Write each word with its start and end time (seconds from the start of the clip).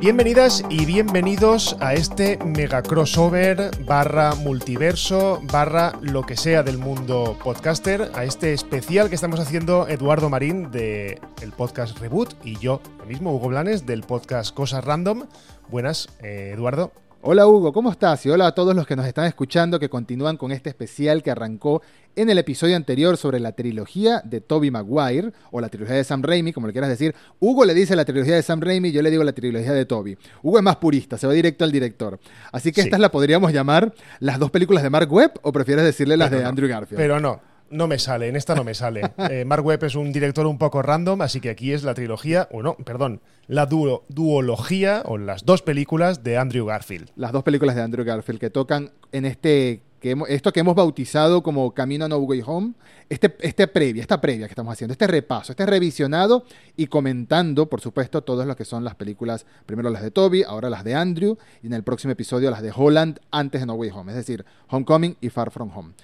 Bienvenidas 0.00 0.62
y 0.68 0.84
bienvenidos 0.84 1.74
a 1.80 1.94
este 1.94 2.36
mega 2.44 2.82
crossover 2.82 3.70
barra 3.86 4.34
multiverso 4.34 5.40
barra 5.50 5.94
lo 6.02 6.22
que 6.22 6.36
sea 6.36 6.62
del 6.62 6.76
mundo 6.76 7.38
podcaster, 7.42 8.10
a 8.14 8.24
este 8.24 8.52
especial 8.52 9.08
que 9.08 9.14
estamos 9.14 9.40
haciendo 9.40 9.88
Eduardo 9.88 10.28
Marín 10.28 10.70
de 10.70 11.18
el 11.40 11.52
podcast 11.52 11.98
Reboot 11.98 12.34
y 12.44 12.58
yo 12.58 12.82
mismo, 13.08 13.34
Hugo 13.34 13.48
Blanes, 13.48 13.86
del 13.86 14.02
podcast 14.02 14.54
Cosas 14.54 14.84
Random. 14.84 15.24
Buenas, 15.70 16.08
eh, 16.22 16.52
Eduardo. 16.54 16.92
Hola 17.28 17.48
Hugo, 17.48 17.72
¿cómo 17.72 17.90
estás? 17.90 18.24
Y 18.24 18.30
hola 18.30 18.46
a 18.46 18.52
todos 18.52 18.76
los 18.76 18.86
que 18.86 18.94
nos 18.94 19.04
están 19.04 19.24
escuchando 19.24 19.80
que 19.80 19.88
continúan 19.88 20.36
con 20.36 20.52
este 20.52 20.68
especial 20.68 21.24
que 21.24 21.32
arrancó 21.32 21.82
en 22.14 22.30
el 22.30 22.38
episodio 22.38 22.76
anterior 22.76 23.16
sobre 23.16 23.40
la 23.40 23.50
trilogía 23.50 24.22
de 24.24 24.40
Toby 24.40 24.70
Maguire, 24.70 25.32
o 25.50 25.60
la 25.60 25.68
trilogía 25.68 25.96
de 25.96 26.04
Sam 26.04 26.22
Raimi, 26.22 26.52
como 26.52 26.68
le 26.68 26.72
quieras 26.72 26.88
decir. 26.88 27.16
Hugo 27.40 27.64
le 27.64 27.74
dice 27.74 27.96
la 27.96 28.04
trilogía 28.04 28.36
de 28.36 28.44
Sam 28.44 28.60
Raimi, 28.60 28.92
yo 28.92 29.02
le 29.02 29.10
digo 29.10 29.24
la 29.24 29.32
trilogía 29.32 29.72
de 29.72 29.84
Toby. 29.86 30.16
Hugo 30.40 30.58
es 30.58 30.62
más 30.62 30.76
purista, 30.76 31.18
se 31.18 31.26
va 31.26 31.32
directo 31.32 31.64
al 31.64 31.72
director. 31.72 32.20
Así 32.52 32.70
que 32.70 32.82
estas 32.82 33.00
la 33.00 33.10
podríamos 33.10 33.52
llamar 33.52 33.92
las 34.20 34.38
dos 34.38 34.52
películas 34.52 34.84
de 34.84 34.90
Mark 34.90 35.12
Webb, 35.12 35.32
o 35.42 35.50
prefieres 35.50 35.84
decirle 35.84 36.16
las 36.16 36.30
de 36.30 36.44
Andrew 36.44 36.68
Garfield. 36.68 36.96
Pero 36.96 37.18
no, 37.18 37.40
no 37.70 37.86
me 37.86 37.98
sale, 37.98 38.28
en 38.28 38.36
esta 38.36 38.54
no 38.54 38.64
me 38.64 38.74
sale. 38.74 39.02
Eh, 39.28 39.44
Mark 39.44 39.64
Webb 39.64 39.84
es 39.84 39.96
un 39.96 40.12
director 40.12 40.46
un 40.46 40.56
poco 40.56 40.82
random, 40.82 41.20
así 41.22 41.40
que 41.40 41.50
aquí 41.50 41.72
es 41.72 41.82
la 41.82 41.94
trilogía, 41.94 42.48
o 42.52 42.62
no, 42.62 42.76
perdón, 42.76 43.20
la 43.48 43.66
duología 43.66 45.02
o 45.04 45.18
las 45.18 45.44
dos 45.44 45.62
películas 45.62 46.22
de 46.22 46.38
Andrew 46.38 46.66
Garfield. 46.66 47.10
Las 47.16 47.32
dos 47.32 47.42
películas 47.42 47.74
de 47.74 47.82
Andrew 47.82 48.04
Garfield 48.04 48.38
que 48.38 48.50
tocan 48.50 48.92
en 49.12 49.24
este 49.24 49.82
que 50.00 50.14
esto 50.28 50.52
que 50.52 50.60
hemos 50.60 50.74
bautizado 50.74 51.42
como 51.42 51.72
Camino 51.72 52.04
a 52.04 52.08
No 52.08 52.18
Way 52.18 52.42
Home, 52.46 52.74
este, 53.08 53.34
este 53.40 53.66
previa, 53.66 54.02
esta 54.02 54.20
previa 54.20 54.46
que 54.46 54.52
estamos 54.52 54.72
haciendo, 54.72 54.92
este 54.92 55.06
repaso, 55.06 55.52
este 55.52 55.64
revisionado 55.64 56.44
y 56.76 56.86
comentando, 56.86 57.66
por 57.66 57.80
supuesto, 57.80 58.22
todas 58.22 58.46
lo 58.46 58.56
que 58.56 58.64
son 58.64 58.84
las 58.84 58.94
películas, 58.94 59.46
primero 59.64 59.90
las 59.90 60.02
de 60.02 60.10
Toby, 60.10 60.42
ahora 60.42 60.70
las 60.70 60.84
de 60.84 60.94
Andrew, 60.94 61.38
y 61.62 61.68
en 61.68 61.72
el 61.72 61.82
próximo 61.82 62.12
episodio 62.12 62.50
las 62.50 62.62
de 62.62 62.72
Holland 62.74 63.20
antes 63.30 63.60
de 63.60 63.66
No 63.66 63.74
Way 63.74 63.90
Home, 63.94 64.12
es 64.12 64.16
decir, 64.16 64.44
Homecoming 64.68 65.16
y 65.20 65.30
Far 65.30 65.50
From 65.50 65.70
Home. 65.74 65.94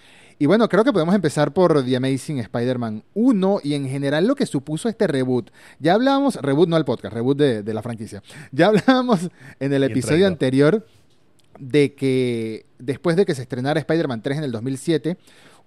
Y 0.43 0.47
bueno, 0.47 0.69
creo 0.69 0.83
que 0.83 0.93
podemos 0.93 1.15
empezar 1.15 1.53
por 1.53 1.85
The 1.85 1.95
Amazing 1.95 2.41
Spider-Man 2.41 3.05
1 3.15 3.61
y 3.63 3.75
en 3.75 3.89
general 3.89 4.27
lo 4.27 4.35
que 4.35 4.45
supuso 4.45 4.89
este 4.89 5.07
reboot. 5.07 5.53
Ya 5.79 5.95
hablábamos, 5.95 6.35
reboot 6.35 6.69
no 6.69 6.77
el 6.77 6.85
podcast, 6.85 7.15
reboot 7.15 7.39
de, 7.39 7.73
la 7.73 7.81
franquicia. 7.81 8.25
Ya 8.51 8.67
hablábamos 8.67 9.31
en 9.61 9.73
el 9.73 9.85
episodio 9.85 10.27
anterior 10.27 10.85
de 11.61 11.95
que 11.95 12.67
después 12.81 13.15
de 13.15 13.25
que 13.25 13.37
se 13.37 13.43
estrenara 13.43 13.79
Spider-Man 13.79 14.21
3 14.21 14.39
en 14.39 14.43
el 14.43 14.51
2007, 14.51 15.17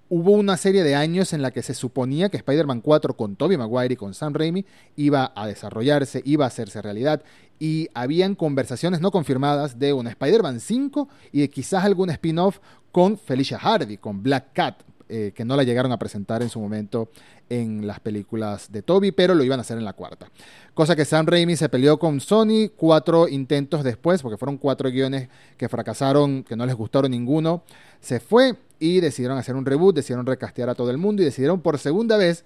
hubo 0.09 0.31
una 0.31 0.57
serie 0.57 0.83
de 0.83 0.95
años 0.95 1.33
en 1.33 1.41
la 1.41 1.51
que 1.51 1.63
se 1.63 1.73
suponía 1.73 2.29
que 2.29 2.37
Spider-Man 2.37 2.81
4 2.81 3.15
con 3.15 3.35
Tobey 3.35 3.57
Maguire 3.57 3.93
y 3.93 3.97
con 3.97 4.13
Sam 4.13 4.33
Raimi 4.33 4.65
iba 4.95 5.31
a 5.35 5.47
desarrollarse, 5.47 6.21
iba 6.25 6.45
a 6.45 6.49
hacerse 6.49 6.81
realidad 6.81 7.23
y 7.59 7.89
habían 7.93 8.35
conversaciones 8.35 9.01
no 9.01 9.11
confirmadas 9.11 9.79
de 9.79 9.93
una 9.93 10.09
Spider-Man 10.11 10.59
5 10.59 11.09
y 11.31 11.41
de 11.41 11.49
quizás 11.49 11.83
algún 11.83 12.09
spin-off 12.09 12.59
con 12.91 13.17
Felicia 13.17 13.57
Hardy, 13.57 13.97
con 13.97 14.21
Black 14.21 14.53
Cat, 14.53 14.83
eh, 15.07 15.31
que 15.35 15.45
no 15.45 15.55
la 15.55 15.63
llegaron 15.63 15.91
a 15.91 15.99
presentar 15.99 16.41
en 16.41 16.49
su 16.49 16.59
momento 16.59 17.09
en 17.49 17.85
las 17.85 17.99
películas 17.99 18.71
de 18.71 18.81
Toby, 18.81 19.11
pero 19.11 19.35
lo 19.35 19.43
iban 19.43 19.59
a 19.59 19.61
hacer 19.61 19.77
en 19.77 19.85
la 19.85 19.93
cuarta. 19.93 20.31
Cosa 20.73 20.95
que 20.95 21.05
Sam 21.05 21.27
Raimi 21.27 21.55
se 21.55 21.69
peleó 21.69 21.99
con 21.99 22.19
Sony 22.19 22.69
cuatro 22.75 23.27
intentos 23.27 23.83
después, 23.83 24.21
porque 24.21 24.37
fueron 24.37 24.57
cuatro 24.57 24.89
guiones 24.89 25.29
que 25.57 25.69
fracasaron, 25.69 26.43
que 26.43 26.55
no 26.55 26.65
les 26.65 26.75
gustaron 26.75 27.11
ninguno. 27.11 27.63
Se 27.99 28.19
fue 28.19 28.55
y 28.79 28.99
decidieron 28.99 29.37
hacer 29.37 29.55
un 29.55 29.65
reboot, 29.65 29.95
decidieron 29.95 30.25
recastear 30.25 30.69
a 30.69 30.75
todo 30.75 30.91
el 30.91 30.97
mundo 30.97 31.21
y 31.21 31.25
decidieron 31.25 31.61
por 31.61 31.79
segunda 31.79 32.17
vez 32.17 32.45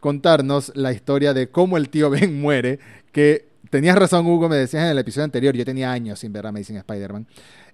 contarnos 0.00 0.72
la 0.74 0.92
historia 0.92 1.34
de 1.34 1.48
cómo 1.48 1.76
el 1.76 1.88
tío 1.88 2.10
Ben 2.10 2.40
muere, 2.40 2.78
que 3.12 3.48
tenías 3.70 3.96
razón 3.96 4.26
Hugo, 4.26 4.48
me 4.48 4.56
decías 4.56 4.84
en 4.84 4.90
el 4.90 4.98
episodio 4.98 5.24
anterior, 5.24 5.54
yo 5.54 5.64
tenía 5.64 5.90
años 5.92 6.18
sin 6.20 6.32
ver 6.32 6.46
Amazing 6.46 6.76
Spider-Man. 6.76 7.26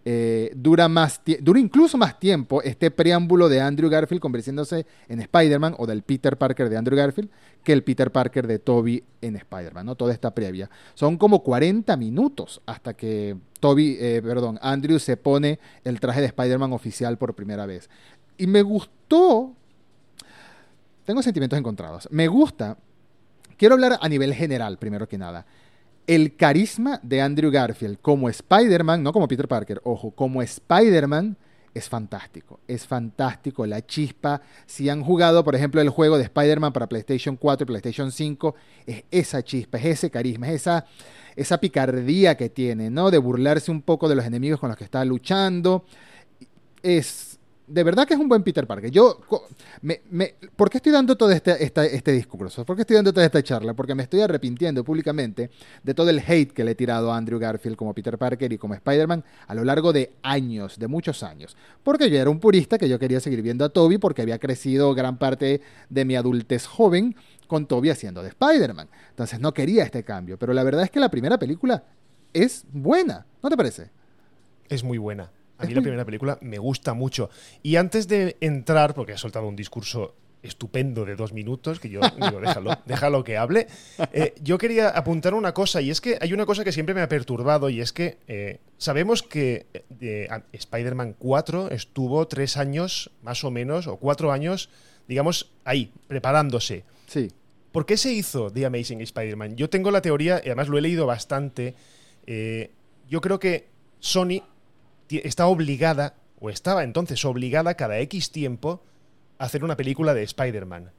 Eh, 0.06 0.52
dura, 0.54 0.86
más 0.86 1.22
dura 1.40 1.58
incluso 1.58 1.96
más 1.96 2.20
tiempo 2.20 2.60
este 2.60 2.90
preámbulo 2.90 3.48
de 3.48 3.62
Andrew 3.62 3.88
Garfield 3.88 4.20
convirtiéndose 4.20 4.84
en 5.08 5.20
Spider-Man 5.20 5.76
o 5.78 5.86
del 5.86 6.02
Peter 6.02 6.36
Parker 6.36 6.68
de 6.68 6.76
Andrew 6.76 6.94
Garfield 6.94 7.30
que 7.62 7.72
el 7.72 7.82
Peter 7.82 8.12
Parker 8.12 8.46
de 8.46 8.58
Toby 8.58 9.02
en 9.22 9.36
Spider-Man, 9.36 9.86
¿no? 9.86 9.94
Toda 9.94 10.12
esta 10.12 10.34
previa. 10.34 10.68
Son 10.92 11.16
como 11.16 11.42
40 11.42 11.96
minutos 11.96 12.60
hasta 12.66 12.92
que 12.92 13.34
Toby, 13.60 13.96
eh, 13.98 14.20
perdón, 14.22 14.58
Andrew 14.60 14.98
se 14.98 15.16
pone 15.16 15.58
el 15.84 15.98
traje 16.00 16.20
de 16.20 16.26
Spider-Man 16.26 16.74
oficial 16.74 17.16
por 17.16 17.34
primera 17.34 17.64
vez. 17.64 17.88
Y 18.36 18.46
me 18.46 18.60
gustó, 18.60 19.54
tengo 21.06 21.22
sentimientos 21.22 21.58
encontrados, 21.58 22.08
me 22.10 22.28
gusta, 22.28 22.76
quiero 23.56 23.74
hablar 23.74 23.98
a 24.02 24.08
nivel 24.10 24.34
general 24.34 24.76
primero 24.76 25.08
que 25.08 25.16
nada 25.16 25.46
el 26.06 26.36
carisma 26.36 27.00
de 27.02 27.22
Andrew 27.22 27.50
Garfield 27.50 27.98
como 28.00 28.28
Spider-Man, 28.28 29.02
no 29.02 29.12
como 29.12 29.28
Peter 29.28 29.48
Parker, 29.48 29.80
ojo, 29.84 30.10
como 30.10 30.42
Spider-Man 30.42 31.36
es 31.74 31.88
fantástico. 31.88 32.60
Es 32.68 32.86
fantástico 32.86 33.66
la 33.66 33.84
chispa. 33.84 34.40
Si 34.64 34.88
han 34.88 35.02
jugado, 35.02 35.42
por 35.42 35.56
ejemplo, 35.56 35.80
el 35.80 35.90
juego 35.90 36.16
de 36.16 36.24
Spider-Man 36.24 36.72
para 36.72 36.88
PlayStation 36.88 37.36
4 37.36 37.64
y 37.64 37.66
PlayStation 37.66 38.12
5, 38.12 38.54
es 38.86 39.04
esa 39.10 39.42
chispa, 39.42 39.78
es 39.78 39.86
ese 39.86 40.10
carisma, 40.10 40.48
es 40.48 40.62
esa, 40.62 40.86
esa 41.34 41.58
picardía 41.58 42.36
que 42.36 42.48
tiene, 42.48 42.90
¿no? 42.90 43.10
De 43.10 43.18
burlarse 43.18 43.72
un 43.72 43.82
poco 43.82 44.08
de 44.08 44.14
los 44.14 44.24
enemigos 44.24 44.60
con 44.60 44.68
los 44.68 44.78
que 44.78 44.84
está 44.84 45.04
luchando. 45.04 45.84
Es 46.82 47.33
de 47.66 47.82
verdad 47.82 48.06
que 48.06 48.14
es 48.14 48.20
un 48.20 48.28
buen 48.28 48.42
Peter 48.42 48.66
Parker. 48.66 48.90
Yo, 48.90 49.20
me, 49.82 50.34
¿por 50.54 50.68
qué 50.68 50.78
estoy 50.78 50.92
dando 50.92 51.16
todo 51.16 51.30
este, 51.30 51.64
este 51.64 52.12
discurso? 52.12 52.64
¿Por 52.64 52.76
qué 52.76 52.82
estoy 52.82 52.96
dando 52.96 53.12
toda 53.12 53.24
esta 53.24 53.42
charla? 53.42 53.74
Porque 53.74 53.94
me 53.94 54.02
estoy 54.02 54.20
arrepintiendo 54.20 54.84
públicamente 54.84 55.50
de 55.82 55.94
todo 55.94 56.10
el 56.10 56.18
hate 56.18 56.52
que 56.52 56.64
le 56.64 56.72
he 56.72 56.74
tirado 56.74 57.12
a 57.12 57.16
Andrew 57.16 57.38
Garfield 57.38 57.76
como 57.76 57.94
Peter 57.94 58.18
Parker 58.18 58.52
y 58.52 58.58
como 58.58 58.74
Spider-Man 58.74 59.24
a 59.46 59.54
lo 59.54 59.64
largo 59.64 59.92
de 59.92 60.12
años, 60.22 60.78
de 60.78 60.88
muchos 60.88 61.22
años. 61.22 61.56
Porque 61.82 62.10
yo 62.10 62.18
era 62.18 62.30
un 62.30 62.40
purista 62.40 62.76
que 62.76 62.88
yo 62.88 62.98
quería 62.98 63.20
seguir 63.20 63.40
viendo 63.40 63.64
a 63.64 63.70
Toby 63.70 63.98
porque 63.98 64.22
había 64.22 64.38
crecido 64.38 64.94
gran 64.94 65.18
parte 65.18 65.62
de 65.88 66.04
mi 66.04 66.16
adultez 66.16 66.66
joven 66.66 67.16
con 67.46 67.66
Toby 67.66 67.90
haciendo 67.90 68.22
de 68.22 68.28
Spider-Man. 68.28 68.88
Entonces 69.10 69.40
no 69.40 69.54
quería 69.54 69.84
este 69.84 70.04
cambio. 70.04 70.38
Pero 70.38 70.52
la 70.52 70.64
verdad 70.64 70.84
es 70.84 70.90
que 70.90 71.00
la 71.00 71.10
primera 71.10 71.38
película 71.38 71.84
es 72.32 72.64
buena, 72.72 73.26
¿no 73.42 73.48
te 73.48 73.56
parece? 73.56 73.90
Es 74.68 74.84
muy 74.84 74.98
buena. 74.98 75.30
A 75.58 75.66
mí 75.66 75.74
la 75.74 75.82
primera 75.82 76.04
película 76.04 76.38
me 76.40 76.58
gusta 76.58 76.94
mucho. 76.94 77.30
Y 77.62 77.76
antes 77.76 78.08
de 78.08 78.36
entrar, 78.40 78.94
porque 78.94 79.12
he 79.12 79.18
soltado 79.18 79.46
un 79.46 79.56
discurso 79.56 80.14
estupendo 80.44 81.04
de 81.06 81.16
dos 81.16 81.32
minutos, 81.32 81.80
que 81.80 81.88
yo 81.88 82.00
digo, 82.00 82.40
déjalo, 82.40 82.78
déjalo 82.86 83.24
que 83.24 83.38
hable, 83.38 83.66
eh, 84.12 84.34
yo 84.42 84.58
quería 84.58 84.90
apuntar 84.90 85.32
una 85.32 85.54
cosa, 85.54 85.80
y 85.80 85.90
es 85.90 86.00
que 86.00 86.18
hay 86.20 86.32
una 86.32 86.44
cosa 86.44 86.64
que 86.64 86.72
siempre 86.72 86.94
me 86.94 87.00
ha 87.00 87.08
perturbado, 87.08 87.70
y 87.70 87.80
es 87.80 87.92
que 87.92 88.18
eh, 88.28 88.60
sabemos 88.76 89.22
que 89.22 89.66
eh, 90.00 90.28
Spider-Man 90.52 91.16
4 91.18 91.70
estuvo 91.70 92.28
tres 92.28 92.58
años, 92.58 93.10
más 93.22 93.42
o 93.42 93.50
menos, 93.50 93.86
o 93.86 93.96
cuatro 93.96 94.32
años, 94.32 94.68
digamos, 95.08 95.50
ahí, 95.64 95.90
preparándose. 96.08 96.84
Sí. 97.06 97.30
¿Por 97.72 97.86
qué 97.86 97.96
se 97.96 98.12
hizo 98.12 98.50
The 98.50 98.66
Amazing 98.66 99.00
Spider-Man? 99.00 99.56
Yo 99.56 99.70
tengo 99.70 99.90
la 99.90 100.02
teoría, 100.02 100.42
y 100.44 100.48
además 100.48 100.68
lo 100.68 100.76
he 100.76 100.82
leído 100.82 101.06
bastante, 101.06 101.74
yo 103.08 103.20
creo 103.20 103.38
que 103.38 103.68
Sony 103.98 104.42
está 105.10 105.46
obligada, 105.46 106.14
o 106.40 106.50
estaba 106.50 106.84
entonces 106.84 107.24
obligada 107.24 107.74
cada 107.74 107.98
X 108.00 108.30
tiempo, 108.30 108.82
a 109.38 109.44
hacer 109.44 109.64
una 109.64 109.76
película 109.76 110.14
de 110.14 110.22
Spider-Man. 110.22 110.92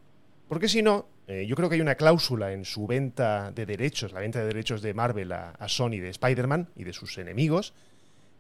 Porque 0.48 0.70
si 0.70 0.82
no, 0.82 1.08
eh, 1.28 1.46
yo 1.48 1.56
creo 1.56 1.70
que 1.70 1.76
hay 1.76 1.82
una 1.82 1.96
cláusula 1.96 2.52
en 2.52 2.66
su 2.66 2.86
venta 2.86 3.52
de 3.52 3.66
derechos, 3.66 4.14
la 4.14 4.20
venta 4.20 4.40
de 4.40 4.46
derechos 4.46 4.82
de 4.82 4.94
Marvel 4.94 5.32
a, 5.32 5.56
Sony 5.68 5.98
de 6.02 6.10
Spider-Man 6.10 6.70
y 6.76 6.84
de 6.84 6.94
sus 6.94 7.18
enemigos. 7.18 7.74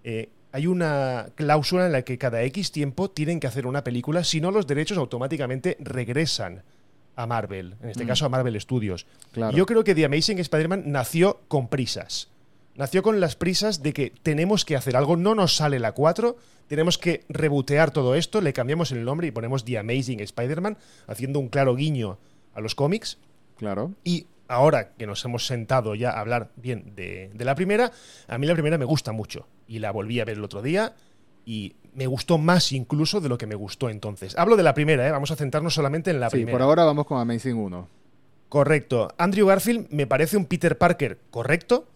Eh, 0.04 0.30
hay 0.52 0.68
una 0.68 1.30
cláusula 1.36 1.88
en 1.88 1.92
la 1.92 2.04
que 2.04 2.18
cada 2.18 2.44
X 2.44 2.72
tiempo 2.72 3.10
tienen 3.10 3.40
que 3.40 3.48
hacer 3.48 3.66
una 3.66 3.84
película, 3.84 4.24
si 4.24 4.40
no 4.40 4.52
los 4.52 4.68
derechos 4.68 4.98
automáticamente 4.98 5.78
regresan 5.80 6.64
a 7.16 7.26
Marvel, 7.26 7.76
en 7.82 7.90
este 7.90 8.04
mm. 8.04 8.08
caso 8.08 8.26
a 8.26 8.30
Marvel 8.30 8.60
Studios. 8.62 9.06
yo 9.54 9.66
creo 9.66 9.84
que 9.84 9.96
The 9.96 10.06
Amazing 10.06 10.40
Spider-Man 10.40 10.84
nació 10.86 11.42
con 11.48 11.68
prisas 11.70 12.30
nació 12.76 13.04
con 13.04 13.20
las 13.20 13.36
prisas 13.36 13.82
de 13.82 13.94
que 13.94 14.12
tenemos 14.24 14.66
que 14.66 14.76
hacer 14.76 14.96
algo, 14.96 15.18
no 15.18 15.36
nos 15.36 15.56
sale 15.56 15.80
la 15.80 15.94
4, 15.94 16.36
tenemos 16.68 16.98
que 16.98 17.26
rebotear 17.30 17.92
todo 17.92 18.16
esto, 18.16 18.42
le 18.42 18.54
cambiamos 18.54 18.92
el 18.92 19.04
nombre 19.04 19.28
y 19.28 19.32
ponemos 19.32 19.66
The 19.66 19.78
Amazing 19.78 20.20
Spider-Man, 20.20 20.78
haciendo 21.08 21.40
un 21.40 21.50
claro 21.50 21.76
guiño 21.76 22.18
a 22.54 22.62
los 22.62 22.76
cómics. 22.76 23.18
Claro. 23.58 23.94
Y 24.04 24.28
ahora 24.48 24.94
que 24.98 25.08
nos 25.08 25.24
hemos 25.26 25.46
sentado 25.46 25.96
ya 25.96 26.12
a 26.12 26.20
hablar 26.20 26.50
bien 26.56 26.94
de, 26.96 27.32
la 27.38 27.56
primera, 27.56 27.92
a 28.28 28.38
mí 28.38 28.48
la 28.48 28.54
primera 28.54 28.78
me 28.78 28.86
gusta 28.86 29.12
mucho. 29.12 29.48
Y 29.68 29.80
la 29.80 29.92
volví 29.92 30.20
a 30.20 30.26
ver 30.26 30.38
el 30.38 30.44
otro 30.44 30.62
día 30.62 30.94
y 31.46 31.76
me 31.94 32.08
gustó 32.08 32.38
más 32.38 32.72
incluso 32.72 33.22
de 33.22 33.30
lo 33.30 33.38
que 33.38 33.48
me 33.48 33.56
gustó 33.56 33.90
entonces. 33.90 34.38
Hablo 34.38 34.58
de 34.58 34.64
la 34.64 34.74
primera, 34.74 35.08
¿eh? 35.08 35.12
vamos 35.12 35.32
a 35.32 35.36
centrarnos 35.36 35.74
solamente 35.74 36.12
en 36.12 36.20
la 36.20 36.30
sí, 36.30 36.38
primera. 36.38 36.58
por 36.58 36.62
ahora 36.62 36.84
vamos 36.84 37.06
con 37.06 37.20
Amazing 37.20 37.56
1. 37.56 37.88
Correcto. 38.50 39.10
Andrew 39.18 39.48
Garfield 39.48 39.88
me 39.90 40.08
parece 40.08 40.38
un 40.38 40.46
Peter 40.46 40.78
Parker 40.78 41.20
correcto, 41.32 41.88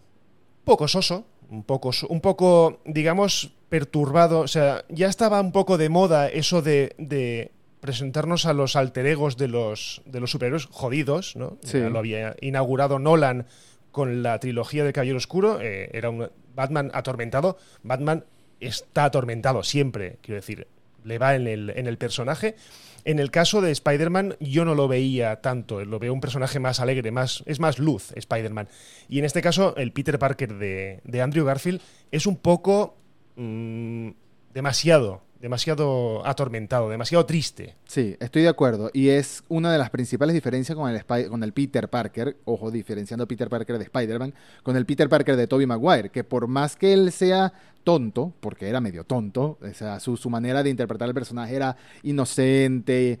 poco 0.64 0.88
soso, 0.88 1.26
un 1.48 1.64
poco, 1.64 1.90
un 2.08 2.20
poco, 2.20 2.80
digamos, 2.84 3.52
perturbado. 3.68 4.40
O 4.40 4.48
sea, 4.48 4.84
ya 4.88 5.08
estaba 5.08 5.40
un 5.40 5.52
poco 5.52 5.78
de 5.78 5.88
moda 5.88 6.28
eso 6.28 6.62
de, 6.62 7.52
presentarnos 7.80 8.44
a 8.44 8.52
los 8.52 8.76
alter 8.76 9.06
egos 9.06 9.38
de 9.38 9.48
los, 9.48 10.02
de 10.04 10.20
los 10.20 10.30
superhéroes 10.30 10.66
jodidos, 10.66 11.34
¿no? 11.34 11.56
Sí. 11.62 11.78
lo 11.80 11.98
había 11.98 12.36
inaugurado 12.42 12.98
Nolan 12.98 13.46
con 13.90 14.22
la 14.22 14.38
trilogía 14.38 14.84
de 14.84 14.92
Caballero 14.92 15.16
Oscuro, 15.16 15.60
eh, 15.60 15.90
era 15.92 16.10
un 16.10 16.30
Batman 16.54 16.90
atormentado. 16.94 17.56
Batman 17.82 18.24
está 18.60 19.04
atormentado 19.04 19.62
siempre, 19.62 20.18
quiero 20.20 20.40
decir, 20.40 20.68
le 21.04 21.18
va 21.18 21.34
en 21.34 21.46
el, 21.46 21.70
en 21.70 21.86
el 21.86 21.96
personaje. 21.96 22.54
En 23.04 23.18
el 23.18 23.30
caso 23.30 23.60
de 23.60 23.70
Spider-Man, 23.70 24.36
yo 24.40 24.64
no 24.64 24.74
lo 24.74 24.88
veía 24.88 25.40
tanto, 25.40 25.84
lo 25.84 25.98
veo 25.98 26.12
un 26.12 26.20
personaje 26.20 26.58
más 26.58 26.80
alegre, 26.80 27.10
más, 27.10 27.42
es 27.46 27.60
más 27.60 27.78
luz 27.78 28.12
Spider-Man. 28.14 28.68
Y 29.08 29.18
en 29.18 29.24
este 29.24 29.42
caso, 29.42 29.74
el 29.76 29.92
Peter 29.92 30.18
Parker 30.18 30.54
de, 30.54 31.00
de 31.04 31.22
Andrew 31.22 31.44
Garfield 31.44 31.80
es 32.10 32.26
un 32.26 32.36
poco 32.36 32.96
mm, 33.36 34.10
demasiado, 34.52 35.22
demasiado 35.40 36.26
atormentado, 36.26 36.88
demasiado 36.88 37.24
triste. 37.26 37.74
Sí, 37.86 38.16
estoy 38.20 38.42
de 38.42 38.48
acuerdo. 38.48 38.90
Y 38.92 39.08
es 39.08 39.42
una 39.48 39.72
de 39.72 39.78
las 39.78 39.90
principales 39.90 40.34
diferencias 40.34 40.76
con 40.76 40.90
el, 40.90 40.98
Spy- 40.98 41.28
con 41.28 41.42
el 41.42 41.52
Peter 41.52 41.88
Parker, 41.88 42.36
ojo, 42.44 42.70
diferenciando 42.70 43.26
Peter 43.26 43.48
Parker 43.48 43.78
de 43.78 43.84
Spider-Man, 43.84 44.34
con 44.62 44.76
el 44.76 44.84
Peter 44.86 45.08
Parker 45.08 45.36
de 45.36 45.46
Tobey 45.46 45.66
Maguire, 45.66 46.10
que 46.10 46.24
por 46.24 46.46
más 46.46 46.76
que 46.76 46.92
él 46.92 47.10
sea 47.10 47.52
tonto, 47.84 48.34
porque 48.40 48.68
era 48.68 48.80
medio 48.82 49.04
tonto, 49.04 49.58
o 49.62 49.74
sea, 49.74 49.98
su, 50.00 50.18
su 50.18 50.28
manera 50.28 50.62
de 50.62 50.68
interpretar 50.68 51.08
el 51.08 51.14
personaje 51.14 51.56
era 51.56 51.76
inocente, 52.02 53.18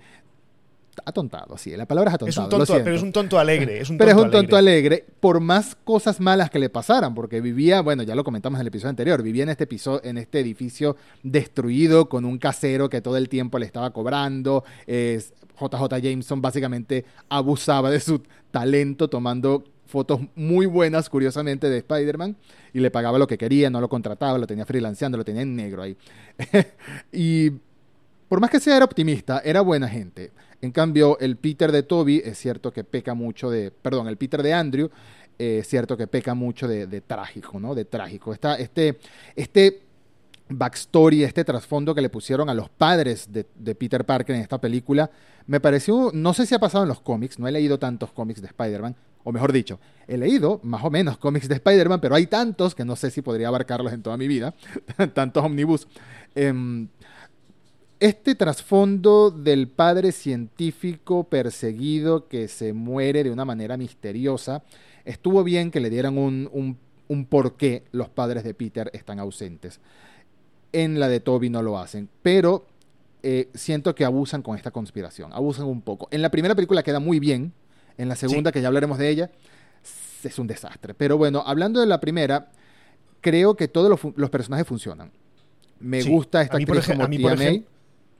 atontado, 1.04 1.56
sí, 1.56 1.76
la 1.76 1.86
palabra 1.86 2.10
es 2.10 2.14
atontado. 2.14 2.46
Es 2.46 2.52
un 2.52 2.66
tonto, 2.66 2.84
pero 2.84 2.96
es 2.96 3.02
un 3.02 3.12
tonto 3.12 3.38
alegre. 3.38 3.80
Es 3.80 3.90
un 3.90 3.98
Pero 3.98 4.10
es 4.10 4.16
un 4.16 4.30
tonto 4.30 4.56
alegre. 4.56 4.96
alegre, 4.96 5.06
por 5.20 5.40
más 5.40 5.76
cosas 5.84 6.20
malas 6.20 6.50
que 6.50 6.58
le 6.58 6.68
pasaran, 6.68 7.14
porque 7.14 7.40
vivía, 7.40 7.80
bueno, 7.80 8.02
ya 8.02 8.14
lo 8.14 8.24
comentamos 8.24 8.58
en 8.58 8.62
el 8.62 8.68
episodio 8.68 8.90
anterior, 8.90 9.22
vivía 9.22 9.44
en 9.44 9.50
este 9.50 9.64
episodio, 9.64 10.00
en 10.04 10.18
este 10.18 10.40
edificio 10.40 10.96
destruido 11.22 12.08
con 12.08 12.24
un 12.24 12.38
casero 12.38 12.88
que 12.88 13.00
todo 13.00 13.16
el 13.16 13.28
tiempo 13.28 13.58
le 13.58 13.66
estaba 13.66 13.90
cobrando. 13.92 14.64
JJ 14.86 16.00
Jameson 16.00 16.40
básicamente 16.40 17.04
abusaba 17.28 17.90
de 17.90 18.00
su 18.00 18.22
talento 18.50 19.08
tomando 19.08 19.64
fotos 19.86 20.20
muy 20.34 20.66
buenas, 20.66 21.10
curiosamente, 21.10 21.68
de 21.68 21.78
Spider-Man 21.78 22.36
y 22.72 22.80
le 22.80 22.90
pagaba 22.90 23.18
lo 23.18 23.26
que 23.26 23.36
quería, 23.36 23.68
no 23.68 23.80
lo 23.80 23.88
contrataba, 23.88 24.38
lo 24.38 24.46
tenía 24.46 24.64
freelanceando, 24.64 25.18
lo 25.18 25.24
tenía 25.24 25.42
en 25.42 25.56
negro 25.56 25.82
ahí. 25.82 25.96
y 27.12 27.50
por 28.28 28.40
más 28.40 28.50
que 28.50 28.60
sea 28.60 28.76
era 28.76 28.84
optimista, 28.84 29.42
era 29.44 29.60
buena 29.60 29.88
gente. 29.88 30.30
En 30.62 30.72
cambio, 30.72 31.18
el 31.20 31.36
Peter 31.36 31.72
de 31.72 31.82
Toby 31.82 32.22
es 32.24 32.38
cierto 32.38 32.72
que 32.72 32.84
peca 32.84 33.14
mucho 33.14 33.50
de, 33.50 33.70
perdón, 33.70 34.08
el 34.08 34.16
Peter 34.16 34.42
de 34.42 34.52
Andrew 34.52 34.90
eh, 35.38 35.58
es 35.60 35.68
cierto 35.68 35.96
que 35.96 36.06
peca 36.06 36.34
mucho 36.34 36.68
de, 36.68 36.86
de 36.86 37.00
trágico, 37.00 37.58
¿no? 37.58 37.74
De 37.74 37.86
trágico. 37.86 38.34
Está 38.34 38.56
este, 38.56 38.98
este 39.34 39.82
backstory, 40.50 41.24
este 41.24 41.44
trasfondo 41.44 41.94
que 41.94 42.02
le 42.02 42.10
pusieron 42.10 42.50
a 42.50 42.54
los 42.54 42.68
padres 42.68 43.28
de, 43.32 43.44
Peter 43.74 44.04
Parker 44.04 44.36
en 44.36 44.42
esta 44.42 44.60
película, 44.60 45.10
me 45.46 45.60
pareció, 45.60 46.10
no 46.12 46.34
sé 46.34 46.44
si 46.44 46.54
ha 46.54 46.58
pasado 46.58 46.84
en 46.84 46.88
los 46.88 47.00
cómics, 47.00 47.38
no 47.38 47.48
he 47.48 47.52
leído 47.52 47.78
tantos 47.78 48.12
cómics 48.12 48.40
de 48.42 48.48
Spider-Man, 48.48 48.96
o 49.24 49.32
mejor 49.32 49.52
dicho, 49.52 49.78
he 50.06 50.16
leído 50.16 50.60
más 50.62 50.84
o 50.84 50.90
menos 50.90 51.18
cómics 51.18 51.48
de 51.48 51.54
Spider-Man, 51.54 52.00
pero 52.00 52.14
hay 52.14 52.26
tantos 52.26 52.74
que 52.74 52.84
no 52.84 52.96
sé 52.96 53.10
si 53.10 53.22
podría 53.22 53.48
abarcarlos 53.48 53.92
en 53.92 54.02
toda 54.02 54.16
mi 54.16 54.28
vida, 54.28 54.54
tantos 55.14 55.44
omnibus. 55.44 55.86
Em, 56.34 56.88
este 58.00 58.34
trasfondo 58.34 59.30
del 59.30 59.68
padre 59.68 60.12
científico 60.12 61.24
perseguido 61.24 62.28
que 62.28 62.48
se 62.48 62.72
muere 62.72 63.22
de 63.24 63.30
una 63.30 63.44
manera 63.44 63.76
misteriosa, 63.76 64.62
estuvo 65.04 65.44
bien 65.44 65.70
que 65.70 65.80
le 65.80 65.90
dieran 65.90 66.16
un, 66.18 66.48
un, 66.52 66.78
un 67.08 67.26
por 67.26 67.56
qué 67.56 67.84
los 67.92 68.08
padres 68.08 68.42
de 68.42 68.54
Peter 68.54 68.90
están 68.94 69.18
ausentes. 69.20 69.80
En 70.72 70.98
la 70.98 71.08
de 71.08 71.20
Toby 71.20 71.50
no 71.50 71.62
lo 71.62 71.78
hacen, 71.78 72.08
pero 72.22 72.66
eh, 73.22 73.48
siento 73.54 73.94
que 73.94 74.04
abusan 74.04 74.40
con 74.42 74.56
esta 74.56 74.70
conspiración, 74.70 75.32
abusan 75.32 75.66
un 75.66 75.82
poco. 75.82 76.08
En 76.10 76.22
la 76.22 76.30
primera 76.30 76.54
película 76.54 76.82
queda 76.82 77.00
muy 77.00 77.20
bien, 77.20 77.52
en 77.98 78.08
la 78.08 78.16
segunda, 78.16 78.50
Sí. 78.50 78.54
que 78.54 78.62
ya 78.62 78.68
hablaremos 78.68 78.96
de 78.96 79.10
ella, 79.10 79.30
es 80.24 80.38
un 80.38 80.46
desastre. 80.46 80.94
Pero 80.94 81.18
bueno, 81.18 81.42
hablando 81.44 81.80
de 81.80 81.86
la 81.86 82.00
primera, 82.00 82.50
creo 83.20 83.56
que 83.56 83.68
todos 83.68 84.00
los, 84.16 84.30
personajes 84.30 84.66
funcionan. 84.66 85.10
Me 85.80 86.02
Sí. 86.02 86.08
gusta 86.08 86.40
esta 86.42 86.56
A 86.56 86.58
mí, 86.58 86.66
por 86.66 86.78
actriz 86.78 86.94
como 86.94 87.04
a 87.04 87.08
mí, 87.08 87.18
Tia 87.18 87.28
por 87.28 87.38
May. 87.38 87.66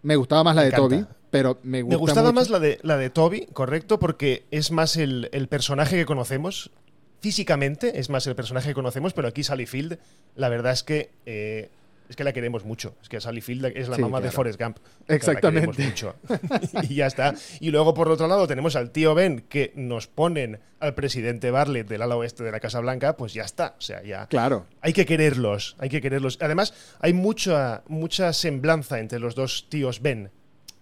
Me 0.03 0.17
gustaba 0.17 0.45
más 0.45 0.57
la 0.57 0.63
Me 0.63 0.71
de 0.71 0.77
Toby, 0.77 1.07
pero 1.31 1.59
me 1.63 1.83
gusta 1.83 1.95
Me 1.95 2.01
gustaba 2.01 2.29
mucho. 2.29 2.35
más 2.35 2.51
la 2.51 2.59
de, 2.59 2.79
la 2.83 2.97
de 2.97 3.11
Toby, 3.11 3.47
correcto, 3.53 3.99
porque 3.99 4.45
es 4.51 4.71
más 4.71 4.97
el, 4.97 5.29
el 5.33 5.49
personaje 5.49 5.97
que 5.97 6.07
conocemos. 6.07 6.71
Físicamente 7.21 8.01
es 8.01 8.09
más 8.09 8.27
el 8.27 8.35
personaje 8.35 8.69
que 8.69 8.75
conocemos, 8.75 9.13
pero 9.13 9.29
aquí 9.29 9.45
Sally 9.45 9.67
Field, 9.67 9.99
la 10.37 10.49
verdad 10.49 10.73
es 10.73 10.83
que 10.83 11.11
eh, 11.27 11.71
es 12.11 12.17
que 12.17 12.25
la 12.25 12.33
queremos 12.33 12.65
mucho. 12.65 12.97
Es 13.01 13.09
que 13.09 13.21
Sally 13.21 13.41
Field 13.41 13.67
es 13.77 13.89
la 13.89 13.95
Sí, 13.97 14.03
mamá 14.03 14.21
de. 14.21 14.31
Forrest 14.33 14.61
Gump. 14.61 14.79
Exactamente. 15.09 15.71
queremos 15.71 15.79
mucho. 15.79 16.17
y 16.91 16.97
ya 16.97 17.07
está. 17.07 17.35
Y 17.61 17.71
luego, 17.71 17.95
por 17.95 18.09
otro 18.11 18.27
lado, 18.27 18.47
tenemos 18.49 18.75
al 18.77 18.91
tío 18.91 19.15
Ben, 19.15 19.45
que 19.49 19.73
nos 19.77 20.09
ponen 20.09 20.59
al 20.81 20.95
presidente 20.95 21.51
Bartlett 21.53 21.89
del 21.89 22.03
ala 22.03 22.17
oeste 22.17 22.43
de 22.43 22.51
la 22.51 22.59
Casa 22.61 22.81
Blanca, 22.81 23.17
pues 23.17 23.33
ya 23.33 23.45
está. 23.45 23.77
O 23.79 23.81
sea, 23.81 24.03
ya. 24.03 24.27
Claro. 24.27 24.67
Hay 24.81 24.93
que 24.93 25.07
quererlos, 25.07 25.77
hay 25.79 25.89
que 25.89 26.01
quererlos. 26.01 26.37
Además, 26.43 26.75
hay 27.01 27.13
mucha, 27.13 27.83
mucha 27.87 28.33
semblanza 28.33 28.99
entre 28.99 29.21
los 29.21 29.35
dos 29.37 29.67
tíos 29.71 30.03
Ben. 30.03 30.31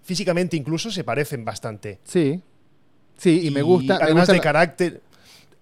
Físicamente 0.02 0.56
incluso 0.56 0.90
se 0.90 1.04
parecen 1.04 1.44
bastante. 1.44 2.00
Sí. 2.04 2.42
Sí, 3.18 3.46
y, 3.46 3.50
me 3.50 3.60
gusta. 3.60 3.98
me 3.98 4.04
Además 4.04 4.22
gusta 4.22 4.32
de 4.32 4.38
la- 4.38 4.42
carácter. 4.42 5.02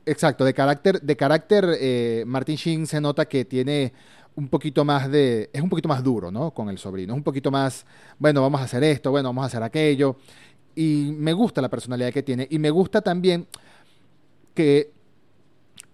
Exacto, 0.09 0.45
de 0.45 0.55
carácter, 0.55 1.01
de 1.03 1.17
carácter, 1.17 1.65
eh, 1.81 2.23
Martin 2.29 2.55
Sheen 2.55 2.87
se 2.87 3.01
nota 3.01 3.27
que 3.27 3.45
tiene 3.45 3.93
un 4.37 4.49
poquito 4.49 4.85
más 4.85 5.11
de, 5.11 5.51
es 5.53 5.63
un 5.63 5.69
poquito 5.69 5.89
más 5.89 6.03
duro, 6.03 6.31
¿no? 6.31 6.53
Con 6.53 6.69
el 6.69 6.79
sobrino, 6.79 7.15
es 7.15 7.17
un 7.17 7.25
poquito 7.25 7.51
más, 7.51 7.85
bueno, 8.19 8.43
vamos 8.43 8.61
a 8.61 8.65
hacer 8.65 8.85
esto, 8.85 9.11
bueno, 9.11 9.31
vamos 9.31 9.45
a 9.45 9.47
hacer 9.47 9.63
aquello, 9.63 10.17
y 10.75 11.13
me 11.17 11.33
gusta 11.33 11.63
la 11.63 11.71
personalidad 11.71 12.13
que 12.13 12.23
tiene, 12.23 12.47
y 12.51 12.59
me 12.59 12.71
gusta 12.71 13.01
también 13.01 13.47
que 14.55 14.93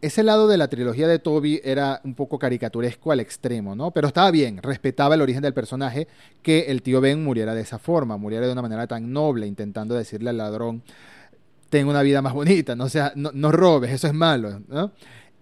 ese 0.01 0.25
lado 0.25 0.49
de 0.49 0.57
la 0.57 0.67
trilogía 0.67 1.07
de 1.07 1.21
Toby 1.21 1.61
era 1.63 2.01
un 2.03 2.15
poco 2.15 2.37
caricaturesco 2.37 3.13
al 3.13 3.21
extremo, 3.21 3.77
¿no? 3.77 3.93
Pero 3.93 4.09
estaba 4.09 4.33
bien, 4.33 4.61
respetaba 4.61 5.15
el 5.15 5.23
origen 5.23 5.43
del 5.43 5.55
personaje, 5.55 6.09
que 6.43 6.63
el 6.73 6.83
tío 6.83 7.01
Ben 7.01 7.23
muriera 7.23 7.55
de 7.55 7.61
esa 7.61 7.79
forma, 7.79 8.17
muriera 8.17 8.47
de 8.47 8.53
una 8.53 8.63
manera 8.63 8.89
tan 8.89 9.13
noble, 9.13 9.47
intentando 9.47 9.95
decirle 9.95 10.31
al 10.31 10.39
ladrón, 10.39 10.83
ten 11.71 11.87
una 11.87 12.03
vida 12.03 12.21
más 12.21 12.33
bonita, 12.33 12.75
no, 12.75 12.89
sea, 12.89 13.13
no, 13.15 13.31
no 13.33 13.53
robes, 13.53 13.93
eso 13.93 14.09
es 14.09 14.13
malo, 14.13 14.61
¿no? 14.67 14.91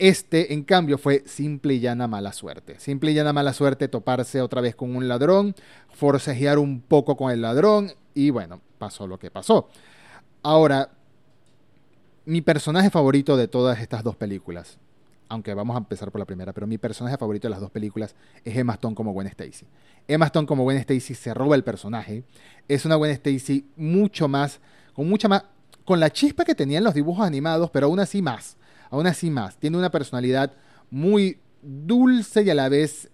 Este, 0.01 0.55
en 0.55 0.65
cambio, 0.65 0.97
fue 0.97 1.25
simple 1.27 1.75
y 1.75 1.81
llana 1.81 2.09
mala 2.09 2.33
suerte. 2.33 2.81
Simple 2.81 3.11
y 3.11 3.15
llana 3.15 3.35
mala 3.35 3.53
suerte 3.53 3.87
toparse 3.87 4.41
otra 4.41 4.63
vez 4.63 4.75
con 4.75 4.97
un 4.97 5.09
ladrón, 5.09 5.55
forcejear 5.91 6.59
un 6.59 6.81
poco 6.81 7.19
con 7.19 7.31
el 7.31 7.43
ladrón 7.43 7.93
y 8.15 8.31
bueno, 8.31 8.63
pasó 8.79 9.07
lo 9.07 9.19
que 9.19 9.31
pasó. 9.31 9.69
Ahora, 10.43 10.89
mi 12.25 12.41
personaje 12.41 12.89
favorito 12.89 13.37
de 13.37 13.47
todas 13.47 13.79
estas 13.79 14.03
dos 14.03 14.17
películas, 14.17 14.79
aunque 15.29 15.53
vamos 15.53 15.75
a 15.75 15.81
empezar 15.81 16.11
por 16.11 16.19
la 16.19 16.25
primera, 16.25 16.55
pero 16.55 16.67
mi 16.67 16.79
personaje 16.79 17.19
favorito 17.19 17.47
de 17.49 17.51
las 17.51 17.61
dos 17.61 17.71
películas 17.71 18.17
es 18.43 18.57
Emma 18.57 18.73
Stone 18.73 18.95
como 18.95 19.13
Gwen 19.13 19.27
Stacy. 19.27 19.67
Emma 20.09 20.25
Stone 20.25 20.47
como 20.47 20.63
Gwen 20.63 20.79
Stacy 20.79 21.15
se 21.15 21.35
roba 21.35 21.57
el 21.57 21.63
personaje. 21.63 22.25
Es 22.69 22.87
una 22.87 22.95
Gwen 22.95 23.11
Stacy 23.11 23.67
mucho 23.77 24.29
más, 24.29 24.61
con 24.95 25.07
mucha 25.11 25.29
más, 25.29 25.45
con 25.85 26.01
la 26.01 26.09
chispa 26.09 26.47
que 26.47 26.55
tenía 26.55 26.79
en 26.79 26.85
los 26.85 26.95
dibujos 26.95 27.27
animados, 27.27 27.71
pero 27.71 27.89
aún 27.89 28.01
así 28.01 28.23
más, 28.23 28.57
aún 28.91 29.07
así 29.07 29.31
más. 29.31 29.57
Tiene 29.57 29.79
una 29.79 29.91
personalidad 29.91 30.53
muy 30.91 31.39
dulce 31.63 32.43
y 32.43 32.51
a 32.51 32.55
la 32.55 32.69
vez 32.69 33.11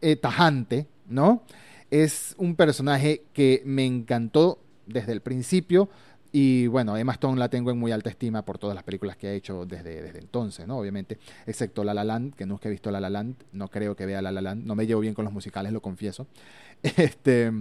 eh, 0.00 0.16
tajante, 0.16 0.86
¿no? 1.08 1.42
Es 1.90 2.34
un 2.38 2.54
personaje 2.54 3.24
que 3.32 3.62
me 3.64 3.84
encantó 3.84 4.60
desde 4.86 5.12
el 5.12 5.20
principio. 5.20 5.88
Y 6.32 6.68
bueno, 6.68 6.96
Emma 6.96 7.12
Stone 7.14 7.38
la 7.38 7.48
tengo 7.48 7.72
en 7.72 7.78
muy 7.78 7.90
alta 7.90 8.08
estima 8.08 8.44
por 8.44 8.58
todas 8.58 8.74
las 8.74 8.84
películas 8.84 9.16
que 9.16 9.26
ha 9.26 9.32
hecho 9.32 9.66
desde, 9.66 10.16
entonces, 10.16 10.66
¿no? 10.66 10.78
Obviamente, 10.78 11.18
excepto 11.44 11.82
La 11.82 11.92
La 11.92 12.04
Land, 12.04 12.34
que 12.34 12.46
nunca 12.46 12.68
he 12.68 12.70
visto 12.70 12.90
La 12.92 13.00
La 13.00 13.10
Land, 13.10 13.34
no 13.52 13.68
creo 13.68 13.96
que 13.96 14.06
vea 14.06 14.22
La 14.22 14.30
La 14.30 14.40
Land, 14.40 14.64
no 14.64 14.76
me 14.76 14.86
llevo 14.86 15.00
bien 15.00 15.14
con 15.14 15.24
los 15.24 15.34
musicales, 15.34 15.72
lo 15.72 15.80
confieso. 15.80 16.26
Este, 16.82 17.52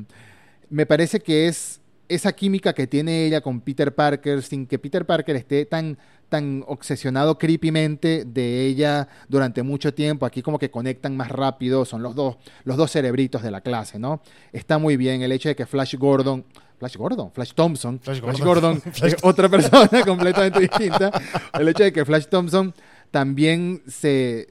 me 0.69 0.85
parece 0.85 1.19
que 1.19 1.47
es 1.47 1.81
esa 2.07 2.31
química 2.33 2.73
que 2.73 2.87
tiene 2.87 3.25
ella 3.25 3.41
con 3.41 3.59
Peter 3.61 3.93
Parker, 3.93 4.41
sin 4.43 4.65
que 4.65 4.79
Peter 4.79 5.05
Parker 5.05 5.35
esté 5.35 5.65
tan, 5.65 5.97
tan 6.29 6.63
obsesionado 6.67 7.37
creepymente 7.37 8.23
de 8.25 8.65
ella 8.65 9.07
durante 9.27 9.63
mucho 9.63 9.93
tiempo. 9.93 10.25
Aquí 10.25 10.41
como 10.41 10.59
que 10.59 10.71
conectan 10.71 11.17
más 11.17 11.29
rápido, 11.29 11.85
son 11.85 12.01
los 12.03 12.15
dos, 12.15 12.37
los 12.63 12.77
dos 12.77 12.91
cerebritos 12.91 13.41
de 13.41 13.51
la 13.51 13.61
clase, 13.61 13.99
¿no? 13.99 14.21
Está 14.53 14.77
muy 14.77 14.95
bien 14.95 15.21
el 15.21 15.31
hecho 15.31 15.49
de 15.49 15.55
que 15.55 15.65
Flash 15.65 15.95
Gordon, 15.95 16.45
Flash 16.77 16.95
Gordon, 16.95 17.31
Flash 17.33 17.53
Thompson, 17.53 17.99
Flash 17.99 18.19
Flash 18.21 18.39
Gordon. 18.41 18.79
Flash 18.81 19.13
es 19.17 19.23
otra 19.23 19.49
persona 19.49 19.89
completamente 20.05 20.59
distinta. 20.59 21.11
El 21.53 21.67
hecho 21.67 21.83
de 21.83 21.91
que 21.91 22.05
Flash 22.05 22.27
Thompson 22.27 22.73
también 23.11 23.81
se, 23.87 24.47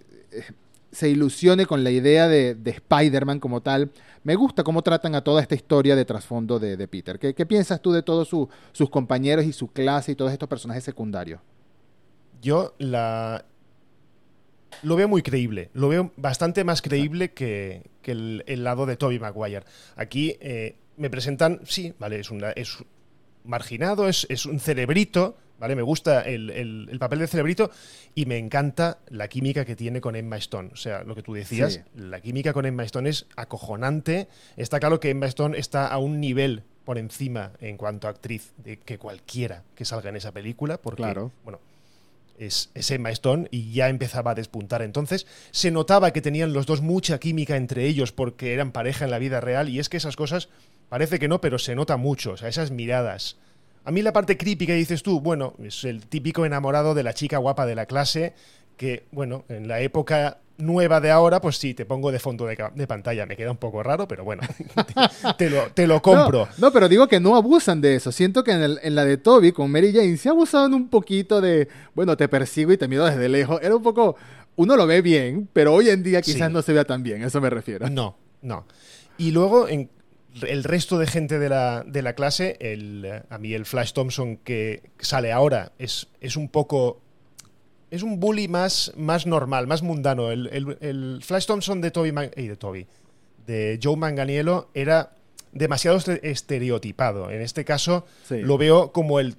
se 0.92 1.08
ilusione 1.08 1.64
con 1.64 1.84
la 1.84 1.90
idea 1.90 2.28
de, 2.28 2.54
de 2.54 2.70
Spider-Man 2.72 3.40
como 3.40 3.60
tal. 3.62 3.90
Me 4.24 4.34
gusta 4.34 4.64
cómo 4.64 4.82
tratan 4.82 5.14
a 5.14 5.22
toda 5.22 5.40
esta 5.40 5.54
historia 5.54 5.94
de 5.96 6.04
trasfondo 6.04 6.58
de, 6.58 6.76
de 6.76 6.88
Peter. 6.88 7.18
¿Qué, 7.18 7.34
qué 7.34 7.46
piensas 7.46 7.80
tú 7.80 7.92
de 7.92 8.02
todos 8.02 8.28
su- 8.28 8.48
sus 8.72 8.90
compañeros 8.90 9.44
y 9.46 9.52
su 9.52 9.68
clase 9.68 10.12
y 10.12 10.14
todos 10.16 10.32
estos 10.32 10.48
personajes 10.48 10.82
secundarios? 10.84 11.40
Yo 12.40 12.74
la. 12.78 13.44
Lo 14.82 14.96
veo 14.96 15.08
muy 15.08 15.22
creíble. 15.22 15.70
Lo 15.74 15.88
veo 15.88 16.12
bastante 16.16 16.62
más 16.62 16.82
creíble 16.82 17.32
que, 17.32 17.82
que 18.02 18.12
el, 18.12 18.44
el 18.46 18.62
lado 18.64 18.86
de 18.86 18.96
Toby 18.96 19.18
Maguire. 19.18 19.64
Aquí 19.96 20.36
eh, 20.40 20.76
me 20.96 21.10
presentan. 21.10 21.60
Sí, 21.64 21.94
vale, 21.98 22.20
es, 22.20 22.30
una, 22.30 22.50
es 22.52 22.76
marginado, 23.44 24.08
es, 24.08 24.26
es 24.30 24.46
un 24.46 24.60
cerebrito, 24.60 25.36
¿vale? 25.58 25.74
Me 25.74 25.82
gusta 25.82 26.22
el, 26.22 26.50
el- 26.50 26.88
el 26.92 26.98
papel 27.00 27.18
de 27.20 27.26
Cerebrito 27.26 27.70
y 28.14 28.26
me 28.26 28.36
encanta 28.38 28.98
la 29.08 29.26
química 29.26 29.64
que 29.64 29.74
tiene 29.74 30.00
con 30.00 30.14
Emma 30.14 30.36
Stone. 30.36 30.70
O 30.72 30.76
sea, 30.76 31.02
lo 31.02 31.14
que 31.16 31.22
tú 31.22 31.32
decías, 31.34 31.74
Sí. 31.74 31.80
la 31.96 32.20
química 32.20 32.52
con 32.52 32.64
Emma 32.66 32.84
Stone 32.84 33.08
es 33.10 33.26
acojonante. 33.36 34.28
Está 34.56 34.78
claro 34.78 35.00
que 35.00 35.10
Emma 35.10 35.26
Stone 35.26 35.58
está 35.58 35.88
a 35.88 35.98
un 35.98 36.20
nivel 36.20 36.62
por 36.84 36.98
encima 36.98 37.52
en 37.60 37.76
cuanto 37.78 38.06
a 38.06 38.10
actriz 38.10 38.52
de 38.58 38.78
que 38.78 38.96
cualquiera 38.98 39.64
que 39.74 39.84
salga 39.84 40.10
en 40.10 40.16
esa 40.16 40.30
película, 40.32 40.78
porque, 40.80 41.02
Claro. 41.02 41.32
bueno, 41.42 41.58
es, 42.38 42.70
es 42.74 42.90
Emma 42.90 43.10
y 43.50 43.72
ya 43.72 43.88
empezaba 43.88 44.32
a 44.32 44.34
despuntar. 44.34 44.82
Entonces, 44.82 45.26
se 45.50 45.70
notaba 45.70 46.12
que 46.12 46.20
tenían 46.20 46.52
los 46.52 46.66
dos 46.66 46.80
mucha 46.80 47.18
química 47.18 47.56
entre 47.56 47.86
ellos 47.86 48.12
porque 48.12 48.52
eran 48.52 48.72
pareja 48.72 49.04
en 49.04 49.10
la 49.10 49.18
vida 49.18 49.40
real 49.40 49.68
y 49.68 49.78
es 49.78 49.88
que 49.88 49.96
esas 49.96 50.16
cosas 50.16 50.48
parece 50.88 51.18
que 51.18 51.28
no, 51.28 51.40
pero 51.40 51.58
se 51.58 51.74
nota 51.74 51.96
mucho, 51.96 52.32
o 52.32 52.36
sea, 52.36 52.48
esas 52.48 52.70
miradas. 52.70 53.36
A 53.84 53.90
mí 53.90 54.02
la 54.02 54.12
parte 54.12 54.36
creepy 54.36 54.66
que 54.66 54.74
dices 54.74 55.02
tú, 55.02 55.20
bueno, 55.20 55.54
es 55.62 55.84
el 55.84 56.06
típico 56.06 56.44
enamorado 56.44 56.94
de 56.94 57.02
la 57.02 57.14
chica 57.14 57.38
guapa 57.38 57.66
de 57.66 57.74
la 57.74 57.86
clase 57.86 58.34
que, 58.76 59.06
bueno, 59.12 59.44
en 59.48 59.68
la 59.68 59.80
época 59.80 60.38
nueva 60.58 61.00
de 61.00 61.10
ahora, 61.10 61.40
pues 61.40 61.56
sí, 61.56 61.72
te 61.74 61.86
pongo 61.86 62.12
de 62.12 62.18
fondo 62.18 62.44
de, 62.46 62.56
de 62.74 62.86
pantalla. 62.86 63.24
Me 63.26 63.36
queda 63.36 63.50
un 63.50 63.56
poco 63.56 63.82
raro, 63.82 64.06
pero 64.08 64.24
bueno, 64.24 64.42
te, 64.56 64.94
te 65.38 65.50
lo, 65.50 65.62
te 65.72 65.86
lo 65.86 66.02
compro. 66.02 66.48
No, 66.58 66.66
no, 66.68 66.72
pero 66.72 66.88
digo 66.88 67.08
que 67.08 67.20
no 67.20 67.36
abusan 67.36 67.80
de 67.80 67.94
eso. 67.94 68.12
Siento 68.12 68.44
que 68.44 68.52
en, 68.52 68.62
el- 68.62 68.80
en 68.82 68.94
la 68.94 69.04
de 69.04 69.16
Toby 69.16 69.52
con 69.52 69.70
Mary 69.70 69.92
Jane 69.92 70.16
se 70.16 70.28
abusaban 70.28 70.74
un 70.74 70.88
poquito 70.88 71.40
de, 71.40 71.68
bueno, 71.94 72.16
te 72.16 72.28
persigo 72.28 72.72
y 72.72 72.76
te 72.76 72.88
miro 72.88 73.04
desde 73.06 73.28
lejos. 73.28 73.60
Era 73.62 73.74
un 73.76 73.82
poco, 73.82 74.16
uno 74.56 74.76
lo 74.76 74.86
ve 74.86 75.00
bien, 75.02 75.48
pero 75.52 75.72
hoy 75.74 75.88
en 75.88 76.02
día 76.02 76.20
quizás 76.22 76.48
Sí. 76.48 76.52
no 76.52 76.62
se 76.62 76.72
vea 76.72 76.84
tan 76.84 77.02
bien, 77.02 77.22
a 77.22 77.28
eso 77.28 77.40
me 77.40 77.50
refiero. 77.50 77.88
No, 77.88 78.16
no. 78.42 78.66
Y 79.16 79.30
luego, 79.30 79.68
en 79.68 79.90
el 80.42 80.62
resto 80.64 80.98
de 80.98 81.06
gente 81.06 81.38
de 81.38 81.48
la, 81.48 81.84
de 81.86 82.02
la 82.02 82.12
clase, 82.14 82.56
el, 82.60 83.22
a 83.30 83.38
mí 83.38 83.54
el 83.54 83.64
Flash 83.64 83.92
Thompson 83.92 84.36
que 84.38 84.90
sale 84.98 85.32
ahora 85.32 85.72
es, 85.78 86.08
es 86.20 86.36
un 86.36 86.48
poco... 86.48 87.00
Es 87.90 88.02
un 88.02 88.20
bully 88.20 88.48
más, 88.48 88.92
más 88.96 89.26
normal, 89.26 89.66
más 89.66 89.82
mundano. 89.82 90.30
El, 90.30 90.48
el- 90.48 90.76
el 90.80 91.20
Flash 91.22 91.46
Thompson 91.46 91.80
de 91.80 91.90
Toby, 91.90 92.12
Man- 92.12 92.30
ey, 92.36 92.48
de 92.48 92.56
Toby, 92.56 92.86
de 93.46 93.78
Joe 93.82 93.96
Manganiello 93.96 94.68
era 94.74 95.12
demasiado 95.52 95.96
este- 95.96 96.30
estereotipado. 96.30 97.30
En 97.30 97.40
este 97.40 97.64
caso, 97.64 98.06
Sí. 98.28 98.40
lo 98.42 98.58
veo 98.58 98.92
como 98.92 99.20
el 99.20 99.36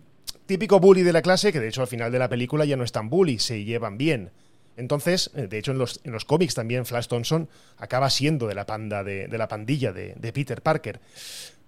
típico 0.47 0.79
bully 0.79 1.03
de 1.03 1.13
la 1.13 1.21
clase, 1.21 1.51
que 1.53 1.59
de 1.59 1.67
hecho 1.67 1.81
al 1.81 1.87
final 1.87 2.11
de 2.11 2.17
la 2.19 2.27
película 2.27 2.65
ya 2.65 2.75
no 2.75 2.83
es 2.83 2.91
tan 2.91 3.09
bully, 3.09 3.37
se 3.37 3.63
llevan 3.63 3.97
bien. 3.99 4.31
Entonces, 4.77 5.29
eh, 5.35 5.45
de 5.47 5.57
hecho 5.59 5.71
en 5.73 5.77
los, 5.77 5.99
en 6.03 6.11
los 6.11 6.25
cómics 6.25 6.55
también 6.55 6.85
Flash 6.85 7.05
Thompson 7.07 7.47
acaba 7.77 8.09
siendo 8.09 8.47
de 8.47 8.55
la 8.55 8.65
panda 8.65 9.03
de, 9.03 9.27
de 9.27 9.37
la 9.37 9.47
pandilla 9.47 9.91
de, 9.93 10.15
de 10.17 10.33
Peter 10.33 10.61
Parker. 10.63 10.99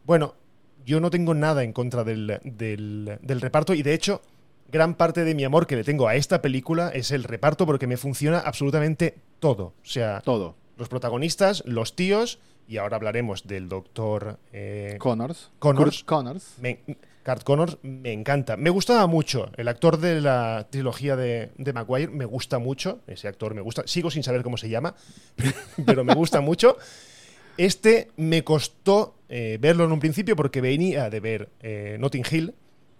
Bueno, 0.05 0.33
yo 0.85 1.00
no 1.00 1.11
tengo 1.11 1.35
nada 1.35 1.63
en 1.63 1.73
contra 1.73 2.03
del, 2.03 2.39
del- 2.43 3.19
del 3.21 3.41
reparto 3.41 3.75
y 3.75 3.83
de 3.83 3.93
hecho 3.93 4.21
gran 4.71 4.95
parte 4.95 5.23
de 5.23 5.35
mi 5.35 5.43
amor 5.43 5.67
que 5.67 5.75
le 5.75 5.83
tengo 5.83 6.07
a 6.07 6.15
esta 6.15 6.41
película 6.41 6.89
es 6.89 7.11
el 7.11 7.23
reparto 7.23 7.65
porque 7.65 7.87
me 7.87 7.97
funciona 7.97 8.39
absolutamente 8.39 9.17
todo. 9.39 9.73
O 9.81 9.85
sea, 9.85 10.21
Todo. 10.21 10.55
los 10.77 10.89
protagonistas, 10.89 11.63
los 11.65 11.95
tíos 11.95 12.39
y 12.67 12.77
ahora 12.77 12.95
hablaremos 12.95 13.47
del 13.47 13.67
doctor 13.67 14.39
eh, 14.53 14.95
Connors. 14.99 15.51
Connors. 15.59 15.97
Kurt 15.97 16.05
Connors. 16.05 16.55
me, 16.59 16.79
Cart 17.23 17.43
Connors 17.43 17.77
me 17.83 18.13
encanta. 18.13 18.57
Me 18.57 18.69
gustaba 18.69 19.05
mucho. 19.07 19.51
El 19.57 19.67
actor 19.67 19.97
de 19.97 20.21
la 20.21 20.67
trilogía 20.69 21.15
de, 21.15 21.51
de 21.57 21.73
Maguire 21.73 22.11
me 22.11 22.25
gusta 22.25 22.57
mucho. 22.59 23.01
Ese 23.07 23.27
actor 23.27 23.53
me 23.53 23.61
gusta. 23.61 23.83
Sigo 23.85 24.09
sin 24.09 24.23
saber 24.23 24.41
cómo 24.41 24.57
se 24.57 24.69
llama, 24.69 24.95
pero 25.85 26.03
me 26.03 26.15
gusta 26.15 26.41
mucho. 26.41 26.77
Este 27.57 28.09
me 28.15 28.43
costó 28.43 29.15
eh, 29.29 29.57
verlo 29.59 29.83
en 29.83 29.91
un 29.91 29.99
principio 29.99 30.35
porque 30.35 30.61
venía 30.61 31.09
de 31.09 31.19
ver 31.19 31.49
eh, 31.61 31.97
Notting 31.99 32.23
Hill 32.31 32.53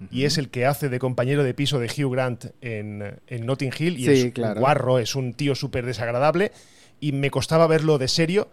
y 0.10 0.24
es 0.26 0.38
el 0.38 0.50
que 0.50 0.66
hace 0.66 0.90
de 0.90 1.00
compañero 1.00 1.44
de 1.44 1.54
piso 1.54 1.78
de 1.80 1.88
Hugh 1.88 2.12
Grant 2.12 2.46
en, 2.62 3.20
en 3.28 3.46
Notting 3.46 3.72
Hill 3.78 4.00
y 4.00 4.06
Sí, 4.06 4.12
es 4.28 4.34
claro. 4.34 4.56
un 4.56 4.60
guarro, 4.62 5.00
es 5.00 5.16
un 5.16 5.34
tío 5.34 5.54
súper 5.56 5.86
desagradable 5.86 6.52
y 7.00 7.12
me 7.12 7.30
costaba 7.30 7.68
verlo 7.68 7.98
de 7.98 8.08
serio, 8.08 8.50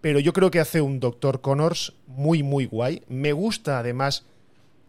pero 0.00 0.20
yo 0.20 0.32
creo 0.32 0.50
que 0.50 0.60
hace 0.60 0.80
un 0.80 1.00
Doctor 1.00 1.40
Connors 1.40 1.94
muy, 2.06 2.42
muy 2.42 2.66
guay. 2.66 3.02
Me 3.08 3.32
gusta 3.32 3.78
además 3.78 4.24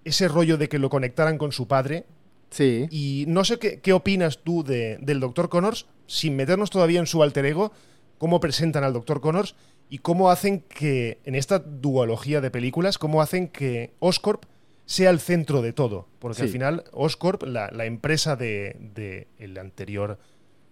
ese 0.06 0.28
rollo 0.28 0.58
de 0.58 0.70
que 0.70 0.80
lo 0.80 0.90
conectaran 0.90 1.38
con 1.38 1.52
su 1.52 1.68
padre. 1.68 2.06
Sí. 2.50 2.88
Y 2.92 3.26
no 3.28 3.44
sé 3.44 3.60
qué, 3.60 3.80
qué 3.82 3.92
opinas 3.94 4.40
tú 4.44 4.64
de- 4.64 4.98
del 5.02 5.20
Doctor 5.20 5.50
Connors, 5.50 5.88
sin 6.06 6.36
meternos 6.36 6.70
todavía 6.70 7.00
en 7.00 7.08
su 7.08 7.22
alter 7.24 7.46
ego, 7.46 7.72
cómo 8.18 8.40
presentan 8.40 8.84
al 8.86 8.94
Doctor 8.94 9.20
Connors 9.20 9.56
y 9.90 9.98
cómo 10.00 10.30
hacen 10.32 10.62
que, 10.62 11.20
en 11.26 11.36
esta 11.36 11.60
duología 11.60 12.40
de 12.42 12.52
películas, 12.52 12.98
cómo 12.98 13.22
hacen 13.22 13.48
que 13.50 13.92
Oscorp 14.00 14.44
sea 14.88 15.12
el 15.12 15.20
centro 15.20 15.62
de 15.62 15.72
todo. 15.74 16.08
Porque 16.17 16.41
al 16.41 16.50
final 16.50 16.84
Oscorp, 16.94 17.44
la, 17.44 17.70
la 17.72 17.86
empresa 17.86 18.36
de, 18.36 18.75
de 18.96 19.27
el 19.38 19.58
anterior 19.60 20.17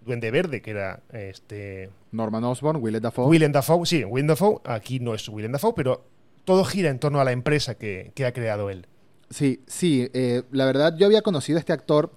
Duende 0.03 0.31
Verde, 0.31 0.62
que 0.62 0.72
era 0.72 1.01
este 1.12 1.89
Norman 2.12 2.43
Osborn, 2.43 2.81
Willem 2.81 3.01
Dafoe. 3.01 3.27
Willem 3.27 3.51
Dafoe, 3.51 3.86
sí, 3.86 4.03
Willem 4.03 4.27
Dafoe, 4.27 4.62
aquí 4.63 5.00
no 5.00 5.13
es 5.13 5.27
Willem 5.29 5.51
Dafoe, 5.51 5.74
pero 5.75 6.05
todo 6.45 6.63
gira 6.63 6.89
en 6.89 6.98
torno 7.00 7.19
a 7.19 7.24
la 7.24 7.31
empresa 7.34 7.75
que, 7.75 8.12
que 8.15 8.25
ha 8.25 8.31
creado 8.31 8.69
él. 8.69 8.88
Sí, 9.29 9.62
sí. 9.67 10.10
eh, 10.13 10.43
la 10.51 10.65
verdad, 10.65 10.95
yo 10.98 11.05
había 11.07 11.22
conocido 11.22 11.57
a 11.57 11.60
este 11.60 11.74
actor. 11.74 12.12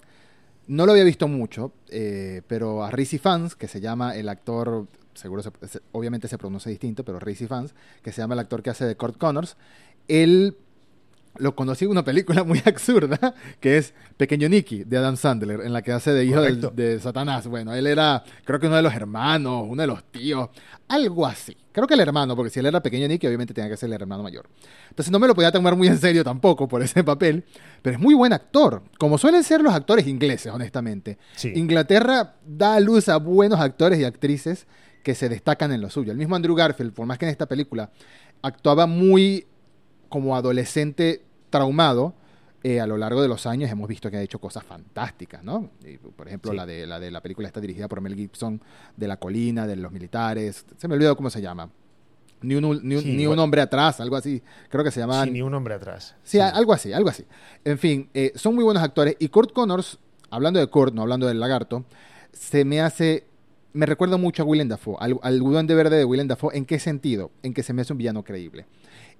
No 0.67 0.85
lo 0.85 0.91
había 0.91 1.03
visto 1.03 1.27
mucho, 1.27 1.73
eh, 1.89 2.43
pero 2.47 2.83
a 2.83 2.91
Rizzy 2.91 3.17
Fans, 3.17 3.55
que 3.55 3.67
se 3.67 3.81
llama 3.81 4.15
el 4.15 4.29
actor, 4.29 4.85
seguro, 5.15 5.41
se- 5.41 5.51
se- 5.67 5.81
obviamente 5.91 6.27
se 6.27 6.37
pronuncia 6.37 6.69
distinto, 6.69 7.03
pero 7.03 7.19
Rizzy 7.19 7.47
Fans, 7.47 7.73
que 8.03 8.11
se 8.11 8.21
llama 8.21 8.35
el 8.35 8.39
actor 8.41 8.61
que 8.61 8.69
hace 8.69 8.85
de 8.85 8.95
Kurt 8.95 9.17
Connors, 9.17 9.57
él 10.07 10.55
lo 11.37 11.55
conocí 11.55 11.85
en 11.85 11.91
una 11.91 12.03
película 12.03 12.43
muy 12.43 12.61
absurda, 12.65 13.33
que 13.59 13.77
es 13.77 13.93
Pequeño 14.17 14.49
Nicky, 14.49 14.83
de 14.83 14.97
Adam 14.97 15.15
Sandler, 15.15 15.61
en 15.61 15.71
la 15.73 15.81
que 15.81 15.91
hace 15.91 16.11
de 16.11 16.25
hijo 16.25 16.41
del- 16.41 16.59
de 16.75 16.99
Satanás. 16.99 17.47
Bueno, 17.47 17.73
él 17.73 17.87
era, 17.87 18.23
creo 18.45 18.59
que 18.59 18.67
uno 18.67 18.75
de 18.75 18.81
los 18.81 18.93
hermanos, 18.93 19.65
uno 19.67 19.81
de 19.81 19.87
los 19.87 20.03
tíos, 20.11 20.49
algo 20.87 21.25
así. 21.25 21.55
Creo 21.71 21.87
que 21.87 21.93
el 21.93 21.99
hermano, 22.01 22.35
porque 22.35 22.49
si 22.49 22.59
él 22.59 22.65
era 22.65 22.81
Pequeño 22.81 23.07
Nicky, 23.07 23.27
obviamente 23.27 23.53
tenía 23.53 23.69
que 23.69 23.77
ser 23.77 23.87
el 23.87 23.93
hermano 23.93 24.23
mayor. 24.23 24.49
Entonces 24.89 25.11
no 25.11 25.19
me 25.19 25.27
lo 25.27 25.35
podía 25.35 25.51
tomar 25.51 25.75
muy 25.77 25.87
en 25.87 25.97
serio 25.97 26.23
tampoco 26.23 26.67
por 26.67 26.81
ese 26.81 27.03
papel, 27.03 27.45
pero 27.81 27.95
es 27.95 28.01
muy 28.01 28.15
buen 28.15 28.33
actor, 28.33 28.81
como 28.97 29.17
suelen 29.17 29.43
ser 29.43 29.61
los 29.61 29.73
actores 29.73 30.07
ingleses, 30.07 30.51
honestamente. 30.51 31.17
Sí. 31.35 31.53
Inglaterra 31.55 32.35
da 32.45 32.73
a 32.75 32.79
luz 32.79 33.07
a 33.07 33.17
buenos 33.17 33.59
actores 33.61 33.99
y 33.99 34.03
actrices 34.03 34.67
que 35.03 35.15
se 35.15 35.29
destacan 35.29 35.71
en 35.71 35.79
lo 35.79 35.89
suyo. 35.89 36.11
El 36.11 36.17
mismo 36.17 36.35
Andrew 36.35 36.55
Garfield, 36.55 36.91
por 36.91 37.05
más 37.05 37.17
que 37.17 37.25
en 37.25 37.31
esta 37.31 37.45
película 37.45 37.89
actuaba 38.41 38.85
muy 38.85 39.45
como 40.09 40.35
adolescente 40.35 41.21
traumado, 41.49 42.13
eh, 42.63 42.81
a 42.81 42.87
lo 42.87 42.97
largo 42.97 43.21
de 43.21 43.27
los 43.29 43.45
años 43.45 43.71
hemos 43.71 43.87
visto 43.87 44.11
que 44.11 44.17
ha 44.17 44.21
hecho 44.21 44.39
cosas 44.39 44.63
fantásticas, 44.65 45.43
¿no? 45.43 45.69
Y, 45.85 45.97
por 45.97 46.27
ejemplo, 46.27 46.51
Sí. 46.51 46.57
la, 46.57 46.65
de, 46.65 46.85
la 46.85 46.99
de 46.99 47.09
la 47.11 47.21
película 47.21 47.47
está 47.47 47.61
dirigida 47.61 47.87
por 47.87 48.01
Mel 48.01 48.15
Gibson, 48.15 48.61
de 48.97 49.07
La 49.07 49.17
Colina, 49.17 49.65
de 49.65 49.75
los 49.77 49.91
militares, 49.91 50.65
se 50.77 50.87
me 50.87 50.95
olvidó 50.95 51.15
cómo 51.15 51.29
se 51.29 51.41
llama. 51.41 51.69
Ni 52.41 52.55
un, 52.55 52.63
ni 52.87 52.95
un- 52.95 53.01
Sí, 53.03 53.15
ni 53.15 53.27
un 53.27 53.37
hombre 53.39 53.61
atrás, 53.61 53.99
algo 53.99 54.15
así. 54.15 54.41
Creo 54.69 54.83
que 54.83 54.91
se 54.91 54.99
llama 55.01 55.23
Sin 55.25 55.33
ni 55.33 55.41
un 55.41 55.53
hombre 55.53 55.73
atrás. 55.73 56.15
Sí, 56.23 56.39
a- 56.39 56.49
algo 56.49 56.73
así, 56.73 56.91
algo 56.93 57.09
así. 57.09 57.25
En 57.65 57.77
fin, 57.77 58.09
eh, 58.13 58.31
son 58.35 58.55
muy 58.55 58.63
buenos 58.63 58.81
actores. 58.83 59.15
Y 59.19 59.27
Kurt 59.29 59.51
Connors, 59.53 59.99
hablando 60.29 60.59
de 60.59 60.67
Kurt, 60.67 60.93
no 60.93 61.01
hablando 61.01 61.27
del 61.27 61.39
lagarto, 61.39 61.85
se 62.33 62.63
me 62.65 62.79
hace. 62.81 63.25
Me 63.73 63.85
recuerda 63.85 64.17
mucho 64.17 64.43
a 64.43 64.45
Willem 64.45 64.67
Dafoe, 64.69 64.95
al, 64.99 65.19
al 65.21 65.39
Duende 65.39 65.75
Verde 65.75 65.97
de 65.97 66.05
Willem 66.05 66.27
Dafoe. 66.27 66.55
¿En 66.57 66.65
qué 66.65 66.79
sentido? 66.79 67.29
En 67.43 67.53
que 67.53 67.61
se 67.61 67.71
me 67.73 67.81
hace 67.83 67.93
un 67.93 67.97
villano 67.99 68.23
creíble. 68.23 68.65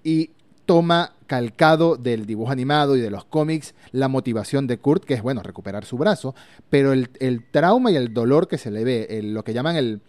Y 0.03 0.31
toma 0.69 1.13
calcado 1.25 1.95
del 1.95 2.27
dibujo 2.27 2.51
animado 2.51 2.95
y 2.95 3.01
de 3.01 3.09
los 3.09 3.25
cómics 3.25 3.73
la 3.91 4.07
motivación 4.07 4.67
de 4.67 4.77
Kurt, 4.77 5.03
que 5.03 5.15
es, 5.15 5.23
bueno, 5.23 5.41
recuperar 5.41 5.83
su 5.83 5.97
brazo, 5.97 6.35
pero 6.69 6.93
el, 6.93 7.09
trauma 7.49 7.89
y 7.89 7.95
el 7.95 8.13
dolor 8.13 8.47
que 8.47 8.59
se 8.59 8.69
le 8.69 8.83
ve, 8.83 9.07
el- 9.09 9.33
lo 9.33 9.43
que 9.43 9.53
llaman 9.53 9.77
el, 9.77 10.01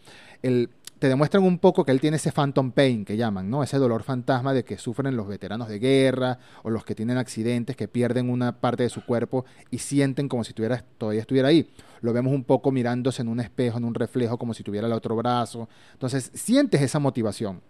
el... 0.42 0.68
Te 0.98 1.08
demuestran 1.08 1.44
un 1.44 1.58
poco 1.58 1.86
que 1.86 1.92
él 1.92 2.00
tiene 2.02 2.18
ese 2.18 2.30
phantom 2.30 2.72
pain 2.72 3.06
que 3.06 3.16
llaman, 3.16 3.48
¿no? 3.48 3.62
Ese 3.62 3.78
dolor 3.78 4.02
fantasma 4.02 4.52
de 4.52 4.64
que 4.66 4.76
sufren 4.76 5.16
los 5.16 5.26
veteranos 5.28 5.66
de 5.70 5.78
guerra 5.78 6.38
o 6.62 6.68
los 6.68 6.84
que 6.84 6.94
tienen 6.94 7.16
accidentes, 7.16 7.74
que 7.74 7.88
pierden 7.88 8.28
una 8.28 8.60
parte 8.60 8.82
de 8.82 8.90
su 8.90 9.06
cuerpo 9.06 9.46
y 9.70 9.78
sienten 9.78 10.28
como 10.28 10.44
si 10.44 10.52
tuviera, 10.52 10.84
todavía 10.98 11.22
estuviera 11.22 11.48
ahí. 11.48 11.70
Lo 12.02 12.12
vemos 12.12 12.34
un 12.34 12.44
poco 12.44 12.70
mirándose 12.70 13.22
en 13.22 13.28
un 13.28 13.40
espejo, 13.40 13.78
en 13.78 13.84
un 13.84 13.94
reflejo, 13.94 14.36
como 14.36 14.52
si 14.52 14.62
tuviera 14.62 14.88
el 14.88 14.92
otro 14.92 15.16
brazo. 15.16 15.70
Entonces, 15.94 16.30
sientes 16.34 16.82
esa 16.82 16.98
motivación. 16.98 17.62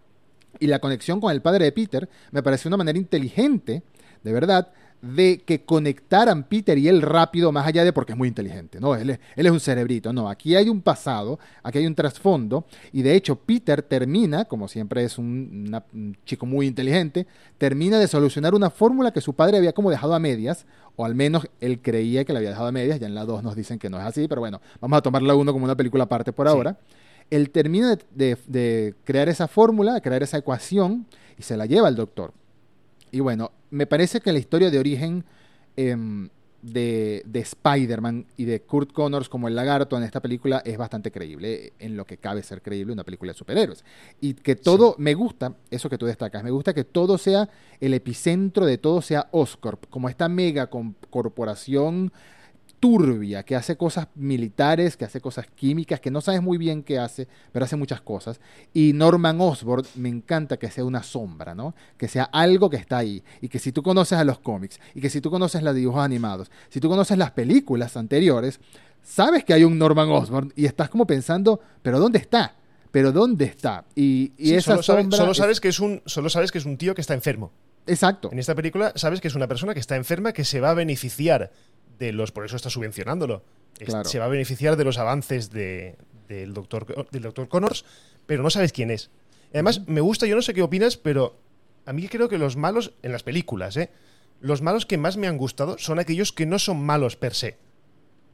Y 0.59 0.67
la 0.67 0.79
conexión 0.79 1.19
con 1.19 1.31
el 1.31 1.41
padre 1.41 1.65
de 1.65 1.71
Peter 1.71 2.09
me 2.31 2.43
pareció 2.43 2.67
una 2.69 2.77
manera 2.77 2.97
inteligente, 2.97 3.83
de 4.23 4.33
verdad, 4.33 4.69
de 5.01 5.39
que 5.43 5.65
conectaran 5.65 6.43
Peter 6.43 6.77
y 6.77 6.87
él 6.87 7.01
rápido, 7.01 7.51
más 7.51 7.65
allá 7.65 7.83
de 7.83 7.91
porque 7.91 8.11
es 8.11 8.17
muy 8.17 8.27
inteligente, 8.27 8.79
¿no? 8.79 8.93
Él 8.93 9.09
es, 9.09 9.19
él 9.35 9.47
es 9.47 9.51
un 9.51 9.59
cerebrito, 9.59 10.13
no. 10.13 10.29
Aquí 10.29 10.55
hay 10.55 10.69
un 10.69 10.81
pasado, 10.81 11.39
aquí 11.63 11.79
hay 11.79 11.87
un 11.87 11.95
trasfondo, 11.95 12.65
y 12.91 13.01
de 13.01 13.15
hecho 13.15 13.35
Peter 13.35 13.81
termina, 13.81 14.45
como 14.45 14.67
siempre 14.67 15.03
es 15.03 15.17
un, 15.17 15.65
una- 15.69 15.83
un 15.91 16.15
chico 16.23 16.45
muy 16.45 16.67
inteligente, 16.67 17.25
termina 17.57 17.97
de 17.97 18.07
solucionar 18.07 18.53
una 18.53 18.69
fórmula 18.69 19.11
que 19.11 19.21
su 19.21 19.33
padre 19.33 19.57
había 19.57 19.73
como 19.73 19.89
dejado 19.89 20.13
a 20.13 20.19
medias, 20.19 20.67
o 20.95 21.03
al 21.03 21.15
menos 21.15 21.47
él 21.61 21.81
creía 21.81 22.23
que 22.23 22.33
la 22.33 22.37
había 22.37 22.49
dejado 22.49 22.67
a 22.67 22.71
medias, 22.71 22.99
ya 22.99 23.07
en 23.07 23.15
la 23.15 23.25
2 23.25 23.41
nos 23.41 23.55
dicen 23.55 23.79
que 23.79 23.89
no 23.89 23.97
es 23.97 24.05
así, 24.05 24.27
pero 24.27 24.41
bueno, 24.41 24.61
vamos 24.79 24.99
a 24.99 25.01
tomar 25.01 25.23
la 25.23 25.33
1 25.33 25.51
como 25.51 25.65
una 25.65 25.75
película 25.75 26.03
aparte 26.03 26.31
por 26.31 26.45
Sí. 26.47 26.53
ahora 26.53 26.77
él 27.31 27.49
termina 27.49 27.95
de, 27.95 28.03
de- 28.13 28.37
de 28.47 28.93
crear 29.03 29.27
esa 29.29 29.47
fórmula, 29.47 29.93
de 29.95 30.01
crear 30.01 30.21
esa 30.21 30.37
ecuación 30.37 31.07
y 31.39 31.41
se 31.43 31.57
la 31.57 31.65
lleva 31.65 31.87
al 31.87 31.95
doctor. 31.95 32.33
Y 33.11 33.19
bueno, 33.21 33.51
me 33.71 33.87
parece 33.87 34.21
que 34.21 34.31
la 34.31 34.39
historia 34.39 34.69
de 34.69 34.77
origen 34.79 35.25
em, 35.75 36.29
de, 36.61 37.23
de 37.25 37.39
Spider-Man 37.39 38.27
y 38.37 38.45
de 38.45 38.61
Kurt 38.61 38.93
Connors 38.93 39.27
como 39.29 39.47
el 39.47 39.55
lagarto 39.55 39.97
en 39.97 40.03
esta 40.03 40.19
película 40.21 40.61
es 40.63 40.77
bastante 40.77 41.11
creíble, 41.11 41.73
en 41.79 41.97
lo 41.97 42.05
que 42.05 42.17
cabe 42.17 42.43
ser 42.43 42.61
creíble 42.61 42.93
una 42.93 43.03
película 43.03 43.31
de 43.31 43.37
superhéroes. 43.37 43.83
Y 44.21 44.35
que 44.35 44.55
todo, 44.55 44.95
me 44.99 45.13
gusta, 45.15 45.55
eso 45.71 45.89
que 45.89 45.97
tú 45.97 46.05
destacas, 46.05 46.43
me 46.43 46.51
gusta 46.51 46.73
que 46.73 46.83
todo 46.83 47.17
sea, 47.17 47.49
el 47.79 47.93
epicentro 47.95 48.65
de 48.65 48.77
todo 48.77 49.01
sea 49.01 49.27
Oscorp, 49.31 49.85
como 49.89 50.07
esta 50.07 50.29
mega 50.29 50.69
corporación 51.09 52.11
turbia, 52.81 53.43
que 53.43 53.55
hace 53.55 53.77
cosas 53.77 54.07
militares, 54.15 54.97
que 54.97 55.05
hace 55.05 55.21
cosas 55.21 55.45
químicas, 55.55 55.99
que 56.01 56.09
no 56.11 56.19
sabes 56.19 56.41
muy 56.41 56.57
bien 56.57 56.81
qué 56.83 56.97
hace, 56.99 57.27
pero 57.53 57.63
hace 57.63 57.75
muchas 57.77 58.01
cosas. 58.01 58.41
Y 58.73 58.91
Norman 58.93 59.39
Osborn 59.39 59.85
me 59.95 60.09
encanta 60.09 60.57
que 60.57 60.69
sea 60.71 60.83
una 60.83 61.03
sombra, 61.03 61.53
¿no? 61.55 61.75
Que 61.95 62.07
sea 62.09 62.23
algo 62.23 62.69
que 62.71 62.77
está 62.77 62.97
ahí. 62.97 63.23
Y 63.39 63.47
que 63.49 63.59
si 63.59 63.71
tú 63.71 63.83
conoces 63.83 64.17
a 64.17 64.23
los 64.25 64.39
cómics, 64.39 64.79
y 64.95 64.99
que 64.99 65.09
si 65.11 65.21
tú 65.21 65.29
conoces 65.29 65.61
los 65.61 65.75
dibujos 65.75 66.03
animados, 66.03 66.51
si 66.69 66.79
tú 66.79 66.89
conoces 66.89 67.17
las 67.19 67.31
películas 67.31 67.95
anteriores, 67.95 68.59
sabes 69.03 69.43
que 69.45 69.53
hay 69.53 69.63
un 69.63 69.77
Norman 69.77 70.09
Osborn 70.09 70.51
y 70.55 70.65
estás 70.65 70.89
como 70.89 71.05
pensando, 71.05 71.59
pero 71.83 71.99
¿dónde 71.99 72.17
está? 72.17 72.55
¿Pero 72.91 73.11
dónde 73.11 73.45
está? 73.45 73.85
Y, 73.95 74.33
y 74.37 74.47
Sí, 74.49 74.55
esa 74.55 74.71
solo, 74.71 74.83
sabes, 74.83 75.03
sombra 75.15 75.31
es- 75.31 75.37
sabes 75.37 75.61
que 75.61 75.67
es 75.69 75.79
un, 75.79 76.01
solo 76.07 76.29
sabes 76.29 76.51
que 76.51 76.57
es 76.57 76.65
un 76.65 76.77
tío 76.77 76.93
que 76.95 77.01
está 77.01 77.13
enfermo. 77.13 77.51
Exacto. 77.87 78.29
En 78.31 78.39
esta 78.39 78.53
película 78.55 78.91
sabes 78.95 79.21
que 79.21 79.27
es 79.27 79.35
una 79.35 79.47
persona 79.47 79.73
que 79.73 79.79
está 79.79 79.95
enferma 79.95 80.33
que 80.33 80.43
se 80.45 80.59
va 80.59 80.71
a 80.71 80.73
beneficiar 80.73 81.51
de 82.01 82.11
los. 82.11 82.31
Por 82.31 82.45
eso 82.45 82.55
está 82.55 82.69
subvencionándolo. 82.69 83.43
Claro. 83.77 84.07
Se 84.09 84.19
va 84.19 84.25
a 84.25 84.27
beneficiar 84.29 84.75
de 84.75 84.83
los 84.83 84.97
avances 84.97 85.51
de- 85.51 85.95
del, 86.27 86.53
doctor, 86.53 87.09
del 87.11 87.21
doctor 87.23 87.47
Connors, 87.47 87.85
pero 88.25 88.43
no 88.43 88.49
sabes 88.49 88.71
quién 88.73 88.91
es. 88.91 89.09
Además, 89.53 89.87
me 89.87 90.01
gusta, 90.01 90.25
yo 90.27 90.35
no 90.35 90.41
sé 90.41 90.53
qué 90.53 90.61
opinas, 90.61 90.97
pero 90.97 91.35
a 91.85 91.93
mí 91.93 92.07
creo 92.07 92.29
que 92.29 92.37
los 92.37 92.55
malos, 92.57 92.93
en 93.03 93.11
las 93.11 93.23
películas, 93.23 93.75
¿eh? 93.77 93.89
los 94.39 94.61
malos 94.61 94.85
que 94.85 94.97
más 94.97 95.17
me 95.17 95.27
han 95.27 95.37
gustado 95.37 95.77
son 95.77 95.99
aquellos 95.99 96.31
que 96.31 96.45
no 96.45 96.57
son 96.57 96.81
malos 96.83 97.15
per 97.15 97.33
se. 97.35 97.57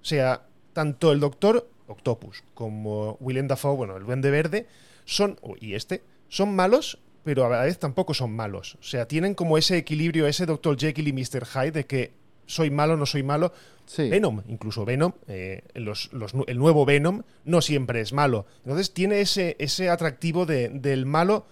O 0.01 0.05
sea, 0.05 0.43
tanto 0.74 1.12
el 1.12 1.19
Doctor 1.19 1.69
Octopus 1.88 2.43
como 2.53 3.17
Willem 3.19 3.47
Dafoe, 3.47 3.75
bueno, 3.75 3.97
el 3.97 4.05
Duende 4.05 4.31
Verde, 4.31 4.67
son, 5.05 5.39
y 5.59 5.74
este, 5.74 6.03
son 6.29 6.55
malos, 6.55 7.00
pero 7.24 7.45
a 7.45 7.50
la 7.50 7.63
vez 7.63 7.79
tampoco 7.79 8.13
son 8.13 8.36
malos. 8.36 8.75
O 8.79 8.83
sea, 8.83 9.07
tienen 9.07 9.33
como 9.33 9.57
ese 9.57 9.75
equilibrio, 9.77 10.27
ese 10.27 10.45
Dr. 10.45 10.77
Jekyll 10.77 11.07
y 11.07 11.13
Mr. 11.13 11.45
Hyde 11.45 11.71
de 11.71 11.86
que 11.86 12.12
soy 12.48 12.72
malo, 12.72 12.98
no 12.98 13.06
soy 13.06 13.22
malo. 13.24 13.54
Sí. 13.86 14.10
Venom, 14.10 14.42
incluso 14.48 14.84
Venom, 14.84 15.13
eh, 15.27 15.62
los- 15.75 16.12
los 16.12 16.34
nu- 16.34 16.44
el 16.48 16.58
nuevo 16.58 16.84
Venom, 16.86 17.22
no 17.46 17.62
siempre 17.62 18.01
es 18.01 18.12
malo. 18.12 18.46
Entonces 18.63 18.94
tiene 18.94 19.22
ese, 19.22 19.56
ese 19.60 19.89
atractivo 19.89 20.46
de- 20.46 20.70
del 20.70 21.06
malo 21.06 21.46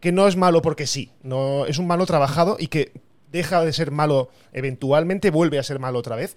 que 0.00 0.12
no 0.12 0.26
es 0.26 0.36
malo 0.36 0.62
porque 0.62 0.86
sí. 0.86 1.10
No, 1.22 1.66
es 1.66 1.78
un 1.78 1.86
malo 1.86 2.06
trabajado 2.06 2.56
y 2.58 2.68
que 2.68 2.92
deja 3.30 3.62
de 3.64 3.72
ser 3.72 3.90
malo 3.90 4.30
eventualmente, 4.52 5.30
vuelve 5.30 5.58
a 5.58 5.62
ser 5.62 5.78
malo 5.78 5.98
otra 5.98 6.16
vez. 6.16 6.36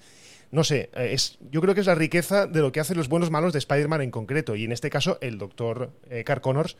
No 0.51 0.63
sé, 0.63 0.89
eh, 0.95 1.09
es, 1.13 1.37
yo 1.51 1.61
creo 1.61 1.73
que 1.73 1.81
es 1.81 1.87
la 1.87 1.95
riqueza 1.95 2.47
de 2.47 2.59
lo 2.61 2.71
que 2.71 2.79
hacen 2.79 2.97
los 2.97 3.09
buenos 3.09 3.31
malos 3.31 3.53
de 3.53 3.59
Spider-Man 3.59 4.01
en 4.01 4.11
concreto. 4.11 4.55
Y 4.55 4.63
en 4.65 4.71
este 4.71 4.89
caso, 4.89 5.17
el 5.21 5.37
doctor 5.37 5.91
eh, 6.09 6.23
Carl 6.23 6.41
Connors, 6.41 6.77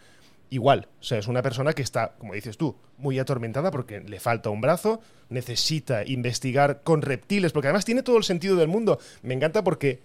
igual. 0.50 0.88
O 1.00 1.04
sea, 1.04 1.18
es 1.20 1.28
una 1.28 1.42
persona 1.42 1.74
que 1.74 1.82
está, 1.82 2.14
como 2.18 2.34
dices 2.34 2.58
tú, 2.58 2.76
muy 2.98 3.20
atormentada 3.20 3.72
porque 3.72 4.00
le 4.02 4.20
falta 4.20 4.50
un 4.50 4.62
brazo, 4.62 5.02
necesita 5.30 6.06
investigar 6.06 6.82
con 6.84 7.02
reptiles, 7.02 7.52
porque 7.52 7.68
además 7.68 7.86
tiene 7.86 8.04
todo 8.04 8.18
el 8.18 8.24
sentido 8.24 8.56
del 8.56 8.68
mundo. 8.68 9.00
Me 9.22 9.34
encanta 9.34 9.64
porque 9.64 10.02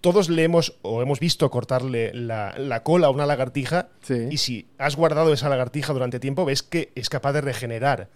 todos 0.00 0.28
le 0.28 0.42
hemos 0.44 0.76
o 0.82 1.00
hemos 1.02 1.20
visto 1.20 1.48
cortarle 1.50 2.12
la, 2.12 2.54
la 2.58 2.82
cola 2.82 3.06
a 3.06 3.10
una 3.10 3.26
lagartija 3.26 3.88
Sí. 4.02 4.26
y 4.30 4.38
si 4.38 4.66
has 4.78 4.96
guardado 4.96 5.32
esa 5.32 5.48
lagartija 5.48 5.92
durante 5.92 6.18
tiempo, 6.18 6.44
ves 6.44 6.62
que 6.62 6.90
es 6.94 7.08
capaz 7.08 7.32
de 7.32 7.40
regenerar. 7.40 8.08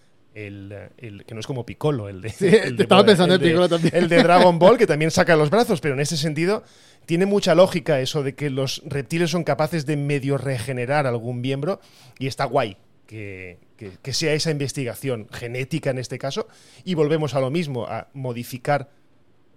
El, 0.45 0.71
el- 0.97 1.25
que 1.25 1.33
no 1.33 1.39
es 1.39 1.47
como 1.47 1.65
Piccolo, 1.65 2.09
el 2.09 2.21
de. 2.21 2.29
Sí, 2.29 2.45
el 2.47 2.77
de- 2.77 2.83
estaba 2.83 3.03
pensando 3.03 3.33
en 3.35 3.41
el 3.41 3.43
de- 3.43 3.49
Piccolo 3.49 3.69
también. 3.69 3.95
El 3.95 4.07
de 4.07 4.21
Dragon 4.21 4.59
Ball, 4.59 4.77
que 4.77 4.85
también 4.85 5.09
saca 5.09 5.35
los 5.35 5.49
brazos, 5.49 5.81
pero 5.81 5.95
en 5.95 5.99
ese 5.99 6.15
sentido 6.15 6.63
tiene 7.07 7.25
mucha 7.25 7.55
lógica 7.55 7.99
eso 8.01 8.21
de 8.21 8.35
que 8.35 8.49
los 8.51 8.83
reptiles 8.85 9.31
son 9.31 9.43
capaces 9.43 9.85
de 9.87 9.97
medio 9.97 10.37
regenerar 10.37 11.07
algún 11.07 11.41
miembro 11.41 11.79
y 12.19 12.27
está 12.27 12.45
guay 12.45 12.77
que, 13.07 13.57
que- 13.77 13.91
que 14.01 14.13
sea 14.13 14.33
esa 14.33 14.51
investigación 14.51 15.27
genética 15.31 15.89
en 15.89 15.97
este 15.97 16.19
caso 16.19 16.47
y 16.83 16.93
volvemos 16.93 17.33
a 17.33 17.39
lo 17.39 17.49
mismo, 17.49 17.87
a 17.87 18.09
modificar 18.13 18.89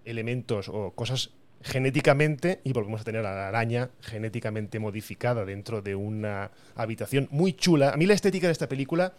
elementos 0.04 0.68
o 0.70 0.92
cosas 0.92 1.30
genéticamente 1.62 2.60
y 2.64 2.72
volvemos 2.72 3.02
a 3.02 3.04
tener 3.04 3.26
a 3.26 3.34
la 3.34 3.48
araña 3.48 3.90
genéticamente 4.00 4.78
modificada 4.78 5.44
dentro 5.44 5.82
de 5.82 5.94
una 5.94 6.50
habitación 6.74 7.28
muy 7.30 7.52
chula. 7.52 7.90
A 7.90 7.96
mí 7.98 8.06
la 8.06 8.14
estética 8.14 8.46
de 8.46 8.52
esta 8.52 8.68
película 8.68 9.12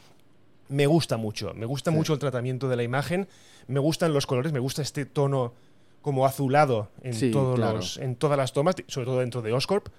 me 0.71 0.88
gusta 0.88 1.17
mucho, 1.17 1.53
me 1.53 1.65
gusta 1.65 1.91
Sí. 1.91 1.97
mucho 1.97 2.13
el 2.13 2.19
tratamiento 2.19 2.69
de 2.69 2.77
la 2.77 2.84
imagen, 2.84 3.27
me 3.67 3.79
gustan 3.79 4.13
los 4.13 4.25
colores, 4.25 4.53
me 4.53 4.60
gusta 4.60 4.81
este 4.81 5.05
tono 5.05 5.53
como 6.01 6.25
azulado 6.25 6.89
en, 7.03 7.13
Sí, 7.13 7.29
todos 7.29 7.57
claro. 7.57 7.77
los, 7.77 7.97
en 7.97 8.15
todas 8.15 8.38
las 8.38 8.53
tomas, 8.53 8.75
sobre 8.88 9.05
todo 9.05 9.19
dentro 9.19 9.41
de 9.41 9.51
Oscorp. 9.53 9.89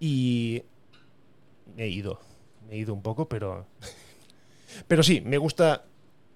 Y 0.00 0.62
me 1.76 1.84
he 1.84 1.88
ido, 1.88 2.20
me 2.68 2.74
he 2.74 2.78
ido 2.78 2.92
un 2.92 3.02
poco, 3.02 3.28
pero... 3.28 3.66
Pero 4.86 5.02
sí, 5.02 5.22
me 5.22 5.38
gusta... 5.38 5.84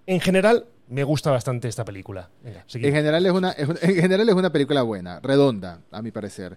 En 0.07 0.19
general, 0.21 0.67
me 0.89 1.05
gusta 1.05 1.31
bastante 1.31 1.69
esta 1.69 1.85
película. 1.85 2.31
Venga. 2.43 2.65
En 2.73 2.93
general, 2.95 3.27
es 3.27 3.33
una, 3.33 3.51
es 3.53 3.69
en 3.83 3.95
general 3.97 4.29
es 4.29 4.35
una 4.35 4.51
película 4.51 4.83
buena, 4.83 5.21
redonda, 5.21 5.81
a 5.91 6.01
mi 6.03 6.11
parecer. 6.11 6.57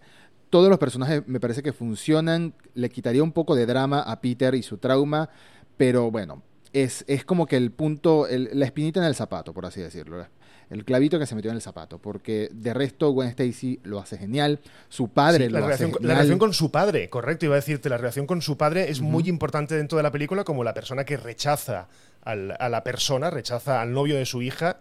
Todos 0.49 0.69
los 0.69 0.79
personajes 0.79 1.23
me 1.27 1.39
parece 1.39 1.61
que 1.61 1.73
funcionan. 1.73 2.53
Le 2.75 2.89
quitaría 2.89 3.21
un 3.21 3.33
poco 3.33 3.55
de 3.55 3.65
drama 3.65 4.01
a 4.01 4.21
Peter 4.21 4.55
y 4.55 4.63
su 4.63 4.77
trauma, 4.77 5.29
pero 5.77 6.09
bueno, 6.11 6.41
es, 6.83 7.03
es 7.07 7.23
como 7.25 7.45
que 7.47 7.57
el 7.57 7.71
punto, 7.71 8.27
el- 8.27 8.49
la 8.53 8.65
espinita 8.65 8.99
en 8.99 9.05
el 9.05 9.15
zapato, 9.15 9.53
por 9.53 9.65
así 9.65 9.81
decirlo. 9.81 10.25
El 10.69 10.83
clavito 10.83 11.19
que 11.19 11.25
se 11.27 11.35
metió 11.35 11.51
en 11.51 11.55
el 11.57 11.61
zapato, 11.61 11.99
porque 11.99 12.49
de 12.51 12.73
resto 12.73 13.11
Gwen 13.11 13.29
Stacy 13.29 13.79
lo 13.83 13.99
hace 13.99 14.17
genial, 14.17 14.59
su 14.89 15.09
padre 15.09 15.45
Sí, 15.45 15.51
lo 15.51 15.59
la, 15.59 15.65
hace 15.65 15.67
relación, 15.67 15.91
con- 15.91 16.01
la 16.01 16.07
genial. 16.07 16.17
relación 16.17 16.39
con 16.39 16.53
su 16.53 16.71
padre, 16.71 17.09
correcto, 17.09 17.45
iba 17.45 17.53
a 17.53 17.57
decirte, 17.57 17.87
la 17.87 17.97
relación 17.97 18.25
con 18.25 18.41
su 18.41 18.57
padre 18.57 18.89
es 18.89 18.99
muy 19.01 19.29
importante 19.29 19.75
dentro 19.75 19.97
de 19.97 20.03
la 20.03 20.11
película 20.11 20.43
como 20.43 20.63
la 20.63 20.73
persona 20.73 21.03
que 21.05 21.17
rechaza 21.17 21.87
al- 22.23 22.55
a 22.59 22.67
la 22.69 22.83
persona, 22.83 23.29
rechaza 23.29 23.79
al 23.81 23.93
novio 23.93 24.15
de 24.15 24.25
su 24.25 24.41
hija 24.41 24.77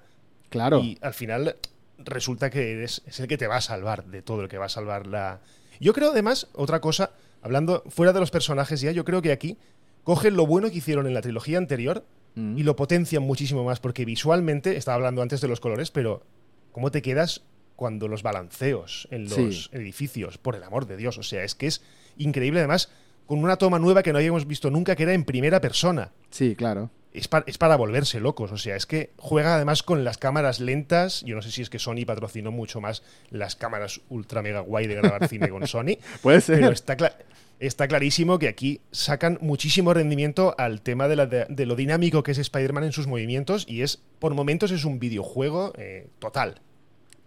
Claro, 0.48 0.78
y 0.80 0.96
al 1.02 1.12
final 1.12 1.56
resulta 1.98 2.48
que 2.50 2.82
es, 2.82 3.02
es 3.06 3.20
el 3.20 3.28
que 3.28 3.36
te 3.36 3.46
va 3.46 3.56
a 3.56 3.60
salvar 3.60 4.06
de 4.06 4.22
todo 4.22 4.40
el 4.42 4.48
que 4.48 4.56
va 4.58 4.66
a 4.66 4.70
salvar 4.70 5.06
la... 5.06 5.40
Yo 5.80 5.92
creo 5.92 6.12
además, 6.12 6.48
otra 6.54 6.80
cosa, 6.80 7.10
hablando 7.42 7.82
fuera 7.88 8.12
de 8.14 8.20
los 8.20 8.30
personajes 8.30 8.80
ya, 8.80 8.90
yo 8.90 9.04
creo 9.04 9.20
que 9.20 9.32
aquí 9.32 9.58
cogen 10.04 10.36
lo 10.36 10.46
bueno 10.46 10.70
que 10.70 10.76
hicieron 10.78 11.06
en 11.06 11.14
la 11.14 11.22
trilogía 11.22 11.58
anterior 11.58 12.04
Mm. 12.36 12.58
y 12.58 12.64
lo 12.64 12.74
potencian 12.74 13.22
muchísimo 13.22 13.62
más 13.62 13.78
porque 13.78 14.04
visualmente, 14.04 14.76
estaba 14.76 14.96
hablando 14.96 15.22
antes 15.22 15.40
de 15.40 15.46
los 15.46 15.60
colores, 15.60 15.92
pero 15.92 16.24
¿cómo 16.72 16.90
te 16.90 17.00
quedas 17.00 17.42
cuando 17.76 18.08
los 18.08 18.24
balanceos 18.24 19.06
en 19.12 19.24
los 19.28 19.34
Sí. 19.34 19.68
edificios? 19.70 20.36
Por 20.38 20.56
el 20.56 20.64
amor 20.64 20.86
de 20.86 20.96
Dios, 20.96 21.16
o 21.16 21.22
sea, 21.22 21.44
es 21.44 21.54
que 21.54 21.68
es 21.68 21.80
increíble 22.18 22.58
además 22.58 22.90
con 23.26 23.38
una 23.38 23.56
toma 23.56 23.78
nueva 23.78 24.02
que 24.02 24.12
no 24.12 24.18
habíamos 24.18 24.48
visto 24.48 24.68
nunca 24.70 24.96
que 24.96 25.04
era 25.04 25.14
en 25.14 25.24
primera 25.24 25.60
persona 25.60 26.10
sí, 26.30 26.56
claro. 26.56 26.90
es 27.12 27.28
para 27.58 27.76
volverse 27.76 28.18
locos. 28.18 28.50
O 28.50 28.58
sea, 28.58 28.74
es 28.74 28.84
que 28.86 29.12
juega 29.16 29.54
además 29.54 29.84
con 29.84 30.02
las 30.02 30.18
cámaras 30.18 30.58
lentas. 30.58 31.22
Yo 31.24 31.36
no 31.36 31.40
sé 31.42 31.52
si 31.52 31.62
es 31.62 31.70
que 31.70 31.78
Sony 31.78 32.04
patrocinó 32.04 32.50
mucho 32.50 32.80
más 32.80 33.04
las 33.30 33.54
cámaras 33.54 34.00
ultra 34.08 34.42
mega 34.42 34.58
guay 34.58 34.88
de 34.88 34.96
grabar 34.96 35.28
cine 35.28 35.48
con 35.50 35.64
Sony. 35.68 35.98
Puede 36.20 36.40
ser. 36.40 36.56
Pero 36.58 36.72
está, 36.72 36.96
cla- 36.96 37.14
está 37.60 37.88
clarísimo 37.88 38.38
que 38.38 38.48
aquí 38.48 38.80
sacan 38.90 39.38
muchísimo 39.40 39.94
rendimiento 39.94 40.54
al 40.58 40.82
tema 40.82 41.08
de, 41.08 41.66
lo 41.66 41.76
dinámico 41.76 42.22
que 42.22 42.32
es 42.32 42.38
Spider-Man 42.38 42.84
en 42.84 42.92
sus 42.92 43.06
movimientos. 43.06 43.64
Y 43.68 43.82
es, 43.82 44.02
por 44.18 44.34
momentos, 44.34 44.70
es 44.70 44.84
un 44.84 44.98
videojuego 44.98 45.72
eh, 45.76 46.08
total. 46.18 46.60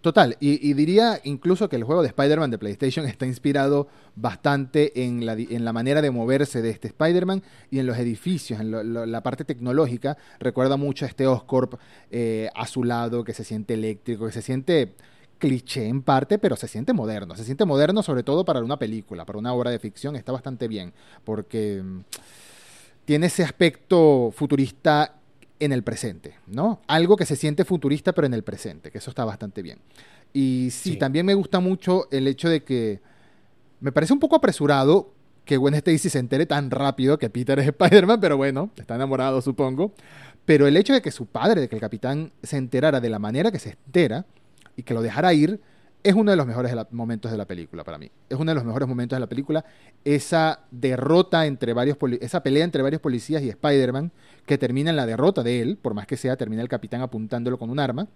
Total, 0.02 0.38
y, 0.40 0.74
diría 0.74 1.20
incluso 1.24 1.68
que 1.68 1.76
el 1.76 1.84
juego 1.84 2.04
de 2.04 2.10
Spider-Man 2.10 2.52
de 2.52 2.60
PlayStation 2.60 3.06
está 3.08 3.26
inspirado 3.26 3.88
bastante 4.16 5.04
en 5.04 5.26
la, 5.26 5.74
manera 5.74 6.02
de 6.04 6.12
moverse 6.12 6.62
de 6.62 6.70
este 6.70 6.88
Spider-Man 6.88 7.42
y 7.72 7.80
en 7.80 7.88
los 7.88 7.98
edificios, 7.98 8.62
en 8.62 9.12
la 9.12 9.24
parte 9.24 9.44
tecnológica. 9.44 10.16
Recuerda 10.40 10.78
mucho 10.78 11.04
a 11.04 11.08
este 11.08 11.26
Oscorp 11.26 11.74
eh, 12.12 12.48
azulado 12.56 13.24
que 13.24 13.34
se 13.34 13.44
siente 13.44 13.74
eléctrico, 13.74 14.28
que 14.28 14.32
se 14.32 14.44
siente 14.44 14.94
cliché 15.38 15.88
en 15.88 16.02
parte, 16.02 16.38
pero 16.40 16.56
se 16.56 16.68
siente 16.68 16.94
moderno. 16.94 17.36
Se 17.36 17.44
siente 17.44 17.66
moderno 17.66 18.04
sobre 18.04 18.24
todo 18.24 18.46
para 18.46 18.60
una 18.62 18.78
película, 18.80 19.26
para 19.26 19.40
una 19.40 19.54
obra 19.54 19.72
de 19.72 19.80
ficción. 19.80 20.16
Está 20.16 20.32
bastante 20.32 20.68
bien, 20.68 20.94
porque 21.24 21.82
mm, 21.84 22.00
tiene 23.06 23.28
ese 23.28 23.44
aspecto 23.44 24.32
futurista 24.36 25.14
en 25.60 25.72
el 25.72 25.84
presente, 25.84 26.36
¿no? 26.48 26.82
Algo 26.88 27.16
que 27.16 27.26
se 27.26 27.36
siente 27.36 27.66
futurista 27.66 28.14
pero 28.14 28.28
en 28.28 28.34
el 28.34 28.44
presente, 28.44 28.92
que 28.92 28.98
eso 29.00 29.10
está 29.10 29.26
bastante 29.26 29.62
bien. 29.62 29.80
Y 30.34 30.70
sí, 30.72 30.92
Sí. 30.92 30.98
también 30.98 31.26
me 31.26 31.34
gusta 31.34 31.60
mucho 31.60 32.08
el 32.12 32.28
hecho 32.28 32.50
de 32.50 32.64
que 32.64 33.00
me 33.80 33.92
parece 33.92 34.14
un 34.14 34.20
poco 34.20 34.36
apresurado 34.36 35.14
que 35.46 35.58
Gwen 35.58 35.74
Stacy 35.76 36.10
se 36.10 36.20
entere 36.20 36.46
tan 36.46 36.70
rápido 36.70 37.18
que 37.18 37.30
Peter 37.30 37.58
es 37.60 37.68
Spider-Man, 37.70 38.20
pero 38.20 38.38
bueno, 38.38 38.70
está 38.76 38.96
enamorado 38.96 39.42
supongo. 39.42 39.94
Pero 40.46 40.68
el 40.68 40.78
hecho 40.78 40.94
de 40.94 41.02
que 41.02 41.12
su 41.12 41.26
padre, 41.26 41.62
de 41.62 41.70
que 41.70 41.76
el 41.76 41.82
capitán 41.82 42.32
se 42.44 42.58
enterara 42.58 43.00
de 43.02 43.10
la 43.10 43.20
manera 43.20 43.52
que 43.52 43.60
se 43.60 43.72
entera 43.72 44.26
y 44.78 44.84
que 44.84 44.94
lo 44.94 45.02
dejara 45.02 45.34
ir, 45.34 45.60
es 46.04 46.14
uno 46.14 46.32
de 46.32 46.38
los 46.38 46.48
mejores 46.48 46.74
momentos 46.92 47.32
de 47.32 47.38
la 47.38 47.46
película 47.46 47.84
para 47.84 47.98
mí. 47.98 48.10
Es 48.30 48.38
uno 48.38 48.52
de 48.52 48.56
los 48.56 48.64
mejores 48.64 48.88
momentos 48.88 49.18
de 49.18 49.20
la 49.20 49.28
película. 49.28 49.66
Esa 50.06 50.62
derrota 50.72 51.46
entre 51.46 51.74
varios, 51.74 51.98
esa 52.22 52.42
pelea 52.44 52.64
entre 52.64 52.82
varios 52.82 53.02
policías 53.02 53.42
y 53.42 53.50
Spider-Man, 53.50 54.12
que 54.46 54.58
termina 54.58 54.90
en 54.92 54.96
la 54.96 55.06
derrota 55.06 55.44
de 55.44 55.62
él, 55.62 55.78
por 55.82 55.94
más 55.94 56.08
que 56.08 56.16
sea, 56.16 56.38
termina 56.38 56.62
el 56.62 56.70
capitán 56.70 57.02
apuntándolo 57.02 57.60
con 57.60 57.70
un 57.70 57.80
arma, 57.80 58.08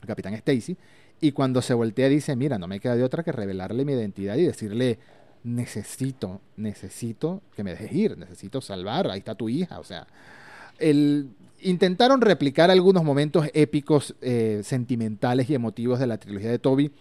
el 0.00 0.06
capitán 0.06 0.34
Stacy, 0.34 0.76
Y 1.20 1.32
cuando 1.32 1.62
se 1.62 1.74
voltea 1.74 2.08
dice, 2.08 2.36
mira, 2.36 2.58
no 2.58 2.68
me 2.68 2.78
queda 2.78 2.94
de 2.94 3.02
otra 3.02 3.24
que 3.24 3.32
revelarle 3.32 3.84
mi 3.84 3.94
identidad 3.94 4.36
y 4.36 4.44
decirle, 4.44 4.98
necesito, 5.42 6.40
necesito 6.56 7.42
que 7.56 7.64
me 7.64 7.70
dejes 7.70 7.92
ir, 7.92 8.18
necesito 8.18 8.60
salvar, 8.60 9.10
ahí 9.10 9.18
está 9.18 9.34
tu 9.34 9.48
hija. 9.48 9.80
O 9.80 9.84
sea, 9.84 10.06
el, 10.78 11.30
intentaron 11.64 12.20
replicar 12.20 12.70
algunos 12.70 13.04
momentos 13.04 13.48
épicos, 13.52 14.14
eh, 14.20 14.60
sentimentales 14.64 15.50
y 15.50 15.54
emotivos 15.54 15.98
de 15.98 16.06
la 16.06 16.18
trilogía 16.18 16.50
de 16.50 16.58
Toby. 16.58 16.92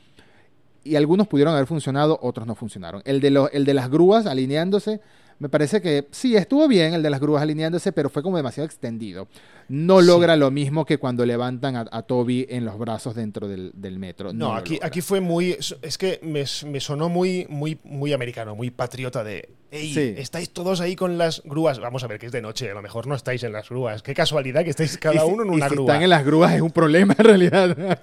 Y 0.84 0.96
algunos 0.96 1.28
pudieron 1.28 1.54
haber 1.54 1.68
funcionado, 1.68 2.20
otros 2.22 2.46
no 2.46 2.56
funcionaron. 2.56 3.02
El 3.06 3.22
de, 3.22 3.30
lo, 3.30 3.50
el 3.52 3.64
de 3.64 3.74
las 3.74 3.90
grúas 3.90 4.26
alineándose 4.26 5.00
me 5.40 5.50
parece 5.50 5.82
que 5.82 6.08
sí, 6.12 6.36
estuvo 6.36 6.68
bien 6.68 6.94
el 6.94 7.04
de 7.04 7.10
las 7.10 7.20
grúas 7.20 7.42
alineándose, 7.42 7.92
pero 7.92 8.10
fue 8.10 8.24
como 8.24 8.38
demasiado 8.38 8.66
extendido. 8.66 9.28
No 9.68 10.02
logra 10.02 10.36
lo 10.36 10.52
mismo 10.52 10.86
que 10.86 10.98
cuando 10.98 11.26
levantan 11.26 11.76
a, 11.76 12.02
Toby 12.04 12.46
en 12.50 12.66
los 12.66 12.78
brazos 12.78 13.16
dentro 13.16 13.48
del, 13.48 14.00
metro. 14.00 14.34
No, 14.34 14.54
aquí, 14.54 14.80
aquí 14.82 15.02
fue 15.02 15.20
muy. 15.20 15.58
Es 15.82 15.98
que 15.98 16.20
me, 16.24 16.80
sonó 16.80 17.10
muy, 17.10 17.46
muy, 17.50 17.78
muy 17.84 18.14
americano, 18.14 18.56
muy 18.56 18.72
patriota 18.72 19.24
de. 19.24 19.50
Ey, 19.74 20.14
estáis 20.20 20.52
todos 20.52 20.82
ahí 20.82 20.96
con 20.96 21.18
las 21.18 21.42
grúas. 21.44 21.80
Vamos 21.80 22.04
a 22.04 22.08
ver 22.08 22.20
que 22.20 22.28
es 22.28 22.32
de 22.32 22.44
noche, 22.44 22.70
a 22.70 22.76
lo 22.76 22.84
mejor 22.84 23.08
no 23.08 23.16
estáis 23.16 23.42
en 23.42 23.54
las 23.54 23.70
grúas. 23.70 24.04
Qué 24.04 24.14
casualidad 24.14 24.64
que 24.64 24.70
estáis 24.70 25.00
cada 25.00 25.26
uno 25.26 25.42
en 25.42 25.50
una 25.50 25.68
grúa. 25.68 25.86
Si 25.86 25.92
están 25.92 26.04
en 26.04 26.10
las 26.12 26.24
grúas 26.24 26.54
es 26.54 26.62
un 26.62 26.70
problema 26.70 27.16
en 27.18 27.26
realidad. 27.26 28.00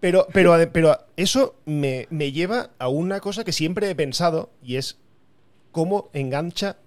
Pero, 0.00 0.26
pero, 0.32 0.56
pero 0.72 0.96
eso 1.18 1.56
me, 1.66 2.06
me 2.08 2.32
lleva 2.32 2.70
a 2.78 2.88
una 2.88 3.20
cosa 3.20 3.44
que 3.44 3.52
siempre 3.52 3.90
he 3.90 3.94
pensado 3.94 4.48
y 4.62 4.76
es 4.76 4.96
cómo 5.72 6.08
engancha 6.14 6.78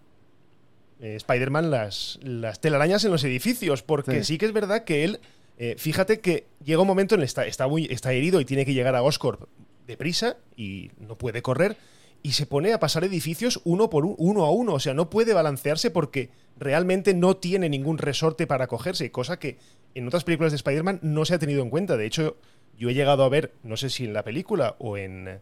eh, 1.00 1.16
Spider-Man 1.18 1.70
las, 1.70 2.20
las 2.24 2.60
telarañas 2.60 3.06
en 3.06 3.12
los 3.12 3.24
edificios, 3.24 3.84
porque 3.84 4.24
sí, 4.24 4.40
que 4.40 4.48
es 4.48 4.54
verdad 4.54 4.84
que 4.84 5.04
él, 5.04 5.20
eh, 5.60 5.76
fíjate 5.78 6.22
que 6.22 6.48
llega 6.64 6.82
un 6.82 6.88
momento 6.88 7.14
en 7.14 7.22
el 7.22 7.26
está, 7.26 7.46
está, 7.46 7.68
muy, 7.68 7.86
está 7.86 8.12
herido 8.14 8.42
y 8.42 8.46
tiene 8.46 8.66
que 8.66 8.74
llegar 8.74 8.96
a 8.96 9.04
Oscorp 9.04 9.44
deprisa 9.86 10.38
y 10.56 10.90
no 10.98 11.18
puede 11.18 11.42
correr 11.42 11.78
y 12.24 12.32
se 12.32 12.46
pone 12.46 12.72
a 12.74 12.80
pasar 12.80 13.04
edificios 13.04 13.62
uno 13.66 13.90
por 13.90 14.06
uno 14.06 14.46
a 14.46 14.52
uno, 14.52 14.76
o 14.76 14.80
sea, 14.80 14.94
no 14.94 15.10
puede 15.10 15.34
balancearse 15.34 15.92
porque 15.92 16.30
realmente 16.58 17.14
no 17.14 17.36
tiene 17.36 17.70
ningún 17.70 17.98
resorte 17.98 18.48
para 18.48 18.68
cogerse, 18.68 19.12
cosa 19.12 19.38
que 19.38 19.58
en 19.94 20.08
otras 20.08 20.24
películas 20.24 20.54
de 20.54 20.56
Spider-Man 20.56 21.00
no 21.04 21.26
se 21.26 21.36
ha 21.36 21.40
tenido 21.40 21.62
en 21.62 21.70
cuenta. 21.70 21.98
De 21.98 22.06
hecho, 22.06 22.38
yo 22.78 22.90
he 22.90 22.94
llegado 22.94 23.24
a 23.24 23.30
ver, 23.30 23.54
no 23.62 23.78
sé 23.78 23.90
si 23.90 24.06
en 24.06 24.14
la 24.14 24.24
película 24.24 24.76
o 24.80 24.98
en, 24.98 25.42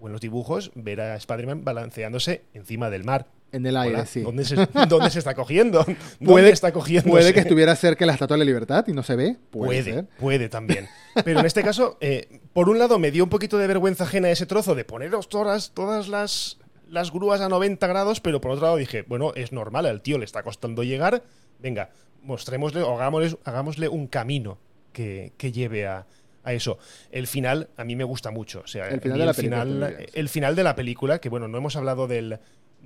o 0.00 0.06
en 0.06 0.12
los 0.12 0.20
dibujos, 0.20 0.70
ver 0.74 1.00
a 1.00 1.16
Spider-Man 1.16 1.64
balanceándose 1.64 2.42
encima 2.54 2.90
del 2.90 3.04
mar. 3.04 3.26
En 3.52 3.64
el 3.64 3.76
aire, 3.76 4.04
sí. 4.06 4.20
¿Dónde 4.20 4.44
se, 4.44 5.18
está 5.18 5.34
cogiendo? 5.34 5.78
¿Dónde 5.84 5.96
puede, 6.24 6.50
está 6.50 6.72
cogiendo? 6.72 7.10
Puede 7.10 7.32
que 7.32 7.40
estuviera 7.40 7.74
cerca 7.76 8.00
de 8.00 8.06
la 8.06 8.12
Estatua 8.12 8.34
de 8.34 8.40
la 8.40 8.44
Libertad 8.44 8.84
y 8.88 8.92
no 8.92 9.02
se 9.02 9.16
ve. 9.16 9.36
Puede, 9.50 10.02
puede, 10.18 10.48
también. 10.48 10.88
Pero 11.24 11.40
en 11.40 11.46
este 11.46 11.62
caso, 11.62 11.96
eh, 12.00 12.40
por 12.52 12.68
un 12.68 12.78
lado, 12.78 12.98
me 12.98 13.10
dio 13.10 13.24
un 13.24 13.30
poquito 13.30 13.56
de 13.56 13.66
vergüenza 13.66 14.04
ajena 14.04 14.30
ese 14.30 14.46
trozo 14.46 14.74
de 14.74 14.84
poneros 14.84 15.28
todas, 15.28 15.70
todas 15.72 16.08
las, 16.08 16.58
las 16.88 17.12
grúas 17.12 17.40
a 17.40 17.48
90 17.48 17.86
grados, 17.86 18.20
pero 18.20 18.40
por 18.40 18.50
otro 18.50 18.66
lado 18.66 18.76
dije, 18.76 19.02
bueno, 19.02 19.32
es 19.34 19.52
normal, 19.52 19.86
al 19.86 20.02
tío 20.02 20.18
le 20.18 20.24
está 20.24 20.42
costando 20.42 20.82
llegar, 20.82 21.22
venga, 21.58 21.90
mostrémosle 22.22 22.82
o 22.82 22.94
hagámosle, 22.94 23.38
hagámosle 23.44 23.88
un 23.88 24.08
camino 24.08 24.58
que, 24.92 25.32
que 25.38 25.52
lleve 25.52 25.86
a, 25.86 26.06
a 26.46 26.52
eso. 26.52 26.78
El 27.10 27.26
final 27.26 27.68
a 27.76 27.84
mí 27.84 27.96
me 27.96 28.04
gusta 28.04 28.30
mucho. 28.30 28.62
O 28.64 28.66
sea, 28.68 28.88
el 28.88 29.00
final, 29.00 29.18
de 29.18 29.26
la 29.26 29.34
película, 29.34 29.92
el 30.14 30.28
final 30.28 30.56
de 30.56 30.62
la 30.62 30.76
película, 30.76 31.18
que 31.18 31.28
bueno, 31.28 31.48
no 31.48 31.58
hemos 31.58 31.74
hablado 31.76 32.06
del, 32.06 32.38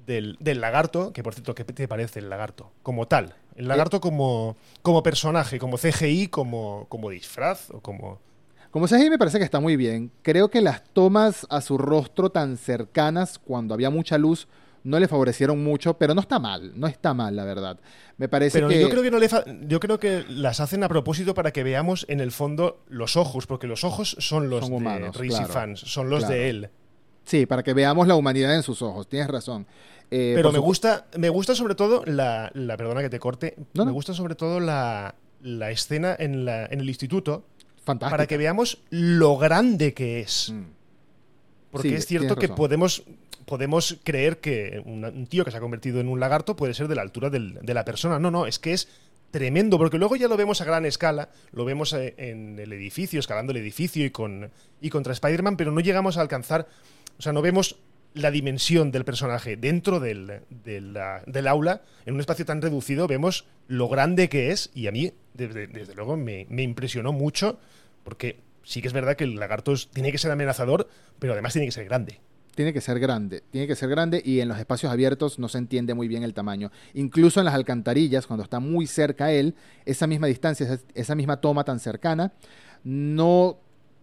del, 0.07 0.61
lagarto, 0.61 1.12
que 1.12 1.23
por 1.23 1.35
cierto, 1.35 1.55
¿qué 1.55 1.64
te 1.64 1.87
parece 1.87 2.20
el 2.20 2.31
lagarto? 2.31 2.73
Como 2.83 3.07
tal. 3.07 3.35
El 3.55 3.68
lagarto 3.68 4.01
como, 4.01 4.57
como 4.81 5.03
personaje, 5.03 5.59
como 5.59 5.77
CGI, 5.77 6.29
como, 6.29 6.87
como 6.88 7.11
disfraz 7.11 7.70
o 7.70 7.81
como... 7.81 8.18
Como 8.70 8.87
CGI 8.87 9.11
me 9.11 9.18
parece 9.18 9.38
que 9.38 9.44
está 9.44 9.61
muy 9.61 9.77
bien. 9.77 10.11
Creo 10.23 10.49
que 10.49 10.61
las 10.61 10.83
tomas 10.85 11.46
a 11.51 11.61
su 11.61 11.77
rostro 11.77 12.31
tan 12.31 12.57
cercanas 12.57 13.38
cuando 13.38 13.75
había 13.75 13.90
mucha 13.90 14.16
luz 14.16 14.49
no 14.85 14.99
le 14.99 15.09
favorecieron 15.09 15.62
mucho, 15.62 15.99
pero 15.99 16.14
no 16.14 16.21
está 16.21 16.38
mal, 16.38 16.73
no 16.79 16.87
está 16.87 17.14
mal, 17.14 17.37
la 17.37 17.45
verdad. 17.45 17.79
Me 18.16 18.29
parece 18.29 18.59
pero 18.59 18.69
que... 18.69 18.81
yo 18.81 18.88
creo 18.88 19.03
que 19.03 19.11
no 19.11 19.19
le 19.19 19.29
yo 19.66 19.81
creo 19.81 19.99
que 19.99 20.25
las 20.29 20.61
hacen 20.61 20.83
a 20.85 20.88
propósito 20.88 21.35
para 21.35 21.53
que 21.53 21.62
veamos 21.62 22.07
en 22.09 22.21
el 22.21 22.33
fondo 22.33 22.83
los 22.88 23.16
ojos, 23.16 23.47
porque 23.47 23.66
los 23.66 23.85
ojos 23.85 24.16
son 24.19 24.49
los 24.51 24.69
de 24.69 25.11
Reese 25.12 25.47
fans, 25.47 25.81
son 25.81 26.11
los 26.11 26.27
de 26.29 26.51
él. 26.51 26.71
Sí, 27.25 27.47
para 27.47 27.62
que 27.62 27.75
veamos 27.75 28.09
la 28.09 28.16
humanidad 28.16 28.55
en 28.57 28.62
sus 28.62 28.83
ojos, 28.83 29.09
tienes 29.09 29.29
razón. 29.29 29.66
Eh, 30.11 30.33
pero 30.35 30.51
me 30.51 30.59
gusta, 30.59 31.07
me 31.16 31.29
gusta 31.29 31.55
sobre 31.55 31.75
todo 31.75 32.03
la, 32.05 32.51
la 32.55 32.77
perdona 32.77 33.01
que 33.01 33.11
te 33.11 33.21
corte, 33.21 33.57
me 33.75 33.93
gusta 33.93 34.12
sobre 34.14 34.35
todo 34.35 34.59
la, 34.59 35.14
la 35.40 35.71
escena 35.71 36.16
en, 36.19 36.45
la, 36.45 36.66
en 36.66 36.81
el 36.81 36.88
instituto. 36.88 37.45
Fantástica. 37.85 38.11
Para 38.11 38.27
que 38.27 38.37
veamos 38.37 38.83
lo 38.90 39.38
grande 39.38 39.95
que 39.95 40.21
es. 40.21 40.53
Mm. 40.53 40.64
Porque 41.71 41.95
es 41.95 42.07
cierto 42.07 42.37
que 42.37 42.49
podemos 42.49 43.05
podemos 43.51 43.99
creer 44.05 44.39
que 44.39 44.81
un, 44.85 45.27
tío 45.27 45.45
que 45.45 45.51
se 45.51 45.57
ha 45.57 45.61
convertido 45.61 45.99
en 46.01 46.09
un 46.09 46.21
lagarto 46.21 46.55
puede 46.55 46.73
ser 46.73 46.87
de 46.87 46.95
la 46.95 47.03
altura 47.03 47.31
de 47.31 47.75
la 47.75 47.85
persona. 47.85 48.21
No, 48.21 48.31
no, 48.31 48.47
es 48.47 48.61
que 48.61 48.73
es 48.73 48.89
tremendo, 49.33 49.77
porque 49.77 49.99
luego 49.99 50.15
ya 50.15 50.29
lo 50.29 50.37
vemos 50.37 50.61
a 50.61 50.65
gran 50.65 50.87
escala, 50.87 51.31
lo 51.51 51.65
vemos 51.65 51.93
eh, 51.93 52.15
en 52.17 52.61
el 52.61 52.73
edificio, 52.73 53.19
escalando 53.19 53.51
el 53.51 53.59
edificio 53.59 54.07
y, 54.07 54.11
con, 54.11 54.53
y 54.81 54.89
contra 54.89 55.13
Spider-Man, 55.13 55.57
pero 55.57 55.73
no 55.73 55.81
llegamos 55.81 56.17
a 56.17 56.21
alcanzar, 56.21 56.69
o 57.19 57.23
sea, 57.23 57.33
no 57.33 57.43
vemos 57.43 57.77
la 58.15 58.31
dimensión 58.31 58.93
del 58.93 59.05
personaje 59.05 59.57
dentro 59.57 59.99
del, 59.99 60.43
del, 60.49 61.47
aula, 61.49 61.83
en 62.07 62.15
un 62.15 62.21
espacio 62.21 62.45
tan 62.45 62.63
reducido, 62.63 63.09
vemos 63.09 63.47
lo 63.67 63.89
grande 63.89 64.29
que 64.29 64.53
es 64.53 64.71
y 64.75 64.87
a 64.87 64.93
mí, 64.93 65.13
desde, 65.35 65.67
luego, 65.97 66.17
me, 66.17 66.47
me, 66.51 66.63
impresionó 66.63 67.13
mucho 67.13 67.59
porque 68.05 68.39
sí 68.63 68.81
que 68.81 68.89
es 68.89 68.95
verdad 68.95 69.17
que 69.17 69.25
el 69.25 69.35
lagarto 69.35 69.75
tiene 69.93 70.13
que 70.13 70.19
ser 70.19 70.31
amenazador, 70.31 70.89
pero 71.19 71.33
además 71.33 71.53
tiene 71.53 71.67
que 71.67 71.73
ser 71.73 71.85
grande 71.85 72.21
tiene 72.61 72.75
que 72.75 72.83
ser 72.83 73.01
grande, 73.01 73.42
tiene 73.51 73.66
que 73.66 73.75
ser 73.75 73.88
grande 73.88 74.20
y 74.23 74.40
en 74.40 74.49
los 74.49 74.59
espacios 74.59 74.92
abiertos 74.92 75.38
no 75.38 75.49
se 75.49 75.57
entiende 75.57 75.94
muy 75.94 76.09
bien 76.09 76.25
el 76.25 76.35
tamaño. 76.35 76.70
Incluso 76.92 77.40
en 77.40 77.46
las 77.46 77.55
alcantarillas, 77.55 78.27
cuando 78.27 78.44
está 78.44 78.61
muy 78.61 78.87
cerca 78.87 79.25
a 79.25 79.33
él, 79.33 79.55
esa 79.87 80.07
misma 80.07 80.27
distancia, 80.27 80.79
esa 80.92 81.14
misma 81.14 81.40
toma 81.40 81.64
tan 81.64 81.81
cercana, 81.81 82.35
no 82.85 83.61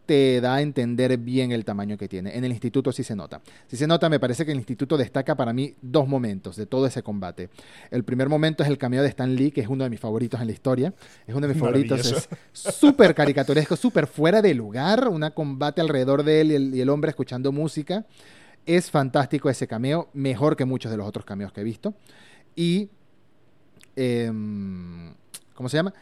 te 0.08 0.42
da 0.42 0.56
a 0.56 0.62
entender 0.62 1.16
bien 1.20 1.52
el 1.52 1.66
tamaño 1.66 2.00
que 2.00 2.08
tiene. 2.08 2.36
En 2.36 2.44
el 2.46 2.52
instituto 2.52 2.92
sí 2.92 3.04
se 3.04 3.16
nota. 3.16 3.42
Si 3.68 3.78
se 3.78 3.86
nota, 3.86 4.10
me 4.10 4.20
parece 4.20 4.44
que 4.44 4.54
el 4.54 4.58
instituto 4.58 4.98
destaca 4.98 5.36
para 5.36 5.54
mí 5.54 5.76
dos 5.84 6.08
momentos 6.08 6.56
de 6.56 6.66
todo 6.66 6.88
ese 6.88 7.04
combate. 7.04 7.50
El 7.92 8.04
primer 8.06 8.28
momento 8.28 8.64
es 8.64 8.70
el 8.70 8.80
cameo 8.80 9.04
de 9.04 9.10
Stan 9.10 9.36
Lee, 9.36 9.52
que 9.52 9.62
es 9.62 9.68
uno 9.68 9.84
de 9.84 9.92
mis 9.92 10.00
favoritos 10.00 10.42
en 10.42 10.48
la 10.48 10.54
historia. 10.54 10.96
Es 11.28 11.36
uno 11.36 11.46
de 11.46 11.54
mis 11.54 11.62
favoritos. 11.62 12.12
Es 12.12 12.30
súper 12.54 13.14
caricaturesco, 13.14 13.76
súper 13.76 14.08
fuera 14.08 14.42
de 14.42 14.56
lugar. 14.56 15.10
Un 15.10 15.30
combate 15.36 15.80
alrededor 15.80 16.24
de 16.24 16.42
él 16.42 16.74
y 16.74 16.82
el 16.82 16.90
hombre 16.90 17.12
escuchando 17.12 17.52
música. 17.52 18.04
Es 18.68 18.92
fantástico 18.92 19.50
ese 19.50 19.68
cameo, 19.68 20.10
mejor 20.14 20.56
que 20.56 20.66
muchos 20.66 20.92
de 20.92 20.98
los 20.98 21.08
otros 21.08 21.26
cameos 21.26 21.52
que 21.52 21.62
he 21.62 21.64
visto. 21.64 21.96
Y. 22.56 22.90
Em, 23.96 25.14
¿Cómo 25.56 25.70
se 25.70 25.78
llama? 25.78 25.94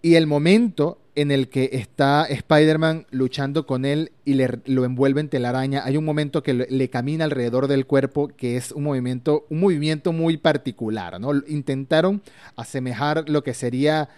Y 0.00 0.14
el 0.14 0.26
momento 0.26 0.98
en 1.14 1.30
el 1.30 1.48
que 1.48 1.70
está 1.72 2.24
Spider-Man 2.24 3.06
luchando 3.10 3.66
con 3.66 3.84
él 3.84 4.12
y 4.24 4.34
le, 4.34 4.48
lo 4.64 4.84
envuelve 4.84 5.20
en 5.20 5.28
telaraña, 5.28 5.82
hay 5.84 5.96
un 5.96 6.04
momento 6.04 6.42
que 6.42 6.54
le, 6.54 6.90
camina 6.90 7.24
alrededor 7.24 7.68
del 7.68 7.86
cuerpo 7.86 8.28
que 8.28 8.56
es 8.56 8.72
un 8.72 8.84
movimiento, 8.84 9.46
un 9.50 9.60
movimiento 9.60 10.12
muy 10.12 10.38
particular, 10.38 11.20
¿no? 11.20 11.32
Intentaron 11.46 12.22
asemejar 12.56 13.28
lo 13.28 13.42
que 13.44 13.52
sería 13.52 14.08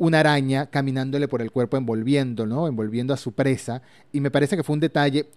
una 0.00 0.20
araña 0.20 0.64
caminándole 0.70 1.28
por 1.28 1.42
el 1.42 1.50
cuerpo, 1.50 1.76
envolviendo, 1.76 2.46
¿no? 2.46 2.66
Envolviendo 2.66 3.12
a 3.12 3.18
su 3.18 3.32
presa. 3.32 3.82
Y 4.12 4.20
me 4.20 4.30
parece 4.30 4.56
que 4.56 4.62
fue 4.62 4.72
un 4.72 4.80
detalle. 4.80 5.28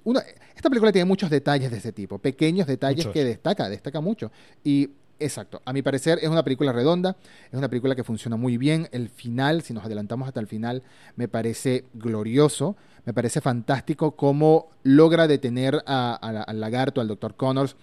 esta 0.56 0.70
película 0.70 0.90
tiene 0.94 1.04
muchos 1.04 1.30
detalles 1.30 1.70
de 1.70 1.78
ese 1.78 1.92
tipo, 1.92 2.18
pequeños 2.18 2.66
detalles 2.66 3.08
que 3.08 3.26
destaca, 3.26 3.68
destaca 3.68 4.00
mucho. 4.00 4.32
Y 4.64 4.92
exacto, 5.20 5.62
a 5.66 5.74
mi 5.74 5.82
parecer 5.82 6.18
es 6.22 6.30
una 6.30 6.46
película 6.46 6.72
redonda, 6.72 7.18
es 7.52 7.58
una 7.58 7.68
película 7.68 7.94
que 7.94 8.06
funciona 8.06 8.38
muy 8.38 8.58
bien. 8.58 8.88
El 8.94 9.10
final, 9.10 9.64
si 9.64 9.74
nos 9.74 9.84
adelantamos 9.84 10.30
hasta 10.30 10.40
el 10.40 10.48
final, 10.48 10.82
me 11.18 11.28
parece 11.28 11.84
glorioso. 11.94 12.78
Me 13.04 13.14
parece 13.14 13.42
fantástico 13.42 14.16
cómo 14.16 14.70
logra 14.84 15.28
detener 15.28 15.84
al 15.86 16.60
lagarto, 16.62 17.02
al 17.02 17.10
Dr. 17.10 17.36
Connors, 17.36 17.76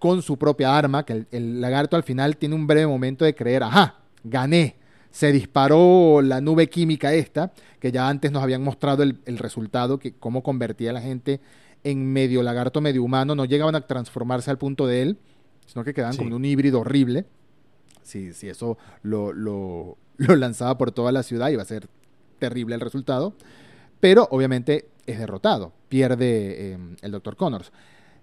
con 0.00 0.22
su 0.22 0.38
propia 0.38 0.76
arma, 0.76 1.06
que 1.06 1.26
el 1.30 1.60
lagarto 1.60 1.94
al 1.94 2.02
final 2.02 2.36
tiene 2.36 2.56
un 2.56 2.66
breve 2.66 2.88
momento 2.88 3.24
de 3.24 3.36
creer, 3.36 3.62
ajá, 3.62 4.00
gané 4.24 4.74
se 5.16 5.32
disparó 5.32 6.20
la 6.20 6.42
nube 6.42 6.68
química 6.68 7.14
esta, 7.14 7.50
que 7.80 7.90
ya 7.90 8.06
antes 8.06 8.30
nos 8.32 8.42
habían 8.42 8.62
mostrado 8.62 9.02
el, 9.02 9.38
resultado, 9.38 9.98
que 9.98 10.12
cómo 10.12 10.42
convertía 10.42 10.90
a 10.90 10.92
la 10.92 11.00
gente 11.00 11.40
en 11.84 12.12
medio 12.12 12.42
lagarto, 12.42 12.82
medio 12.82 13.02
humano, 13.02 13.34
no 13.34 13.46
llegaban 13.46 13.74
a 13.76 13.86
transformarse 13.86 14.50
al 14.50 14.58
punto 14.58 14.86
de 14.86 15.00
él, 15.00 15.18
sino 15.64 15.84
que 15.84 15.94
quedaban 15.94 16.18
como 16.18 16.36
un 16.36 16.44
híbrido 16.44 16.80
horrible. 16.80 17.24
Si, 18.02 18.34
si 18.34 18.50
eso 18.50 18.76
lo, 19.02 19.32
lo, 19.32 19.96
lanzaba 20.18 20.76
por 20.76 20.92
toda 20.92 21.12
la 21.12 21.22
ciudad, 21.22 21.48
iba 21.48 21.62
a 21.62 21.64
ser 21.64 21.88
terrible 22.38 22.74
el 22.74 22.82
resultado. 22.82 23.32
Pero 24.00 24.28
obviamente 24.30 24.90
es 25.06 25.18
derrotado, 25.18 25.72
pierde 25.88 26.74
eh, 26.74 26.78
el 27.00 27.10
Dr. 27.10 27.36
Connors. 27.36 27.72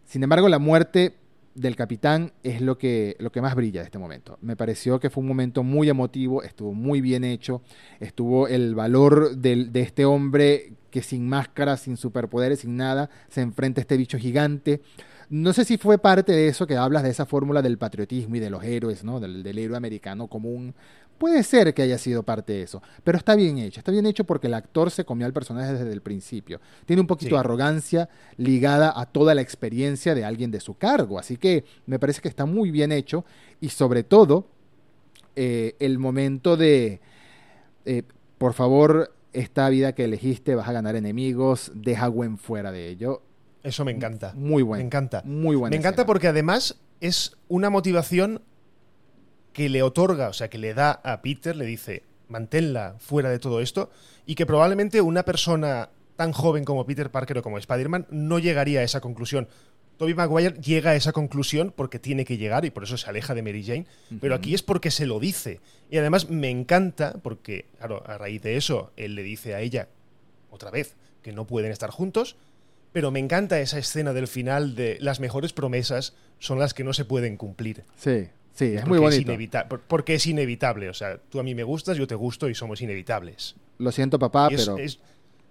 Sin 0.06 0.21
embargo, 0.21 0.47
la 0.47 0.60
muerte 0.60 1.15
del 1.56 1.76
capitán 1.76 2.34
es 2.44 2.62
lo 2.62 2.78
que, 2.78 3.16
lo 3.20 3.32
que 3.32 3.42
más 3.42 3.56
brilla 3.56 3.82
de 3.82 3.86
este 3.86 4.00
momento. 4.00 4.38
Me 4.42 4.56
pareció 4.56 5.00
que 5.00 5.10
fue 5.10 5.22
un 5.22 5.28
momento 5.28 5.63
muy 5.63 5.89
emotivo, 5.89 6.44
estuvo 6.44 6.74
muy 6.74 7.02
bien 7.02 7.24
hecho, 7.24 7.62
estuvo 8.00 8.48
el 8.48 8.76
valor 8.76 9.36
de 9.38 9.70
este 9.76 10.06
hombre 10.06 10.74
que 10.94 11.02
sin 11.02 11.28
máscara, 11.28 11.76
sin 11.78 11.98
superpoderes, 11.98 12.60
sin 12.60 12.78
nada, 12.78 13.10
se 13.28 13.42
enfrenta 13.42 13.82
a 13.82 13.84
este 13.84 13.98
bicho 13.98 14.20
gigante. 14.20 14.82
No 15.29 15.53
sé 15.53 15.65
si 15.65 15.77
fue 15.77 15.97
parte 15.97 16.31
de 16.31 16.47
eso 16.47 16.67
que 16.67 16.75
hablas 16.77 17.03
de 17.03 17.09
esa 17.09 17.25
fórmula 17.25 17.62
del 17.62 17.77
patriotismo 17.77 18.36
y 18.36 18.39
de 18.39 18.49
los 18.49 18.63
héroes, 18.63 19.03
¿no? 19.03 19.19
Del, 19.19 19.43
del 19.43 19.57
héroe 19.57 19.77
americano 19.77 20.27
común. 20.27 20.73
Puede 21.17 21.43
ser 21.43 21.73
que 21.73 21.83
haya 21.83 21.97
sido 21.97 22.23
parte 22.23 22.53
de 22.53 22.63
eso, 22.63 22.81
pero 23.03 23.17
está 23.17 23.36
bien 23.36 23.57
hecho. 23.57 23.79
Está 23.79 23.91
bien 23.91 24.05
hecho 24.05 24.23
porque 24.25 24.47
el 24.47 24.53
actor 24.55 24.91
se 24.91 25.05
comió 25.05 25.25
al 25.25 25.31
personaje 25.33 25.73
desde 25.73 25.93
el 25.93 26.01
principio. 26.01 26.59
Tiene 26.86 27.01
un 27.01 27.07
poquito 27.07 27.29
Sí. 27.29 27.36
de 27.36 27.39
arrogancia 27.39 28.09
ligada 28.36 28.91
a 28.99 29.05
toda 29.05 29.33
la 29.36 29.41
experiencia 29.41 30.15
de 30.15 30.25
alguien 30.25 30.51
de 30.51 30.59
su 30.59 30.73
cargo. 30.75 31.19
Así 31.19 31.38
que 31.38 31.63
me 31.86 31.99
parece 31.99 32.19
que 32.21 32.27
está 32.27 32.45
muy 32.45 32.71
bien 32.71 32.91
hecho 32.91 33.23
y 33.62 33.69
sobre 33.69 34.03
todo 34.03 34.47
eh, 35.36 35.75
el 35.79 35.97
momento 35.97 36.57
de, 36.57 36.99
eh, 37.86 38.03
por 38.38 38.53
favor, 38.53 39.13
esta 39.33 39.69
vida 39.69 39.93
que 39.93 40.03
elegiste, 40.03 40.55
vas 40.55 40.67
a 40.67 40.73
ganar 40.73 40.95
enemigos, 40.95 41.71
deja 41.73 42.07
Gwen 42.07 42.38
fuera 42.38 42.71
de 42.71 42.89
ello. 42.89 43.21
Eso 43.63 43.86
me 43.86 43.91
encanta. 43.91 44.34
Muy 44.36 44.62
bueno. 44.62 44.82
Me 44.82 44.86
encanta. 44.86 45.21
Muy 45.26 45.56
buena 45.56 45.71
Me 45.73 45.78
encanta 45.78 46.06
porque 46.06 46.28
además 46.28 46.78
es 46.99 47.38
una 47.47 47.69
motivación 47.69 48.41
que 49.54 49.69
le 49.69 49.84
otorga, 49.84 50.30
o 50.30 50.34
sea, 50.34 50.49
que 50.49 50.58
le 50.58 50.73
da 50.73 50.91
a 51.04 51.21
Peter, 51.21 51.56
le 51.56 51.65
dice, 51.65 52.04
manténla 52.28 52.95
fuera 52.99 53.30
de 53.30 53.39
todo 53.39 53.62
esto, 53.62 53.89
y 54.26 54.36
que 54.36 54.45
probablemente 54.45 54.99
una 55.02 55.23
persona 55.23 55.89
tan 56.15 56.32
joven 56.32 56.65
como 56.65 56.86
Peter 56.86 57.10
Parker 57.12 57.38
o 57.38 57.43
como 57.43 57.58
Spider-Man 57.58 58.08
no 58.10 58.39
llegaría 58.39 58.82
a 58.82 58.84
esa 58.84 58.99
conclusión. 58.99 59.47
Tobey 59.97 60.15
Maguire 60.15 60.60
llega 60.60 60.91
a 60.91 60.95
esa 60.95 61.12
conclusión 61.12 61.71
porque 61.76 61.99
tiene 61.99 62.26
que 62.26 62.38
llegar 62.38 62.65
y 62.65 62.71
por 62.71 62.84
eso 62.84 62.97
se 62.97 63.08
aleja 63.10 63.36
de 63.36 63.43
Mary 63.43 63.63
Jane, 63.63 63.86
pero 64.19 64.34
aquí 64.34 64.56
es 64.56 64.63
porque 64.63 64.89
se 64.89 65.06
lo 65.06 65.19
dice. 65.19 65.60
Y 65.91 65.97
además 65.97 66.30
me 66.30 66.49
encanta 66.49 67.13
porque, 67.21 67.65
claro, 67.78 68.04
a 68.08 68.17
raíz 68.17 68.41
de 68.41 68.58
eso, 68.58 68.91
él 68.97 69.13
le 69.15 69.23
dice 69.23 69.54
a 69.54 69.62
ella, 69.62 69.88
otra 70.49 70.71
vez, 70.71 70.95
que 71.21 71.32
no 71.32 71.45
pueden 71.45 71.71
estar 71.71 71.91
juntos, 71.91 72.38
pero 72.93 73.12
me 73.12 73.19
encanta 73.19 73.60
esa 73.60 73.77
escena 73.79 74.13
del 74.13 74.27
final 74.27 74.75
de 74.75 74.97
las 75.01 75.19
mejores 75.19 75.51
promesas 75.51 76.13
son 76.39 76.60
las 76.60 76.73
que 76.73 76.84
no 76.84 76.93
se 76.93 77.03
pueden 77.06 77.36
cumplir. 77.38 77.84
Sí, 77.97 78.27
sí, 78.53 78.65
es 78.65 78.82
Porque 78.82 78.89
muy 78.89 78.99
bonito. 78.99 79.67
por- 79.67 79.82
porque 79.82 80.15
es 80.15 80.25
inevitable. 80.27 80.89
O 80.89 80.93
sea, 80.93 81.17
tú 81.17 81.39
a 81.39 81.43
mí 81.43 81.53
me 81.56 81.63
gustas, 81.63 81.97
yo 81.97 82.08
te 82.08 82.15
gusto 82.15 82.47
y 82.49 82.56
somos 82.56 82.82
inevitables. 82.82 83.56
Lo 83.79 83.91
siento, 83.91 84.17
papá, 84.19 84.47
Y 84.51 84.56
es- 84.56 84.65
pero 84.65 84.77
es- 84.77 84.99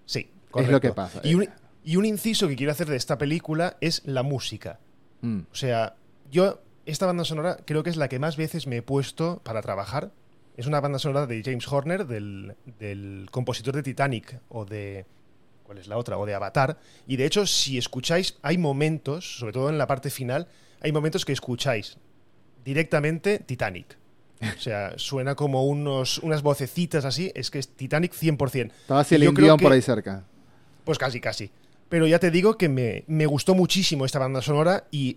sí, 0.07 0.31
lo 0.55 0.63
que 0.63 0.65
correcto. 0.67 0.95
pasa. 0.95 1.21
Y 1.25 1.35
un, 1.35 1.49
y 1.85 1.97
un 1.97 2.05
inciso 2.05 2.47
que 2.49 2.57
quiero 2.57 2.73
hacer 2.73 2.87
de 2.89 2.97
esta 2.97 3.19
película 3.19 3.77
es 3.81 4.03
la 4.07 4.23
música. 4.23 4.79
mm, 5.21 5.41
O 5.51 5.55
sea, 5.55 5.97
yo 6.31 6.63
esta 6.87 7.07
banda 7.07 7.25
sonora 7.25 7.59
creo 7.65 7.83
que 7.83 7.91
es 7.91 7.97
la 7.97 8.09
que 8.09 8.19
más 8.19 8.37
veces 8.37 8.67
me 8.67 8.77
he 8.79 8.83
puesto 8.83 9.41
para 9.45 9.63
trabajar. 9.63 10.11
Es 10.57 10.67
una 10.67 10.81
banda 10.81 10.99
sonora 10.99 11.27
de 11.27 11.43
James 11.45 11.67
Horner, 11.67 12.07
del, 12.07 12.55
del 12.79 13.27
compositor 13.31 13.75
de 13.75 13.83
Titanic 13.83 14.39
o 14.49 14.65
de... 14.65 15.07
¿Cuál 15.73 15.81
es 15.81 15.89
la 15.89 15.97
otra? 15.97 16.19
O 16.19 16.27
de 16.27 16.35
Avatar. 16.35 16.79
Y 17.07 17.17
de 17.17 17.25
hecho, 17.25 17.47
si 17.47 17.79
escucháis, 17.79 18.37
hay 18.43 18.59
momentos, 18.59 19.39
sobre 19.39 19.55
todo 19.55 19.71
en 19.71 19.79
la 19.79 19.87
parte 19.87 20.11
final, 20.11 20.47
hay 20.83 20.93
momentos 20.93 21.25
que 21.25 21.33
escucháis 21.33 21.97
directamente 22.63 23.39
Titanic. 23.39 23.97
O 24.55 24.61
sea, 24.61 24.93
suena 24.99 25.35
como 25.35 25.65
unos, 25.65 26.19
unas 26.19 26.43
vocecitas 26.43 27.07
así. 27.07 27.33
Es 27.35 27.51
que 27.51 27.59
es 27.59 27.71
Titanic 27.71 28.13
100%. 28.13 28.71
estaba 28.83 29.03
Dion 29.47 29.57
que- 29.57 29.63
por 29.63 29.73
ahí 29.73 29.81
cerca. 29.81 30.25
pues 30.85 30.99
casi, 30.99 31.23
casi. 31.23 31.51
Pero 31.89 32.07
ya 32.07 32.19
te 32.19 32.31
digo 32.31 32.59
que 32.59 32.69
me, 32.69 33.05
me 33.07 33.25
gustó 33.25 33.55
muchísimo 33.55 34.05
esta 34.05 34.19
banda 34.19 34.43
sonora 34.43 34.85
y 34.91 35.17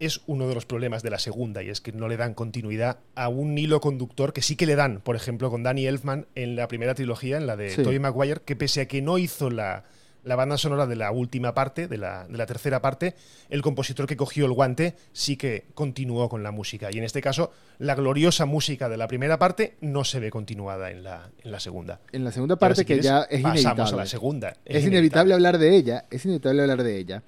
es 0.00 0.20
uno 0.26 0.48
de 0.48 0.54
los 0.54 0.66
problemas 0.66 1.02
de 1.02 1.10
la 1.10 1.18
segunda, 1.18 1.62
y 1.62 1.70
es 1.70 1.80
que 1.80 1.92
no 1.92 2.08
le 2.08 2.16
dan 2.16 2.34
continuidad 2.34 2.98
a 3.14 3.28
un 3.28 3.56
hilo 3.56 3.80
conductor 3.80 4.32
que 4.32 4.42
sí 4.42 4.56
que 4.56 4.66
le 4.66 4.76
dan, 4.76 5.00
por 5.00 5.16
ejemplo, 5.16 5.50
con 5.50 5.62
Danny 5.62 5.86
Elfman 5.86 6.26
en 6.34 6.56
la 6.56 6.68
primera 6.68 6.94
trilogía, 6.94 7.36
en 7.36 7.46
la 7.46 7.56
de 7.56 7.70
Sí. 7.70 7.82
Tobey 7.82 7.98
Maguire, 7.98 8.40
que 8.44 8.56
pese 8.56 8.82
a 8.82 8.88
que 8.88 9.02
no 9.02 9.18
hizo 9.18 9.50
la, 9.50 9.84
la 10.24 10.34
banda 10.36 10.58
sonora 10.58 10.86
de 10.86 10.96
la 10.96 11.12
última 11.12 11.54
parte, 11.54 11.86
de 11.88 11.98
la, 11.98 12.26
de 12.26 12.36
la 12.36 12.46
tercera 12.46 12.82
parte, 12.82 13.14
el 13.48 13.62
compositor 13.62 14.06
que 14.06 14.16
cogió 14.16 14.44
el 14.46 14.52
guante 14.52 14.96
sí 15.12 15.36
que 15.36 15.64
continuó 15.74 16.28
con 16.28 16.42
la 16.42 16.50
música. 16.50 16.88
Y 16.92 16.98
en 16.98 17.04
este 17.04 17.20
caso, 17.22 17.52
la 17.78 17.94
gloriosa 17.94 18.44
música 18.44 18.88
de 18.88 18.96
la 18.96 19.06
primera 19.08 19.38
parte 19.38 19.76
no 19.80 20.04
se 20.04 20.18
ve 20.20 20.30
continuada 20.30 20.90
en 20.90 21.04
la, 21.04 21.30
en 21.44 21.52
la 21.52 21.60
segunda. 21.60 22.00
En 22.12 22.24
la 22.24 22.32
segunda 22.32 22.56
parte 22.56 22.80
si 22.80 22.84
que 22.84 22.94
quieres, 22.94 23.04
ya 23.04 23.22
es 23.22 23.40
pasamos 23.40 23.60
inevitable. 23.62 23.92
a 23.92 23.96
la 23.96 24.06
segunda. 24.06 24.56
Es, 24.64 24.84
inevitable 24.84 25.32
hablar 25.34 25.58
de 25.58 25.76
ella, 25.76 26.04
es 26.10 26.24
inevitable 26.24 26.62
hablar 26.62 26.82
de 26.82 26.98
ella. 26.98 27.22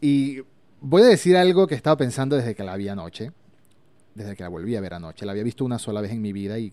Y 0.00 0.38
voy 0.80 1.02
a 1.02 1.06
decir 1.06 1.36
algo 1.36 1.66
que 1.66 1.74
he 1.74 1.76
estado 1.76 1.96
pensando 1.96 2.36
desde 2.36 2.54
que 2.54 2.64
la 2.64 2.76
vi 2.76 2.88
anoche, 2.88 3.32
desde 4.14 4.36
que 4.36 4.42
la 4.42 4.48
volví 4.48 4.76
a 4.76 4.80
ver 4.80 4.94
anoche. 4.94 5.24
La 5.26 5.32
había 5.32 5.44
visto 5.44 5.64
una 5.64 5.78
sola 5.78 6.00
vez 6.00 6.12
en 6.12 6.22
mi 6.22 6.32
vida 6.32 6.58
y 6.58 6.72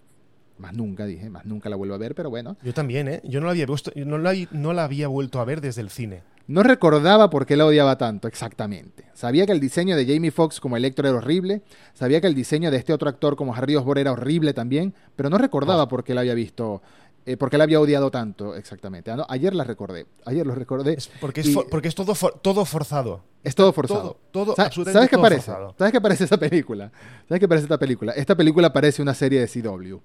más 0.58 0.74
nunca, 0.74 1.06
dije, 1.06 1.30
más 1.30 1.46
nunca 1.46 1.70
la 1.70 1.76
vuelvo 1.76 1.96
a 1.96 1.98
ver, 1.98 2.16
pero 2.16 2.30
bueno. 2.30 2.58
Yo 2.64 2.74
también, 2.74 3.08
¿eh? 3.08 3.22
Yo 3.24 3.40
no 3.40 3.48
la 3.48 3.52
había 3.52 3.66
visto, 3.66 3.92
no 3.96 4.18
la, 4.18 4.34
no 4.52 4.74
la 4.74 4.84
había 4.86 5.08
vuelto 5.08 5.40
a 5.40 5.46
ver 5.46 5.62
desde 5.62 5.82
el 5.82 5.90
cine. 5.90 6.24
No 6.48 6.62
recordaba 6.62 7.32
por 7.32 7.48
qué 7.48 7.58
la 7.58 7.66
odiaba 7.66 7.98
tanto, 7.98 8.28
exactamente. 8.28 9.06
Sabía 9.16 9.48
que 9.48 9.52
el 9.52 9.60
diseño 9.60 9.98
de 9.98 10.06
Jamie 10.06 10.30
Foxx 10.30 10.60
como 10.60 10.78
Electro 10.78 11.08
era 11.10 11.18
horrible, 11.18 11.64
sabía 11.94 12.22
que 12.22 12.28
el 12.28 12.36
diseño 12.36 12.70
de 12.70 12.78
este 12.78 12.94
otro 12.94 13.10
actor 13.10 13.36
como 13.36 13.56
Harry 13.56 13.76
Osborn 13.76 14.00
era 14.00 14.12
horrible 14.12 14.54
también, 14.54 14.94
pero 15.16 15.32
no 15.32 15.40
recordaba 15.40 15.84
Oh. 15.84 15.88
por 15.88 16.04
qué 16.04 16.14
la 16.14 16.22
había 16.22 16.36
visto, 16.36 16.84
eh, 17.26 17.38
por 17.38 17.50
qué 17.50 17.58
la 17.58 17.64
había 17.64 17.80
odiado 17.80 18.12
tanto 18.12 18.56
exactamente. 18.56 19.10
Ah, 19.12 19.16
no, 19.16 19.26
ayer 19.30 19.54
la 19.56 19.64
recordé, 19.64 20.06
ayer 20.26 20.46
lo 20.46 20.54
recordé. 20.56 20.94
Es 20.94 21.10
porque 21.20 21.42
es, 21.42 21.54
for- 21.54 21.68
porque 21.70 21.88
es 21.88 21.96
todo, 21.96 22.14
for- 22.16 22.40
todo 22.40 22.66
forzado. 22.66 23.24
Es 23.44 23.56
todo 23.56 23.72
forzado. 23.74 24.02
Todo, 24.32 24.46
todo, 24.46 24.56
Sa- 24.56 24.66
absolutamente 24.66 24.98
¿Sabes 24.98 25.10
qué 25.10 25.18
parece? 25.18 25.42
forzado. 25.46 25.76
¿Sabes 25.78 25.92
qué 25.94 26.02
parece 26.02 26.24
esa 26.26 26.38
película? 26.38 26.92
¿Sabes 27.28 27.40
qué 27.40 27.48
parece 27.48 27.66
esta 27.66 27.78
película? 27.80 28.12
Esta 28.14 28.36
película 28.36 28.72
parece 28.74 29.02
una 29.02 29.14
serie 29.14 29.40
de 29.40 29.48
CW, 29.48 29.98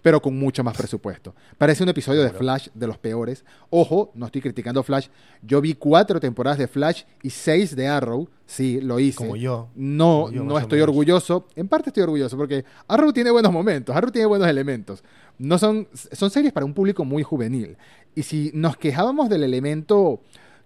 pero 0.00 0.20
con 0.20 0.36
mucho 0.36 0.64
más 0.64 0.76
presupuesto. 0.76 1.32
Parece 1.58 1.84
un 1.84 1.88
episodio 1.88 2.22
de. 2.22 2.30
Flash 2.30 2.68
de 2.74 2.86
los 2.88 2.98
peores. 2.98 3.44
Ojo, 3.70 4.10
no 4.14 4.26
estoy 4.26 4.40
criticando 4.42 4.82
Flash. 4.82 5.06
Yo 5.42 5.60
vi 5.60 5.74
cuatro 5.74 6.18
temporadas 6.18 6.58
de 6.58 6.66
Flash 6.66 7.02
y 7.22 7.30
seis 7.30 7.76
de 7.76 7.86
Arrow. 7.86 8.28
Sí, 8.46 8.80
lo 8.80 8.98
hice. 8.98 9.18
Como 9.18 9.36
yo. 9.36 9.68
No, 9.76 10.22
Como 10.24 10.32
yo, 10.32 10.42
no 10.44 10.58
estoy 10.58 10.80
orgulloso. 10.80 11.46
En 11.54 11.68
parte 11.68 11.90
estoy 11.90 12.02
orgulloso 12.02 12.36
porque 12.36 12.64
Arrow 12.88 13.12
tiene 13.12 13.30
buenos 13.30 13.52
momentos, 13.52 13.94
Arrow 13.94 14.10
tiene 14.10 14.26
buenos 14.26 14.48
elementos. 14.48 15.04
No 15.38 15.58
son, 15.58 15.88
son 15.92 16.30
series 16.30 16.52
para 16.52 16.66
un 16.66 16.74
público 16.74 17.04
muy 17.04 17.22
juvenil. 17.22 17.76
Y 18.14 18.22
si 18.22 18.50
nos 18.54 18.76
quejábamos 18.76 19.28
del 19.28 19.42
elemento 19.42 20.20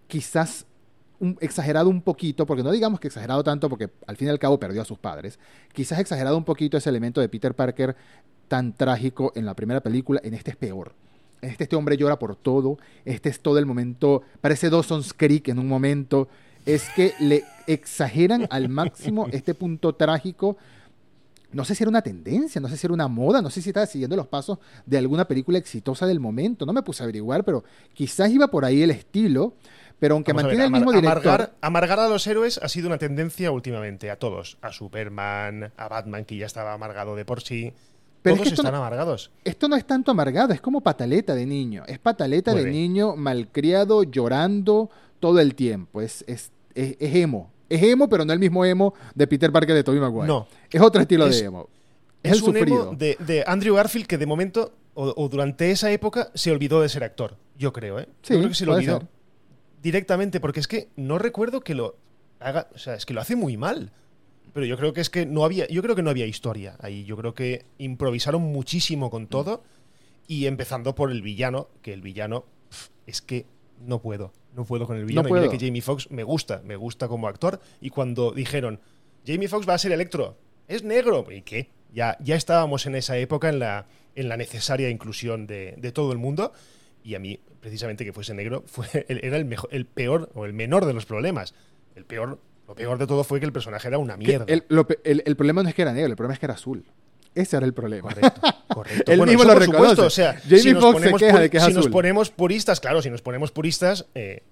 quizás 0.07 0.67
un- 1.19 1.39
exagerado 1.41 1.89
un 1.89 2.03
poquito, 2.03 2.45
porque 2.47 2.63
no 2.63 2.71
digamos 2.73 3.01
que 3.01 3.09
exagerado 3.09 3.43
tanto, 3.43 3.69
porque 3.69 3.89
al 4.07 4.17
fin 4.17 4.29
y 4.29 4.31
al 4.31 4.39
cabo 4.39 4.59
perdió 4.61 4.83
a 4.83 4.85
sus 4.85 4.99
padres, 4.99 5.39
quizás 5.73 5.99
exagerado 5.99 6.37
un 6.37 6.45
poquito 6.45 6.77
ese 6.77 6.91
elemento 6.91 7.21
de 7.21 7.29
Peter 7.29 7.55
Parker 7.55 7.97
tan 8.49 8.75
trágico 8.75 9.33
en 9.35 9.47
la 9.47 9.55
primera 9.55 9.81
película, 9.81 10.21
en 10.23 10.35
este 10.35 10.51
es 10.53 10.57
peor. 10.57 10.93
En 11.43 11.51
este, 11.51 11.65
este 11.65 11.77
hombre 11.77 11.97
llora 11.97 12.19
por 12.19 12.37
todo, 12.37 12.79
este 13.05 13.29
es 13.29 13.41
todo 13.41 13.59
el 13.59 13.67
momento, 13.67 14.23
parece 14.41 14.71
Dawson's 14.71 15.13
Creek 15.13 15.49
en 15.49 15.59
un 15.59 15.69
momento, 15.69 16.29
es 16.65 16.89
que 16.97 17.13
le 17.21 17.45
exageran 17.67 18.47
al 18.51 18.69
máximo 18.69 19.27
este 19.33 19.55
punto 19.55 19.95
trágico. 19.95 20.57
No 21.57 21.65
sé 21.65 21.75
si 21.75 21.83
era 21.83 21.89
una 21.89 22.03
tendencia, 22.03 22.61
no 22.61 22.69
sé 22.69 22.77
si 22.77 22.87
era 22.87 22.93
una 22.93 23.09
moda, 23.09 23.41
no 23.41 23.49
sé 23.49 23.63
si 23.63 23.71
estaba 23.71 23.87
siguiendo 23.87 24.15
los 24.15 24.27
pasos 24.27 24.59
de 24.85 24.99
alguna 24.99 25.27
película 25.27 25.57
exitosa 25.57 26.07
del 26.07 26.21
momento, 26.21 26.67
no 26.67 26.73
me 26.75 26.83
puse 26.83 27.03
a 27.03 27.05
averiguar, 27.05 27.45
pero 27.45 27.65
quizás 27.95 28.31
iba 28.31 28.49
por 28.49 28.65
ahí 28.67 28.83
el 28.83 28.91
estilo, 28.91 29.55
pero 29.99 30.15
aunque 30.17 30.33
Vamos 30.33 30.45
a 30.45 30.47
ver, 30.49 30.59
mantiene 30.59 30.77
el 30.77 30.85
mismo 30.85 30.93
director... 30.93 31.27
amargar, 31.29 31.55
amargar 31.63 32.01
a 32.01 32.09
los 32.09 32.27
héroes 32.27 32.59
ha 32.63 32.69
sido 32.69 32.89
una 32.89 32.99
tendencia 32.99 33.51
últimamente 33.51 34.11
a 34.11 34.19
todos. 34.19 34.59
A 34.61 34.71
Superman, 34.71 35.73
a 35.79 35.89
Batman, 35.89 36.27
que 36.27 36.37
ya 36.37 36.45
estaba 36.45 36.75
amargado 36.75 37.17
de 37.17 37.25
por 37.25 37.41
sí. 37.43 37.73
Pero 38.21 38.35
es 38.35 38.41
todos 38.43 38.49
que 38.51 38.55
están 38.57 38.73
no- 38.73 38.79
amargados. 38.79 39.31
Esto 39.45 39.67
no 39.69 39.77
es 39.77 39.87
tanto 39.87 40.11
amargado, 40.11 40.53
es 40.53 40.61
como 40.61 40.83
pataleta 40.83 41.35
de 41.35 41.47
niño. 41.47 41.85
Es 41.87 41.99
pataleta 41.99 42.53
Muy 42.53 42.65
de 42.65 42.71
bien. 42.71 42.83
niño 42.83 43.17
malcriado, 43.17 44.03
llorando 44.03 44.91
todo 45.21 45.41
el 45.41 45.55
tiempo. 45.55 46.03
Es, 46.03 46.23
es, 46.27 46.51
es, 46.75 46.97
es 47.01 47.15
emo. 47.15 47.51
Es 47.69 47.83
emo, 47.83 48.09
pero 48.09 48.25
no 48.25 48.33
el 48.33 48.39
mismo 48.39 48.65
emo 48.65 48.95
de 49.15 49.27
Peter 49.27 49.51
Parker 49.53 49.75
de 49.75 49.83
Tobey 49.85 50.01
Maguire. 50.01 50.27
No. 50.27 50.47
Es 50.71 50.81
otro 50.81 51.01
estilo 51.03 51.27
Es- 51.27 51.41
de 51.41 51.47
emo. 51.47 51.69
Es, 52.23 52.33
Es, 52.33 52.39
el 52.39 52.45
un 52.49 52.57
emo 52.57 52.67
sufrido. 52.67 52.95
de, 52.97 53.17
de 53.27 53.45
Andrew 53.47 53.75
Garfield 53.77 54.07
que 54.07 54.19
de 54.19 54.27
momento, 54.27 54.73
o, 54.95 55.13
o 55.17 55.29
durante 55.29 55.71
esa 55.71 55.91
época, 55.93 56.31
se 56.35 56.51
olvidó 56.51 56.81
de 56.81 56.89
ser 56.89 57.05
actor. 57.05 57.37
Yo 57.57 57.73
creo, 57.73 57.99
¿eh? 58.01 58.09
Sí, 58.23 58.33
Yo 58.35 58.39
creo 58.41 58.49
que 58.51 58.55
se 58.57 58.67
lo 58.67 58.75
olvidó 58.75 58.99
ser. 59.01 59.09
directamente, 59.83 60.41
porque 60.41 60.61
es 60.61 60.69
que 60.69 60.89
no 60.97 61.19
recuerdo 61.19 61.61
que 61.61 61.75
lo 61.75 61.97
haga. 62.41 62.69
O 62.75 62.79
sea, 62.79 62.95
es 62.95 63.07
que 63.07 63.15
lo 63.15 63.21
hace 63.21 63.37
muy 63.37 63.57
mal. 63.57 63.93
Pero 64.53 64.65
yo 64.67 64.77
creo 64.79 64.93
que 64.93 65.01
es 65.03 65.11
que 65.11 65.27
no 65.27 65.45
había. 65.45 65.69
Yo 65.69 65.83
creo 65.83 65.95
que 65.95 66.03
no 66.03 66.11
había 66.11 66.27
historia 66.27 66.77
ahí. 66.81 67.05
Yo 67.05 67.17
creo 67.17 67.35
que 67.35 67.67
improvisaron 67.79 68.43
muchísimo 68.43 69.11
con 69.11 69.27
todo. 69.27 69.63
Y 70.27 70.47
empezando 70.47 70.95
por 70.95 71.11
el 71.13 71.23
villano, 71.23 71.69
que 71.83 71.93
el 71.93 72.01
villano 72.03 72.45
es 73.07 73.21
que 73.23 73.47
no 73.81 74.01
puedo. 74.01 74.33
No 74.57 74.65
puedo 74.65 74.87
con 74.87 74.97
el 74.97 75.05
villano. 75.05 75.29
y 75.29 75.33
mira 75.33 75.47
puedo. 75.47 75.59
que 75.59 75.65
Jamie 75.65 75.83
Foxx 75.83 76.11
me 76.11 76.25
gusta, 76.25 76.63
me 76.65 76.75
gusta 76.77 77.07
como 77.07 77.29
actor. 77.29 77.61
Y 77.81 77.91
cuando 77.91 78.33
dijeron, 78.33 78.81
Jamie 79.27 79.47
Foxx 79.49 79.69
va 79.69 79.75
a 79.75 79.79
ser 79.79 79.93
Electro, 79.93 80.37
es 80.67 80.83
negro. 80.83 81.25
¿Y 81.31 81.43
qué? 81.43 81.69
Ya, 81.93 82.17
ya 82.21 82.35
estábamos 82.37 82.87
en 82.87 82.95
esa 82.97 83.17
época 83.19 83.49
en 83.49 83.59
la, 83.59 83.87
en 84.15 84.29
la 84.29 84.37
necesaria 84.37 84.89
inclusión 84.91 85.47
de, 85.47 85.75
de 85.79 85.93
todo 85.93 86.11
el 86.13 86.19
mundo. 86.19 86.53
Y 87.05 87.15
a 87.15 87.19
mí, 87.21 87.39
precisamente 87.61 88.05
que 88.05 88.13
fuese 88.13 88.35
negro, 88.35 88.65
fue, 88.67 88.87
era 89.09 89.37
el, 89.37 89.45
mejor, 89.45 89.69
el 89.73 89.87
peor 89.87 90.31
o 90.35 90.45
el 90.47 90.53
menor 90.53 90.87
de 90.87 90.93
los 90.95 91.07
problemas. 91.07 91.55
El 91.95 92.05
peor, 92.05 92.39
lo 92.67 92.75
peor 92.75 92.99
de 92.99 93.07
todo 93.07 93.23
fue 93.25 93.39
que 93.41 93.47
el 93.47 93.53
personaje 93.53 93.87
era 93.89 93.99
una 93.99 94.17
mierda. 94.17 94.45
El, 94.49 94.65
lo 94.69 94.87
pe- 94.87 94.99
el- 95.05 95.23
el 95.27 95.37
problema 95.37 95.63
no 95.63 95.69
es 95.69 95.75
que 95.75 95.83
era 95.83 95.93
negro, 95.93 96.11
el 96.11 96.17
problema 96.17 96.35
es 96.35 96.41
que 96.41 96.47
era 96.47 96.55
azul. 96.55 96.85
Ese 97.37 97.59
era 97.59 97.67
el 97.67 97.75
problema. 97.75 98.09
Correcto, 98.09 98.41
correcto. 98.69 99.13
Él 99.13 99.19
Bueno, 99.19 99.31
mismo 99.31 99.43
eso 99.45 99.53
lo 99.53 99.59
por 99.59 99.65
supuesto, 99.65 100.07
o 100.07 100.11
sea, 100.11 100.41
Jamie 100.43 100.59
si 100.59 100.73
nos 100.73 100.83
Foxx 100.83 101.03
se 101.03 101.13
queja 101.15 101.39
de 101.39 101.51
que 101.51 101.57
es 101.59 101.65
si 101.65 101.73
nos 101.75 101.89
ponemos 101.89 102.31
puristas, 102.31 102.81
claro, 102.81 103.03
si 103.03 103.11
nos 103.11 103.23
ponemos 103.23 103.53
puristas, 103.53 104.07
eh, 104.15 104.43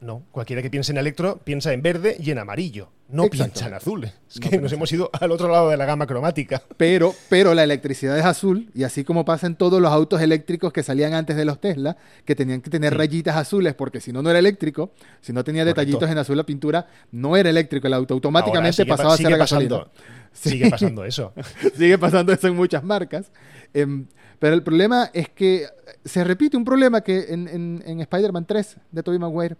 no. 0.00 0.22
Cualquiera 0.32 0.62
que 0.62 0.70
piense 0.70 0.90
en 0.90 0.98
electro 0.98 1.38
piensa 1.44 1.72
en 1.72 1.82
verde 1.82 2.16
y 2.18 2.30
en 2.30 2.38
amarillo. 2.38 2.90
No 3.12 3.24
Exacto. 3.24 3.52
piensa 3.54 3.66
en 3.68 3.74
azul. 3.74 4.04
Es 4.04 4.40
No 4.40 4.50
que 4.50 4.58
nos 4.58 4.72
hemos 4.72 4.92
ido 4.92 5.10
al 5.12 5.32
otro 5.32 5.48
lado 5.48 5.68
de 5.70 5.76
la 5.76 5.84
gama 5.84 6.06
cromática. 6.06 6.62
Pero, 6.76 7.14
pero 7.28 7.54
la 7.54 7.64
electricidad 7.64 8.16
es 8.18 8.24
azul, 8.24 8.70
y 8.74 8.84
así 8.84 9.02
como 9.04 9.24
pasa 9.24 9.46
en 9.46 9.56
todos 9.56 9.80
los 9.82 9.90
autos 9.90 10.20
eléctricos 10.22 10.72
que 10.72 10.82
salían 10.82 11.14
antes 11.14 11.36
de 11.36 11.44
los 11.44 11.60
Tesla, 11.60 11.96
que 12.24 12.34
tenían 12.36 12.60
que 12.60 12.70
tener 12.70 12.92
Sí. 12.92 12.98
rayitas 12.98 13.36
azules, 13.36 13.74
porque 13.74 14.00
si 14.00 14.12
no, 14.12 14.22
no 14.22 14.30
era 14.30 14.38
eléctrico, 14.38 14.92
si 15.20 15.32
no 15.32 15.42
tenía 15.44 15.62
Correcto. 15.62 15.80
detallitos 15.80 16.10
en 16.10 16.18
azul 16.18 16.36
la 16.36 16.44
pintura, 16.44 16.86
no 17.12 17.36
era 17.36 17.50
eléctrico 17.50 17.86
el 17.86 17.94
auto, 17.94 18.14
automáticamente 18.14 18.76
sigue 18.76 18.88
pasaba 18.88 19.14
a 19.14 19.16
ser 19.16 19.26
sigue 19.26 19.34
a 19.34 19.38
gasolina. 19.38 19.68
pasando, 19.78 19.92
Sí. 20.32 20.50
Sigue 20.50 20.70
pasando 20.70 21.04
eso. 21.04 21.32
Sigue 21.76 21.98
pasando 21.98 22.32
eso 22.32 22.46
en 22.46 22.54
muchas 22.54 22.84
marcas. 22.84 23.32
Em, 23.74 24.06
pero 24.38 24.54
el 24.54 24.62
problema 24.62 25.10
es 25.12 25.28
que 25.28 25.66
se 26.04 26.22
repite 26.22 26.56
un 26.56 26.64
problema 26.64 27.00
que 27.00 27.26
en, 27.30 27.48
en- 27.48 27.82
en 27.84 28.00
Spider-Man 28.00 28.46
3 28.46 28.76
de 28.92 29.02
Tobey 29.02 29.18
Maguire, 29.18 29.56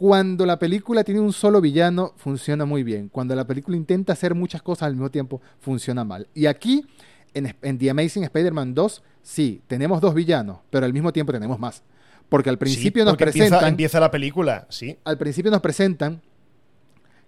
cuando 0.00 0.46
la 0.46 0.58
película 0.58 1.04
tiene 1.04 1.20
un 1.20 1.30
solo 1.30 1.60
villano, 1.60 2.14
funciona 2.16 2.64
muy 2.64 2.82
bien. 2.82 3.10
Cuando 3.10 3.34
la 3.34 3.46
película 3.46 3.76
intenta 3.76 4.14
hacer 4.14 4.34
muchas 4.34 4.62
cosas 4.62 4.84
al 4.84 4.94
mismo 4.94 5.10
tiempo, 5.10 5.42
funciona 5.58 6.04
mal. 6.04 6.26
Y 6.32 6.46
aquí, 6.46 6.86
en, 7.34 7.54
en 7.60 7.76
The 7.76 7.90
Amazing 7.90 8.24
Spider-Man 8.24 8.72
2, 8.72 9.02
sí, 9.22 9.60
tenemos 9.66 10.00
dos 10.00 10.14
villanos, 10.14 10.60
pero 10.70 10.86
al 10.86 10.94
mismo 10.94 11.12
tiempo 11.12 11.34
tenemos 11.34 11.58
más. 11.58 11.82
Porque 12.30 12.48
al 12.48 12.56
principio 12.56 13.02
Sí, 13.02 13.08
nos 13.08 13.18
presentan 13.18 13.44
empieza, 13.52 13.68
empieza 13.68 14.00
la 14.00 14.10
película, 14.10 14.66
sí. 14.70 14.96
al 15.04 15.18
principio 15.18 15.50
nos 15.50 15.60
presentan 15.60 16.22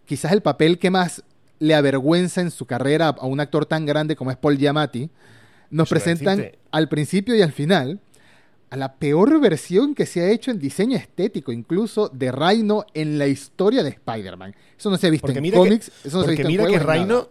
quizás 0.06 0.32
el 0.32 0.40
papel 0.40 0.78
que 0.78 0.88
más 0.88 1.22
le 1.58 1.74
avergüenza 1.74 2.40
en 2.40 2.50
su 2.50 2.64
carrera 2.64 3.08
a 3.08 3.26
un 3.26 3.38
actor 3.40 3.66
tan 3.66 3.84
grande 3.84 4.16
como 4.16 4.30
es 4.30 4.38
Paul 4.38 4.56
Giamatti. 4.56 5.10
Nos 5.68 5.88
Eso 5.88 5.94
presentan 5.94 6.52
al 6.70 6.88
principio 6.88 7.36
y 7.36 7.42
al 7.42 7.52
final 7.52 8.00
a 8.72 8.76
la 8.76 8.94
peor 8.94 9.38
versión 9.38 9.94
que 9.94 10.06
se 10.06 10.22
ha 10.22 10.30
hecho 10.30 10.50
en 10.50 10.58
diseño 10.58 10.96
estético, 10.96 11.52
incluso 11.52 12.08
de 12.08 12.32
Rhino 12.32 12.86
en 12.94 13.18
la 13.18 13.26
historia 13.26 13.82
de 13.82 13.90
Spider-Man. 13.90 14.56
Eso 14.78 14.88
no 14.88 14.96
se 14.96 15.08
ha 15.08 15.10
visto 15.10 15.26
Porque 15.26 15.40
en 15.40 15.42
mira 15.42 15.58
cómics, 15.58 15.90
que, 15.90 16.08
eso 16.08 16.16
no 16.16 16.24
se 16.24 16.30
ha 16.30 16.34
porque 16.34 16.42
visto 16.44 16.48
en 16.48 16.48
mira 16.48 16.64
que 16.64 16.78
juegos. 16.78 16.96
Rhino, 16.96 17.28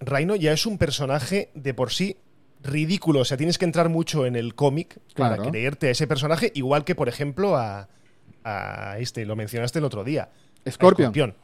Rhino 0.00 0.36
ya 0.36 0.52
es 0.52 0.66
un 0.66 0.76
personaje 0.76 1.50
de 1.54 1.72
por 1.72 1.92
sí 1.92 2.18
ridículo. 2.62 3.20
O 3.20 3.24
sea, 3.24 3.38
tienes 3.38 3.56
que 3.56 3.64
entrar 3.64 3.88
mucho 3.88 4.26
en 4.26 4.36
el 4.36 4.54
cómic 4.54 4.98
para 5.16 5.38
creerte 5.38 5.88
a 5.88 5.92
ese 5.92 6.06
personaje, 6.06 6.52
igual 6.54 6.84
que, 6.84 6.94
por 6.94 7.08
ejemplo, 7.08 7.56
a, 7.56 7.88
a 8.44 8.98
este, 8.98 9.24
lo 9.24 9.34
mencionaste 9.34 9.78
el 9.78 9.86
otro 9.86 10.04
día. 10.04 10.28
Scorpion. 10.70 11.34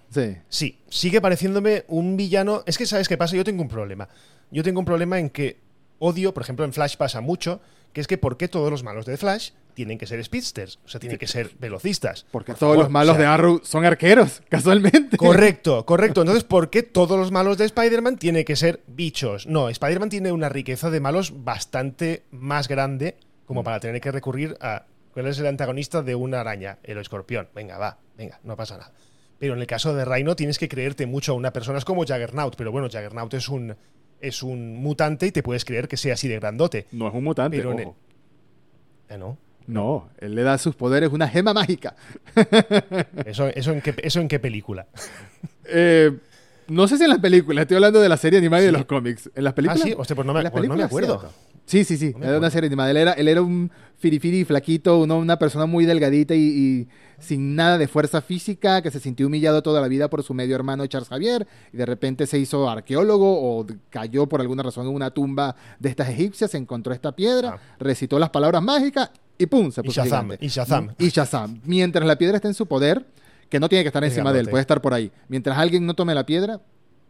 Sí, 0.50 0.78
sigue 0.90 1.22
pareciéndome 1.22 1.86
un 1.88 2.18
villano. 2.18 2.64
Es 2.66 2.76
que, 2.76 2.84
¿sabes 2.84 3.08
qué 3.08 3.16
pasa? 3.16 3.34
Yo 3.34 3.44
tengo 3.44 3.62
un 3.62 3.68
problema. 3.68 4.10
Yo 4.50 4.62
tengo 4.62 4.78
un 4.78 4.84
problema 4.84 5.18
en 5.18 5.30
que 5.30 5.58
odio, 6.00 6.34
por 6.34 6.42
ejemplo, 6.42 6.66
en 6.66 6.74
Flash 6.74 6.96
pasa 6.98 7.22
mucho, 7.22 7.62
que 7.92 8.00
es 8.00 8.06
que 8.06 8.18
¿por 8.18 8.36
qué 8.36 8.48
todos 8.48 8.70
los 8.70 8.82
malos 8.82 9.06
de 9.06 9.16
Flash 9.16 9.50
tienen 9.74 9.98
que 9.98 10.06
ser 10.06 10.22
speedsters? 10.24 10.78
O 10.84 10.88
sea, 10.88 11.00
tienen 11.00 11.18
que 11.18 11.26
ser 11.26 11.52
velocistas. 11.58 12.26
Porque 12.30 12.52
Por 12.52 12.58
todos 12.58 12.72
favor, 12.72 12.84
los 12.84 12.90
malos 12.90 13.14
o 13.14 13.18
sea, 13.18 13.22
de 13.22 13.32
Arrow 13.32 13.60
son 13.64 13.84
arqueros, 13.84 14.42
casualmente. 14.48 15.16
Correcto, 15.16 15.84
correcto. 15.86 16.22
Entonces, 16.22 16.44
¿por 16.44 16.70
qué 16.70 16.82
todos 16.82 17.18
los 17.18 17.30
malos 17.30 17.58
de 17.58 17.64
Spider-Man 17.64 18.18
tienen 18.18 18.44
que 18.44 18.56
ser 18.56 18.82
bichos? 18.86 19.46
No, 19.46 19.68
Spider-Man 19.68 20.08
tiene 20.08 20.32
una 20.32 20.48
riqueza 20.48 20.90
de 20.90 21.00
malos 21.00 21.44
bastante 21.44 22.24
más 22.30 22.68
grande 22.68 23.16
como 23.46 23.64
para 23.64 23.80
tener 23.80 24.00
que 24.00 24.12
recurrir 24.12 24.56
a 24.60 24.84
cuál 25.12 25.26
es 25.26 25.38
el 25.38 25.46
antagonista 25.46 26.02
de 26.02 26.14
una 26.14 26.40
araña, 26.40 26.78
el 26.82 26.98
escorpión. 26.98 27.48
Venga, 27.54 27.78
va, 27.78 27.98
venga, 28.16 28.38
no 28.44 28.56
pasa 28.56 28.76
nada. 28.76 28.92
Pero 29.38 29.54
en 29.54 29.60
el 29.60 29.66
caso 29.66 29.94
de 29.94 30.04
Rhino 30.04 30.36
tienes 30.36 30.58
que 30.58 30.68
creerte 30.68 31.06
mucho 31.06 31.32
a 31.32 31.34
una 31.34 31.52
persona. 31.52 31.78
Es 31.78 31.84
como 31.84 32.04
Jaggernaut, 32.04 32.56
pero 32.56 32.72
bueno, 32.72 32.88
Jaggernaut 32.90 33.32
es 33.34 33.48
un, 33.48 33.76
es 34.20 34.42
un 34.42 34.76
mutante 34.76 35.26
y 35.26 35.32
te 35.32 35.42
puedes 35.42 35.64
creer 35.64 35.88
que 35.88 35.96
sea 35.96 36.14
así 36.14 36.28
de 36.28 36.36
grandote. 36.36 36.86
No 36.92 37.08
es 37.08 37.14
un 37.14 37.24
mutante, 37.24 37.56
Pero. 37.56 37.78
Eh, 37.78 39.18
¿No? 39.18 39.38
No, 39.66 40.08
él 40.18 40.34
le 40.34 40.42
da 40.42 40.54
a 40.54 40.58
sus 40.58 40.74
poderes 40.74 41.12
una 41.12 41.28
gema 41.28 41.52
mágica. 41.52 41.94
¿Eso, 43.26 43.48
eso, 43.48 43.72
en, 43.72 43.82
qué, 43.82 43.94
¿Eso 44.02 44.20
en 44.20 44.28
qué 44.28 44.38
película? 44.38 44.86
Eh, 45.66 46.16
no 46.68 46.86
sé 46.88 46.96
si 46.98 47.04
en 47.04 47.10
las 47.10 47.18
películas, 47.18 47.62
estoy 47.62 47.76
hablando 47.76 48.00
de 48.00 48.08
la 48.08 48.16
serie 48.16 48.38
animada 48.38 48.62
y 48.62 48.66
de 48.66 48.72
los 48.72 48.84
cómics. 48.84 49.30
¿En 49.34 49.44
las 49.44 49.52
Ah, 49.52 49.54
películas? 49.54 49.82
sí, 49.82 49.94
hostia, 49.96 50.14
pues 50.16 50.26
no 50.26 50.32
me, 50.34 50.50
pues 50.50 50.68
no 50.68 50.76
me 50.76 50.82
acuerdo. 50.84 51.30
Sí, 51.66 51.84
sí, 51.84 51.98
sí. 51.98 52.14
No 52.18 52.26
era 52.26 52.38
una 52.38 52.48
serie 52.50 52.66
animada. 52.68 52.90
Él 52.90 52.96
era, 52.96 53.12
él 53.12 53.28
era 53.28 53.42
un 53.42 53.70
firifiri 53.98 54.44
flaquito, 54.44 55.00
uno- 55.00 55.18
una 55.18 55.38
persona 55.38 55.66
muy 55.66 55.84
delgadita 55.84 56.34
y, 56.34 56.38
y 56.40 56.88
sin 57.18 57.54
nada 57.56 57.76
de 57.76 57.88
fuerza 57.88 58.22
física, 58.22 58.80
que 58.80 58.90
se 58.90 59.00
sintió 59.00 59.26
humillado 59.26 59.62
toda 59.62 59.80
la 59.82 59.88
vida 59.88 60.08
por 60.08 60.22
su 60.22 60.32
medio 60.32 60.54
hermano 60.54 60.86
Charles 60.86 61.08
Javier, 61.10 61.46
y 61.72 61.76
de 61.76 61.84
repente 61.84 62.26
se 62.26 62.38
hizo 62.38 62.70
arqueólogo 62.70 63.58
o 63.58 63.66
cayó 63.90 64.26
por 64.26 64.40
alguna 64.40 64.62
razón 64.62 64.86
en 64.86 64.94
una 64.94 65.10
tumba 65.10 65.56
de 65.78 65.88
estas 65.90 66.08
egipcias, 66.08 66.54
encontró 66.54 66.94
esta 66.94 67.12
piedra, 67.12 67.56
Ah. 67.58 67.76
recitó 67.78 68.18
las 68.18 68.30
palabras 68.30 68.62
mágicas 68.62 69.10
y 69.36 69.44
¡pum! 69.46 69.70
se 69.70 69.80
Y 69.82 69.84
puso 69.84 70.02
Shazam, 70.04 70.24
gigante. 70.26 70.44
y 70.46 70.48
Shazam. 70.48 70.88
Y 70.98 71.08
Shazam. 71.08 71.60
Mientras 71.64 72.06
la 72.06 72.16
piedra 72.16 72.36
está 72.36 72.48
en 72.48 72.54
su 72.54 72.66
poder, 72.66 73.04
que 73.48 73.60
no 73.60 73.68
tiene 73.68 73.84
que 73.84 73.88
estar 73.88 74.02
Es 74.04 74.12
encima 74.12 74.32
de 74.32 74.40
él, 74.40 74.48
puede 74.48 74.60
estar 74.62 74.80
por 74.80 74.94
ahí. 74.94 75.10
Mientras 75.28 75.56
alguien 75.58 75.86
no 75.86 75.94
tome 75.94 76.14
la 76.14 76.26
piedra, 76.26 76.60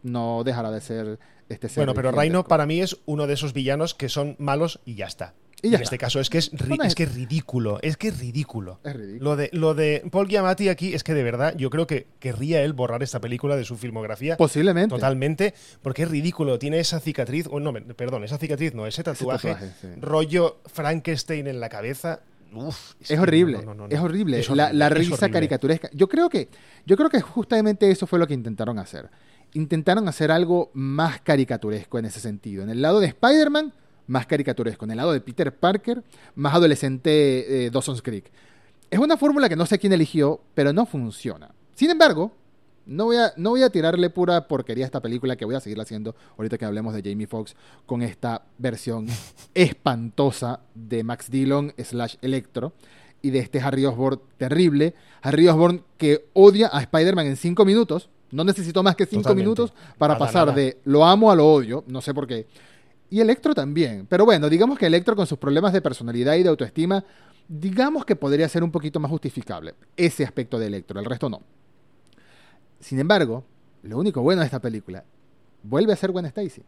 no 0.03 0.43
dejará 0.45 0.71
de 0.71 0.81
ser 0.81 1.19
este 1.49 1.69
ser. 1.69 1.85
Bueno, 1.85 1.95
pero. 1.95 2.13
Rhino 2.13 2.45
para 2.45 2.67
mí 2.67 2.81
es 2.81 2.97
uno 3.07 3.27
de 3.27 3.35
esos 3.35 3.53
villanos 3.53 3.95
que 3.95 4.09
son 4.09 4.37
malos 4.39 4.81
y 4.85 4.95
ya 4.95 5.07
está. 5.07 5.35
Y 5.61 5.71
ya 5.71 5.79
en 5.79 5.83
está. 5.83 5.95
este 5.97 5.99
caso 5.99 6.21
es 6.21 6.31
que 6.31 6.39
es, 6.39 6.53
ri- 6.53 6.87
es 6.87 6.95
que 6.95 7.03
es 7.03 7.13
ridículo, 7.17 7.81
es 7.83 7.97
que 7.97 8.09
es 8.09 8.21
ridículo. 8.21 8.79
Es 8.85 8.95
ridículo. 8.95 9.25
Lo 9.31 9.35
de, 9.37 9.51
lo 9.53 9.75
de 9.75 10.05
Paul 10.13 10.29
Giamatti 10.29 10.69
aquí 10.69 10.95
es 10.95 11.03
que 11.03 11.15
de 11.15 11.25
verdad 11.25 11.55
yo 11.57 11.69
creo 11.69 11.89
que 11.89 12.07
querría 12.21 12.63
él 12.63 12.75
borrar 12.75 13.03
esta 13.03 13.19
película 13.21 13.57
de 13.57 13.65
su 13.65 13.77
filmografía 13.77 14.37
Posiblemente. 14.37 14.95
totalmente 14.95 15.55
porque 15.83 16.05
es 16.05 16.11
ridículo. 16.13 16.61
Tiene 16.61 16.79
esa 16.79 17.01
cicatriz, 17.01 17.49
o 17.51 17.59
no, 17.59 17.73
perdón, 17.97 18.23
esa 18.23 18.39
cicatriz 18.39 18.73
no, 18.73 18.87
ese 18.87 19.03
tatuaje, 19.03 19.49
tatuaje, 19.55 19.73
sí. 19.81 19.89
rollo 20.01 20.59
Frankenstein 20.67 21.49
en 21.49 21.59
la 21.59 21.69
cabeza. 21.69 22.21
Uf, 22.55 22.95
Es 23.01 23.19
horrible, 23.19 23.59
no, 23.59 23.63
no, 23.67 23.75
no, 23.75 23.89
no. 23.89 23.95
es 23.95 24.01
horrible. 24.01 24.39
Es 24.41 24.49
La, 24.51 24.65
horrible, 24.65 24.79
la 24.79 24.89
risa 24.89 25.15
horrible. 25.15 25.31
caricaturesca. 25.33 25.91
Yo 25.93 26.09
creo 26.09 26.29
que, 26.29 26.49
yo 26.87 26.97
creo 26.97 27.11
que 27.11 27.21
justamente 27.21 27.91
eso 27.91 28.07
fue 28.07 28.19
lo 28.19 28.27
que 28.27 28.35
intentaron 28.35 28.79
hacer. 28.79 29.11
Intentaron 29.55 30.09
hacer 30.09 30.31
algo 30.31 30.71
más 30.75 31.21
caricaturesco 31.21 31.99
en 31.99 32.05
ese 32.07 32.21
sentido. 32.21 32.63
En 32.63 32.71
el 32.71 32.83
lado 32.83 33.01
de 33.01 33.07
Spider-Man, 33.09 33.73
más 34.07 34.27
caricaturesco. 34.27 34.85
En 34.85 34.91
el 34.93 34.97
lado 34.99 35.13
de 35.13 35.21
Peter 35.21 35.55
Parker, 35.55 36.03
más 36.35 36.55
adolescente 36.55 37.67
eh, 37.67 37.71
Dawson's 37.71 38.03
Creek. 38.03 38.31
Es 38.91 38.99
una 38.99 39.17
fórmula 39.17 39.49
que 39.49 39.57
no 39.57 39.67
sé 39.67 39.79
quién 39.79 39.93
eligió, 39.93 40.41
pero 40.55 40.73
no 40.73 40.87
funciona. 40.87 41.51
Sin 41.75 41.91
embargo, 41.91 42.33
no 42.89 43.05
voy, 43.05 43.17
a, 43.17 43.33
no 43.37 43.51
voy 43.51 43.63
a 43.63 43.71
tirarle 43.71 44.11
pura 44.11 44.49
porquería 44.49 44.85
a 44.85 44.87
esta 44.87 45.01
película 45.01 45.37
que 45.37 45.45
voy 45.45 45.55
a 45.55 45.61
seguir 45.61 45.79
haciendo 45.81 46.17
ahorita 46.37 46.57
que 46.59 46.65
hablemos 46.65 46.95
de 46.95 47.03
Jamie 47.09 47.27
Foxx 47.27 47.55
con 47.87 48.03
esta 48.03 48.43
versión 48.57 49.07
espantosa 49.55 50.61
de 50.75 51.05
Max 51.05 51.31
Dillon 51.31 51.73
slash 51.79 52.17
Electro 52.23 52.73
y 53.21 53.31
de 53.31 53.41
este 53.41 53.61
Harry 53.61 53.85
Osborn 53.85 54.21
terrible. 54.37 54.95
Harry 55.23 55.49
Osborn 55.49 55.85
que 55.97 56.27
odia 56.33 56.71
a 56.73 56.81
Spider-Man 56.81 57.27
en 57.27 57.37
cinco 57.37 57.65
minutos. 57.65 58.09
No 58.31 58.45
necesitó 58.45 58.83
más 58.83 58.95
que 58.97 59.07
cinco 59.07 59.23
Totalmente. 59.23 59.45
minutos 59.45 59.73
para 59.99 60.15
Nada, 60.15 60.27
pasar 60.27 60.47
nada. 60.49 60.59
de 60.59 60.79
lo 60.85 61.05
amo 61.05 61.31
a 61.31 61.35
lo 61.37 61.47
odio. 61.47 61.85
No 61.87 62.01
sé 62.01 62.15
por 62.15 62.27
qué. 62.27 62.47
Y 63.11 63.21
Electro 63.21 63.55
también. 63.55 64.07
Pero 64.09 64.25
bueno, 64.25 64.49
digamos 64.49 64.79
que 64.79 64.87
Electro 64.87 65.17
con 65.17 65.27
sus 65.27 65.39
problemas 65.39 65.73
de 65.73 65.81
personalidad 65.81 66.35
y 66.35 66.43
de 66.43 66.49
autoestima, 66.49 67.05
digamos 67.49 68.05
que 68.05 68.17
podría 68.17 68.49
ser 68.49 68.63
un 68.63 68.71
poquito 68.71 69.01
más 69.01 69.11
justificable. 69.11 69.75
Ese 69.97 70.25
aspecto 70.25 70.59
de 70.59 70.67
Electro, 70.67 71.01
el 71.01 71.07
resto 71.07 71.29
no. 71.31 71.41
Sin 72.81 72.99
embargo, 72.99 73.45
lo 73.83 73.99
único 73.99 74.23
bueno 74.23 74.41
de 74.41 74.47
esta 74.47 74.61
película, 74.61 75.05
vuelve 75.63 75.93
a 75.93 75.97
ser 75.97 76.13
Gwen 76.13 76.27
Stacy. 76.27 76.63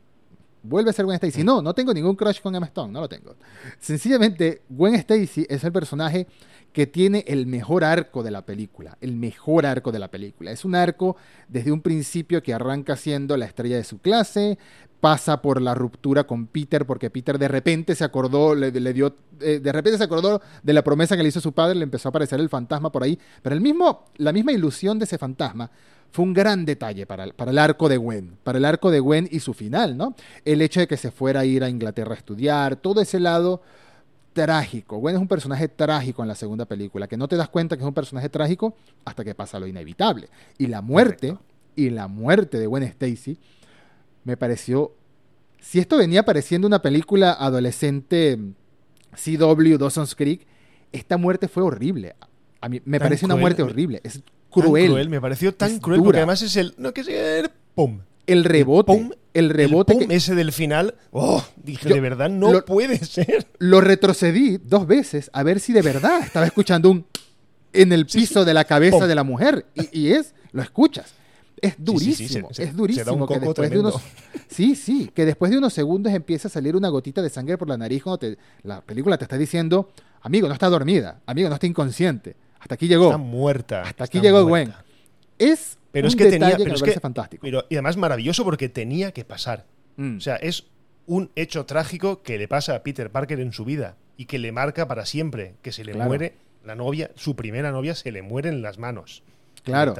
Vuelve 0.62 0.90
a 0.90 0.92
ser 0.92 1.04
Gwen 1.04 1.16
Stacy. 1.16 1.42
No, 1.42 1.62
no 1.62 1.74
tengo 1.74 1.94
ningún 1.94 2.16
crush 2.16 2.40
con 2.40 2.54
Emma 2.54 2.66
Stone, 2.66 2.92
no 2.92 3.00
lo 3.00 3.08
tengo. 3.08 3.34
Sencillamente, 3.78 4.62
Gwen 4.68 4.94
Stacy 4.94 5.46
es 5.48 5.64
el 5.64 5.72
personaje 5.72 6.26
que 6.72 6.86
tiene 6.86 7.24
el 7.26 7.46
mejor 7.46 7.82
arco 7.84 8.22
de 8.22 8.30
la 8.30 8.42
película, 8.46 8.96
el 9.00 9.16
mejor 9.16 9.66
arco 9.66 9.90
de 9.92 9.98
la 9.98 10.08
película. 10.08 10.52
Es 10.52 10.64
un 10.64 10.74
arco 10.74 11.16
desde 11.48 11.72
un 11.72 11.80
principio 11.80 12.42
que 12.42 12.54
arranca 12.54 12.96
siendo 12.96 13.36
la 13.36 13.46
estrella 13.46 13.76
de 13.76 13.84
su 13.84 13.98
clase, 13.98 14.58
pasa 15.00 15.40
por 15.40 15.62
la 15.62 15.74
ruptura 15.74 16.24
con 16.24 16.46
Peter 16.46 16.86
porque 16.86 17.10
Peter 17.10 17.38
de 17.38 17.48
repente 17.48 17.94
se 17.94 18.04
acordó, 18.04 18.54
le, 18.54 18.70
dio, 18.92 19.16
eh, 19.40 19.58
de 19.60 19.72
repente 19.72 19.98
se 19.98 20.04
acordó 20.04 20.40
de 20.62 20.72
la 20.72 20.84
promesa 20.84 21.16
que 21.16 21.22
le 21.22 21.30
hizo 21.30 21.40
su 21.40 21.52
padre, 21.52 21.74
le 21.74 21.84
empezó 21.84 22.08
a 22.08 22.10
aparecer 22.10 22.38
el 22.38 22.48
fantasma 22.50 22.92
por 22.92 23.02
ahí, 23.02 23.18
pero 23.42 23.54
el 23.54 23.60
mismo, 23.62 24.04
la 24.18 24.32
misma 24.32 24.52
ilusión 24.52 24.98
de 24.98 25.06
ese 25.06 25.16
fantasma 25.18 25.70
fue 26.12 26.24
un 26.24 26.34
gran 26.34 26.64
detalle 26.64 27.06
para, 27.06 27.24
el- 27.24 27.32
para 27.32 27.50
el 27.50 27.58
arco 27.58 27.88
de 27.88 27.96
Gwen, 27.96 28.36
para 28.42 28.58
el 28.58 28.64
arco 28.64 28.90
de 28.90 29.00
Gwen 29.00 29.28
y 29.30 29.40
su 29.40 29.54
final, 29.54 29.96
¿no? 29.96 30.14
El 30.44 30.60
hecho 30.60 30.80
de 30.80 30.86
que 30.88 30.96
se 30.96 31.10
fuera 31.10 31.40
a 31.40 31.44
ir 31.44 31.64
a 31.64 31.68
Inglaterra 31.70 32.14
a 32.14 32.18
estudiar, 32.18 32.76
todo 32.76 33.00
ese 33.00 33.20
lado 33.20 33.62
trágico. 34.32 34.98
Gwen 34.98 35.16
es 35.16 35.20
un 35.20 35.28
personaje 35.28 35.68
trágico 35.68 36.22
en 36.22 36.28
la 36.28 36.34
segunda 36.34 36.64
película, 36.66 37.06
que 37.08 37.16
no 37.16 37.28
te 37.28 37.36
das 37.36 37.48
cuenta 37.48 37.76
que 37.76 37.82
es 37.82 37.86
un 37.88 37.94
personaje 37.94 38.28
trágico 38.28 38.74
hasta 39.04 39.24
que 39.24 39.34
pasa 39.34 39.58
lo 39.60 39.66
inevitable. 39.66 40.28
Y 40.58 40.66
la 40.68 40.80
muerte, 40.82 41.28
Correcto. 41.30 41.44
y 41.76 41.90
la 41.90 42.08
muerte 42.08 42.58
de 42.58 42.66
Gwen 42.66 42.82
Stacy, 42.84 43.38
me 44.24 44.36
pareció... 44.36 44.92
Si 45.60 45.78
esto 45.78 45.98
venía 45.98 46.24
pareciendo 46.24 46.66
una 46.66 46.80
película 46.80 47.32
adolescente 47.32 48.38
CW 49.14 49.76
Dawson's 49.76 50.14
Creek, 50.14 50.46
esta 50.92 51.16
muerte 51.18 51.48
fue 51.48 51.62
horrible. 51.62 52.14
A 52.60 52.68
mí 52.68 52.80
me 52.84 52.98
Tan 52.98 53.06
parece 53.06 53.24
una 53.26 53.34
cruel, 53.34 53.40
muerte 53.42 53.62
horrible. 53.62 54.00
Es 54.02 54.14
Tan 54.14 54.22
cruel. 54.50 55.08
me 55.10 55.20
pareció 55.20 55.54
tan 55.54 55.78
cruel 55.78 55.98
dura. 55.98 56.06
porque 56.06 56.18
además 56.18 56.42
es 56.42 56.56
el. 56.56 56.74
No, 56.78 56.92
que 56.94 57.04
sea. 57.04 57.50
¡Pum! 57.74 58.00
El 58.32 58.44
rebote, 58.44 58.92
pum, 58.92 59.10
el 59.34 59.50
rebote 59.50 59.92
el 59.94 60.08
que 60.08 60.14
ese 60.16 60.34
del 60.34 60.52
final, 60.52 60.94
oh, 61.12 61.44
dije, 61.56 61.88
Yo- 61.88 61.94
de 61.94 62.00
verdad 62.00 62.28
no 62.30 62.52
lo- 62.52 62.64
puede 62.64 62.98
ser. 63.04 63.46
lo 63.58 63.80
retrocedí 63.80 64.58
dos 64.58 64.86
veces 64.86 65.30
a 65.32 65.42
ver 65.42 65.60
si 65.60 65.72
de 65.72 65.82
verdad 65.82 66.20
estaba 66.22 66.46
escuchando 66.46 66.90
un 66.90 67.06
en 67.72 67.92
el 67.92 68.06
piso 68.06 68.44
de 68.44 68.52
la 68.54 68.64
cabeza 68.64 69.06
de 69.06 69.14
la 69.14 69.22
mujer 69.22 69.66
y, 69.74 70.00
y 70.00 70.12
es, 70.12 70.34
lo 70.52 70.60
escuchas. 70.62 71.12
Es 71.62 71.74
durísimo, 71.78 72.48
sí, 72.48 72.54
se- 72.54 72.54
se- 72.54 72.62
es 72.70 72.74
durísimo 72.76 73.28
que 73.28 73.38
después 73.38 73.70
de 73.70 73.78
unos 73.78 73.94
sí, 74.48 74.74
sí, 74.74 75.10
que 75.14 75.24
después 75.26 75.50
de 75.52 75.58
unos 75.58 75.72
segundos 75.74 76.12
empieza 76.12 76.48
a 76.48 76.50
salir 76.50 76.74
una 76.74 76.88
gotita 76.88 77.20
de 77.22 77.28
sangre 77.30 77.58
por 77.58 77.68
la 77.68 77.76
nariz 77.76 78.02
cuando 78.02 78.18
te- 78.18 78.38
la 78.62 78.80
película 78.80 79.18
te 79.18 79.24
está 79.24 79.36
diciendo, 79.36 79.90
amigo, 80.22 80.48
no 80.48 80.54
está 80.54 80.68
dormida, 80.68 81.20
amigo, 81.26 81.48
no 81.48 81.54
está 81.54 81.66
inconsciente. 81.66 82.34
Hasta 82.58 82.74
aquí 82.74 82.88
llegó. 82.88 83.06
Está 83.06 83.18
muerta. 83.18 83.82
Hasta 83.82 84.04
aquí 84.04 84.20
llegó 84.20 84.46
muerta. 84.46 84.82
Gwen. 85.38 85.50
Es 85.50 85.76
Pero 85.92 86.06
un 86.06 86.08
es 86.08 86.16
que 86.16 86.26
tenía, 86.30 86.50
que 86.56 86.64
pero 86.64 86.70
me 86.70 86.74
es 86.76 86.82
que, 86.82 87.00
fantástico. 87.00 87.40
pero- 87.42 87.64
y 87.68 87.74
además 87.74 87.96
maravilloso 87.96 88.44
porque 88.44 88.68
tenía 88.68 89.12
que 89.12 89.24
pasar. 89.24 89.64
Mm. 89.96 90.16
O 90.18 90.20
sea, 90.20 90.36
es 90.36 90.64
un 91.06 91.30
hecho 91.34 91.66
trágico 91.66 92.22
que 92.22 92.38
le 92.38 92.46
pasa 92.48 92.76
a 92.76 92.82
Peter 92.82 93.10
Parker 93.10 93.40
en 93.40 93.52
su 93.52 93.64
vida 93.64 93.96
y 94.16 94.26
que 94.26 94.38
le 94.38 94.52
marca 94.52 94.86
para 94.86 95.04
siempre, 95.06 95.54
que 95.62 95.72
se 95.72 95.84
le 95.84 95.92
Claro. 95.92 96.08
muere 96.08 96.34
la 96.64 96.74
novia, 96.74 97.10
su 97.16 97.34
primera 97.36 97.72
novia 97.72 97.94
se 97.94 98.12
le 98.12 98.22
muere 98.22 98.48
en 98.50 98.62
las 98.62 98.78
manos. 98.78 99.22
Claro. 99.64 99.94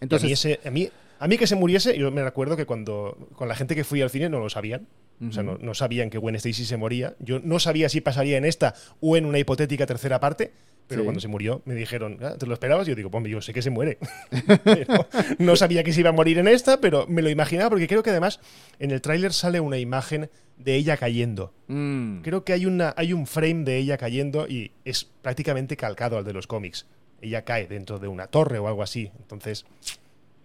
Entonces, 0.00 0.24
a, 0.24 0.26
mí 0.26 0.32
ese- 0.32 0.60
a, 0.64 0.70
mí, 0.70 0.88
a 1.18 1.28
mí 1.28 1.36
que 1.36 1.46
se 1.46 1.56
muriese, 1.56 1.98
yo 1.98 2.10
me 2.10 2.22
recuerdo 2.24 2.56
que 2.56 2.64
cuando 2.64 3.28
con 3.34 3.48
la 3.48 3.54
gente 3.54 3.74
que 3.74 3.84
fui 3.84 4.00
al 4.00 4.08
cine 4.10 4.28
no 4.28 4.38
lo 4.38 4.48
sabían. 4.48 4.86
O 5.28 5.32
sea, 5.32 5.42
no, 5.42 5.58
no 5.58 5.74
sabían 5.74 6.08
que 6.08 6.16
Gwen 6.16 6.34
Stacy 6.36 6.64
se 6.64 6.78
moría. 6.78 7.14
Yo 7.18 7.40
no 7.40 7.58
sabía 7.58 7.90
si 7.90 8.00
pasaría 8.00 8.38
en 8.38 8.46
esta 8.46 8.74
o 9.02 9.18
en 9.18 9.26
una 9.26 9.38
hipotética 9.38 9.84
tercera 9.84 10.18
parte. 10.18 10.50
Pero 10.90 11.00
Sí. 11.00 11.04
cuando 11.04 11.20
se 11.20 11.28
murió, 11.28 11.62
me 11.64 11.74
dijeron, 11.74 12.18
"Ah, 12.20 12.34
¿te 12.38 12.44
lo 12.46 12.52
esperabas? 12.52 12.86
Y 12.86 12.90
yo 12.90 12.94
digo, 12.96 13.10
pues 13.10 13.24
yo 13.28 13.40
sé 13.40 13.54
que 13.54 13.62
se 13.62 13.70
muere. 13.70 13.96
Pero 14.64 15.06
no 15.38 15.56
sabía 15.56 15.82
que 15.82 15.94
se 15.94 16.00
iba 16.00 16.10
a 16.10 16.12
morir 16.12 16.36
en 16.38 16.48
esta, 16.48 16.80
pero 16.80 17.06
me 17.06 17.22
lo 17.22 17.30
imaginaba 17.30 17.70
porque 17.70 17.86
creo 17.88 18.02
que 18.02 18.10
además 18.10 18.40
en 18.78 18.90
el 18.90 19.00
tráiler 19.00 19.32
sale 19.32 19.60
una 19.60 19.78
imagen 19.78 20.28
de 20.58 20.74
ella 20.74 20.98
cayendo. 20.98 21.54
mm, 21.68 22.18
Creo 22.20 22.44
que 22.44 22.52
hay, 22.52 22.66
una, 22.66 22.92
hay 22.98 23.14
un 23.14 23.26
frame 23.26 23.64
de 23.64 23.78
ella 23.78 23.96
cayendo 23.96 24.46
y 24.46 24.72
es 24.84 25.04
prácticamente 25.22 25.76
calcado 25.78 26.18
al 26.18 26.24
de 26.24 26.34
los 26.34 26.46
cómics. 26.46 26.84
Ella 27.22 27.42
cae 27.46 27.66
dentro 27.66 27.98
de 27.98 28.08
una 28.08 28.26
torre 28.26 28.58
o 28.58 28.68
algo 28.68 28.82
así. 28.82 29.10
Entonces, 29.20 29.64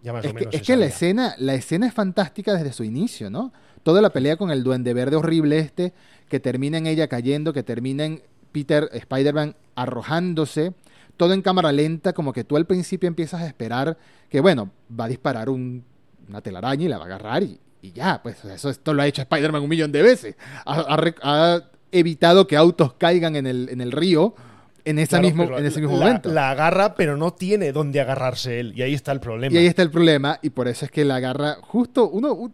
ya 0.04 0.14
más 0.14 0.24
es 0.24 0.32
o 0.32 0.34
que, 0.34 0.39
menos. 0.41 0.54
es 0.56 0.62
que 0.62 0.76
la 0.78 0.86
escena, 0.86 1.36
la 1.39 1.56
escena 1.56 1.88
es 1.88 1.93
fantástica 1.93 2.54
desde 2.54 2.72
su 2.72 2.84
inicio, 2.84 3.30
¿no? 3.30 3.52
Toda 3.84 4.02
la 4.02 4.10
pelea 4.12 4.36
con 4.38 4.52
el 4.52 4.64
duende 4.64 4.93
verde 4.93 5.16
horrible 5.16 5.60
este, 5.60 5.93
que 6.30 6.39
termina 6.39 6.78
en 6.78 6.88
ella 6.88 7.08
cayendo, 7.08 7.54
que 7.54 7.64
termina 7.64 8.06
en 8.06 8.22
Peter, 8.56 8.89
Spider-Man 8.93 9.53
arrojándose, 9.76 10.72
todo 11.18 11.34
en 11.34 11.41
cámara 11.41 11.74
lenta, 11.74 12.14
como 12.14 12.32
que 12.32 12.45
tú 12.45 12.56
al 12.56 12.66
principio 12.66 13.08
empiezas 13.08 13.41
a 13.41 13.47
esperar 13.47 13.97
que, 14.30 14.39
bueno, 14.39 14.70
va 14.97 15.06
a 15.06 15.08
disparar 15.10 15.49
un- 15.49 15.84
una 16.30 16.39
telaraña 16.41 16.86
y 16.86 16.88
la 16.88 16.97
va 16.97 17.03
a 17.03 17.08
agarrar 17.08 17.43
y, 17.43 17.60
y 17.82 17.91
ya, 17.91 18.22
pues 18.24 18.43
eso 18.45 18.70
esto 18.70 18.93
lo 18.93 19.01
ha 19.01 19.08
hecho 19.08 19.22
Spider-Man 19.24 19.62
un 19.62 19.70
millón 19.70 19.91
de 19.91 20.01
veces. 20.01 20.36
Ha, 20.66 20.74
ha 20.80 20.97
rec- 20.97 21.20
ha 21.22 21.64
evitado 21.91 22.47
que 22.47 22.56
autos 22.56 22.93
caigan 22.93 23.36
en 23.36 23.45
el, 23.45 23.68
en 23.70 23.82
el 23.82 23.91
río 23.91 24.36
en, 24.86 24.99
esa 24.99 25.20
Claro, 25.20 25.36
mismo, 25.36 25.58
en 25.58 25.66
ese 25.66 25.82
mismo 25.82 25.97
la, 25.97 26.06
momento. 26.06 26.32
La 26.32 26.51
agarra, 26.51 26.95
pero 26.95 27.18
no 27.18 27.34
tiene 27.34 27.72
dónde 27.74 27.99
agarrarse 28.01 28.60
él. 28.60 28.74
Y 28.76 28.82
ahí 28.84 28.93
está 28.93 29.12
el 29.12 29.20
problema. 29.20 29.53
Y 29.53 29.58
ahí 29.58 29.66
está 29.68 29.82
el 29.82 29.89
problema, 29.91 30.39
y 30.43 30.51
por 30.51 30.68
eso 30.68 30.86
es 30.86 30.91
que 30.91 31.03
la 31.03 31.16
agarra 31.18 31.58
justo 31.62 32.08
uno, 32.10 32.34
un- 32.34 32.53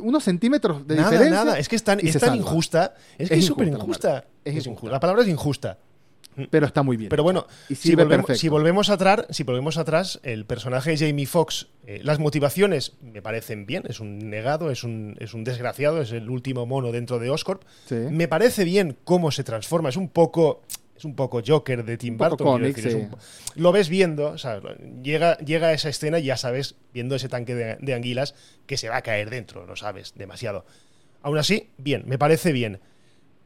unos 0.00 0.24
centímetros 0.24 0.86
de 0.86 0.96
nada, 0.96 1.10
diferencia. 1.10 1.44
nada. 1.44 1.58
Es 1.58 1.68
que 1.68 1.76
es 1.76 1.84
tan, 1.84 1.98
es 2.00 2.14
injusta. 2.34 2.94
Es 3.18 3.28
que 3.28 3.34
Es 3.36 3.44
súper 3.46 3.68
injusta 3.68 4.08
la 4.08 4.14
injusta. 4.18 4.24
Es 4.44 4.56
Es 4.56 4.66
injusta. 4.66 4.86
inju- 4.88 4.90
La 4.92 5.00
palabra 5.00 5.22
es 5.22 5.28
injusta. 5.28 5.78
Pero 6.50 6.66
está 6.66 6.84
muy 6.84 6.96
bien. 6.96 7.08
Pero 7.08 7.24
bueno, 7.24 7.48
si 7.74 7.96
volvemos, 7.96 8.38
si 8.38 8.48
volvemos 8.48 8.90
atrás, 8.90 9.26
si 9.30 9.42
volvemos 9.42 9.76
atrás, 9.76 10.20
el 10.22 10.44
personaje 10.46 10.92
de 10.92 11.08
Jamie 11.08 11.26
Foxx, 11.26 11.66
eh, 11.84 12.00
las 12.04 12.20
motivaciones 12.20 12.92
me 13.02 13.20
parecen 13.22 13.66
bien. 13.66 13.82
Es 13.88 13.98
un 13.98 14.30
negado, 14.30 14.70
es 14.70 14.84
un, 14.84 15.16
es 15.18 15.34
un 15.34 15.42
desgraciado, 15.42 16.00
es 16.00 16.12
el 16.12 16.30
último 16.30 16.64
mono 16.64 16.92
dentro 16.92 17.18
de 17.18 17.28
Oscorp. 17.30 17.62
Sí. 17.88 17.96
Me 17.96 18.28
parece 18.28 18.62
bien 18.62 18.96
cómo 19.02 19.32
se 19.32 19.42
transforma. 19.42 19.88
Es 19.88 19.96
un 19.96 20.08
poco. 20.08 20.62
Es 20.98 21.04
un 21.04 21.14
poco 21.14 21.40
Joker 21.46 21.84
de 21.84 21.96
Tim 21.96 22.18
Burton. 22.18 22.60
decir, 22.62 22.90
sí. 22.90 22.96
un 22.96 23.16
lo 23.54 23.72
ves 23.72 23.88
viendo, 23.88 24.30
o 24.32 24.38
sea, 24.38 24.60
llega, 25.02 25.38
llega 25.38 25.68
a 25.68 25.72
esa 25.72 25.88
escena 25.88 26.18
y 26.18 26.24
ya 26.24 26.36
sabes, 26.36 26.74
viendo 26.92 27.14
ese 27.14 27.28
tanque 27.28 27.54
de, 27.54 27.76
de 27.80 27.94
anguilas, 27.94 28.34
que 28.66 28.76
se 28.76 28.88
va 28.88 28.96
a 28.96 29.02
caer 29.02 29.30
dentro, 29.30 29.64
lo 29.64 29.76
sabes, 29.76 30.12
demasiado. 30.16 30.66
Aún 31.22 31.38
así, 31.38 31.70
bien, 31.78 32.02
me 32.06 32.18
parece 32.18 32.52
bien. 32.52 32.80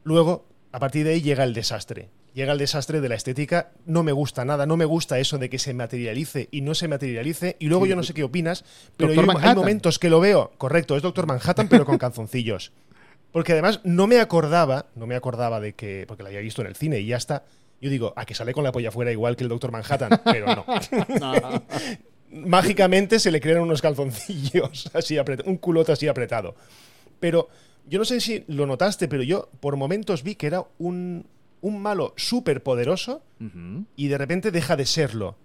Luego, 0.03 0.45
a 0.71 0.79
partir 0.79 1.05
de 1.05 1.13
ahí 1.13 1.21
llega 1.21 1.43
el 1.43 1.53
desastre. 1.53 2.09
Llega 2.33 2.51
el 2.53 2.57
desastre 2.57 2.99
de 2.99 3.09
la 3.09 3.15
estética. 3.15 3.71
No 3.85 4.01
me 4.01 4.11
gusta 4.11 4.43
nada. 4.43 4.65
No 4.65 4.75
me 4.75 4.85
gusta 4.85 5.19
eso 5.19 5.37
de 5.37 5.49
que 5.51 5.59
se 5.59 5.75
materialice 5.75 6.47
y 6.49 6.61
no 6.61 6.73
se 6.73 6.87
materialice. 6.87 7.55
Y 7.59 7.67
luego 7.67 7.85
Sí. 7.85 7.89
yo 7.91 7.95
no 7.95 8.01
sé 8.01 8.15
qué 8.15 8.23
opinas, 8.23 8.65
pero 8.97 9.13
yo- 9.13 9.21
hay 9.39 9.55
momentos 9.55 9.99
que 9.99 10.09
lo 10.09 10.19
veo. 10.19 10.51
Correcto, 10.57 10.97
es 10.97 11.03
Doctor 11.03 11.27
Manhattan, 11.27 11.67
pero 11.69 11.85
con 11.85 11.97
calzoncillos. 11.99 12.71
Porque 13.33 13.51
además 13.51 13.81
no 13.83 14.07
me 14.07 14.19
acordaba, 14.21 14.85
no 14.95 15.05
me 15.07 15.15
acordaba 15.15 15.59
de 15.59 15.73
que, 15.73 16.05
porque 16.07 16.23
la 16.23 16.29
había 16.29 16.39
visto 16.39 16.61
en 16.61 16.67
el 16.67 16.75
cine 16.75 16.99
y 16.99 17.07
ya 17.07 17.17
está. 17.17 17.43
Yo 17.81 17.89
digo, 17.89 18.13
a 18.15 18.25
que 18.25 18.33
sale 18.35 18.53
con 18.53 18.63
la 18.63 18.71
polla 18.71 18.91
fuera 18.91 19.11
igual 19.11 19.35
que 19.35 19.43
el 19.43 19.49
Doctor 19.49 19.71
Manhattan, 19.71 20.21
pero 20.23 20.45
no. 20.55 20.65
Mágicamente 22.31 23.19
se 23.19 23.29
le 23.31 23.39
crean 23.39 23.61
unos 23.61 23.81
calzoncillos, 23.81 24.89
así 24.93 25.15
apret- 25.17 25.43
un 25.45 25.57
culote 25.57 25.91
así 25.91 26.07
apretado. 26.07 26.55
Pero 27.19 27.47
yo 27.87 27.99
no 27.99 28.05
sé 28.05 28.19
si 28.21 28.43
lo 28.47 28.65
notaste, 28.65 29.07
pero 29.07 29.21
yo 29.23 29.49
por 29.59 29.75
momentos 29.77 30.23
vi 30.23 30.35
que 30.35 30.47
era 30.47 30.63
un, 30.79 31.27
un 31.61 31.81
malo 31.81 32.13
súper 32.17 32.63
poderoso 32.63 33.21
y 33.95 34.07
de 34.07 34.17
repente 34.17 34.51
deja 34.51 34.75
de 34.75 34.85
serlo. 34.85 35.35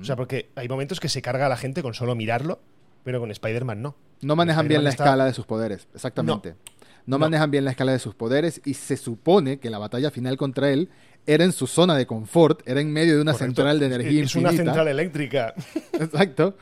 O 0.00 0.04
sea, 0.04 0.14
porque 0.14 0.50
hay 0.54 0.68
momentos 0.68 1.00
que 1.00 1.08
se 1.08 1.22
carga 1.22 1.46
a 1.46 1.48
la 1.48 1.56
gente 1.56 1.82
con 1.82 1.92
solo 1.94 2.14
mirarlo, 2.14 2.60
pero 3.02 3.18
con 3.18 3.30
Spider-Man 3.32 3.82
no. 3.82 3.96
no 4.20 4.36
manejan 4.36 4.68
bien 4.68 4.84
la 4.84 4.90
está- 4.90 5.04
escala 5.04 5.24
de 5.24 5.32
sus 5.34 5.46
poderes, 5.46 5.88
exactamente. 5.94 6.50
No. 6.50 6.75
No. 7.06 7.18
manejan 7.18 7.50
bien 7.50 7.64
la 7.64 7.70
escala 7.70 7.92
de 7.92 7.98
sus 7.98 8.14
poderes 8.14 8.60
y 8.64 8.74
se 8.74 8.96
supone 8.96 9.58
que 9.58 9.70
la 9.70 9.78
batalla 9.78 10.10
final 10.10 10.36
contra 10.36 10.70
él 10.70 10.88
era 11.26 11.44
en 11.44 11.52
su 11.52 11.66
zona 11.66 11.96
de 11.96 12.06
confort, 12.06 12.62
era 12.68 12.80
en 12.80 12.92
medio 12.92 13.14
de 13.16 13.22
una 13.22 13.32
Correcto. 13.32 13.54
central 13.54 13.80
de 13.80 13.86
energía 13.86 14.22
Es 14.24 14.34
una 14.36 14.50
infinita. 14.50 14.64
central 14.72 14.88
eléctrica. 14.88 15.54
Exacto. 15.92 16.56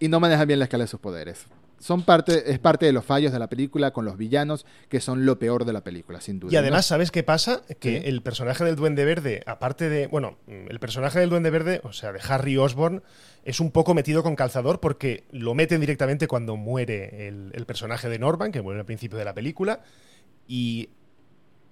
Y 0.00 0.08
no 0.08 0.20
manejan 0.20 0.46
bien 0.46 0.58
la 0.60 0.64
escala 0.66 0.84
de 0.84 0.88
sus 0.88 1.00
poderes. 1.00 1.46
Son 1.80 2.02
parte, 2.02 2.50
es 2.50 2.58
parte 2.58 2.86
de 2.86 2.92
los 2.92 3.04
fallos 3.04 3.32
de 3.32 3.38
la 3.38 3.48
película 3.48 3.92
con 3.92 4.04
los 4.04 4.16
villanos, 4.16 4.66
que 4.88 5.00
son 5.00 5.24
lo 5.24 5.38
peor 5.38 5.64
de 5.64 5.72
la 5.72 5.82
película, 5.84 6.20
sin 6.20 6.40
duda. 6.40 6.52
Y 6.52 6.56
además, 6.56 6.86
¿sabes 6.86 7.10
qué 7.10 7.22
pasa? 7.22 7.62
Que 7.78 8.00
Sí. 8.00 8.06
el 8.08 8.20
personaje 8.22 8.64
del 8.64 8.74
Duende 8.76 9.04
Verde, 9.04 9.42
aparte 9.46 9.88
de. 9.88 10.06
Bueno, 10.08 10.38
el 10.48 10.80
personaje 10.80 11.20
del 11.20 11.30
Duende 11.30 11.50
Verde, 11.50 11.80
o 11.84 11.92
sea, 11.92 12.12
de 12.12 12.20
Harry 12.28 12.56
Osborn, 12.56 13.02
es 13.44 13.60
un 13.60 13.70
poco 13.70 13.94
metido 13.94 14.22
con 14.22 14.34
calzador 14.36 14.80
porque 14.80 15.24
lo 15.30 15.54
meten 15.54 15.80
directamente 15.80 16.26
cuando 16.26 16.56
muere 16.56 17.28
el, 17.28 17.52
el 17.54 17.64
personaje 17.66 18.08
de 18.08 18.18
Norman, 18.18 18.50
que 18.52 18.60
muere 18.60 18.80
al 18.80 18.86
principio 18.86 19.16
de 19.16 19.24
la 19.24 19.32
película. 19.34 19.80
Y 20.46 20.88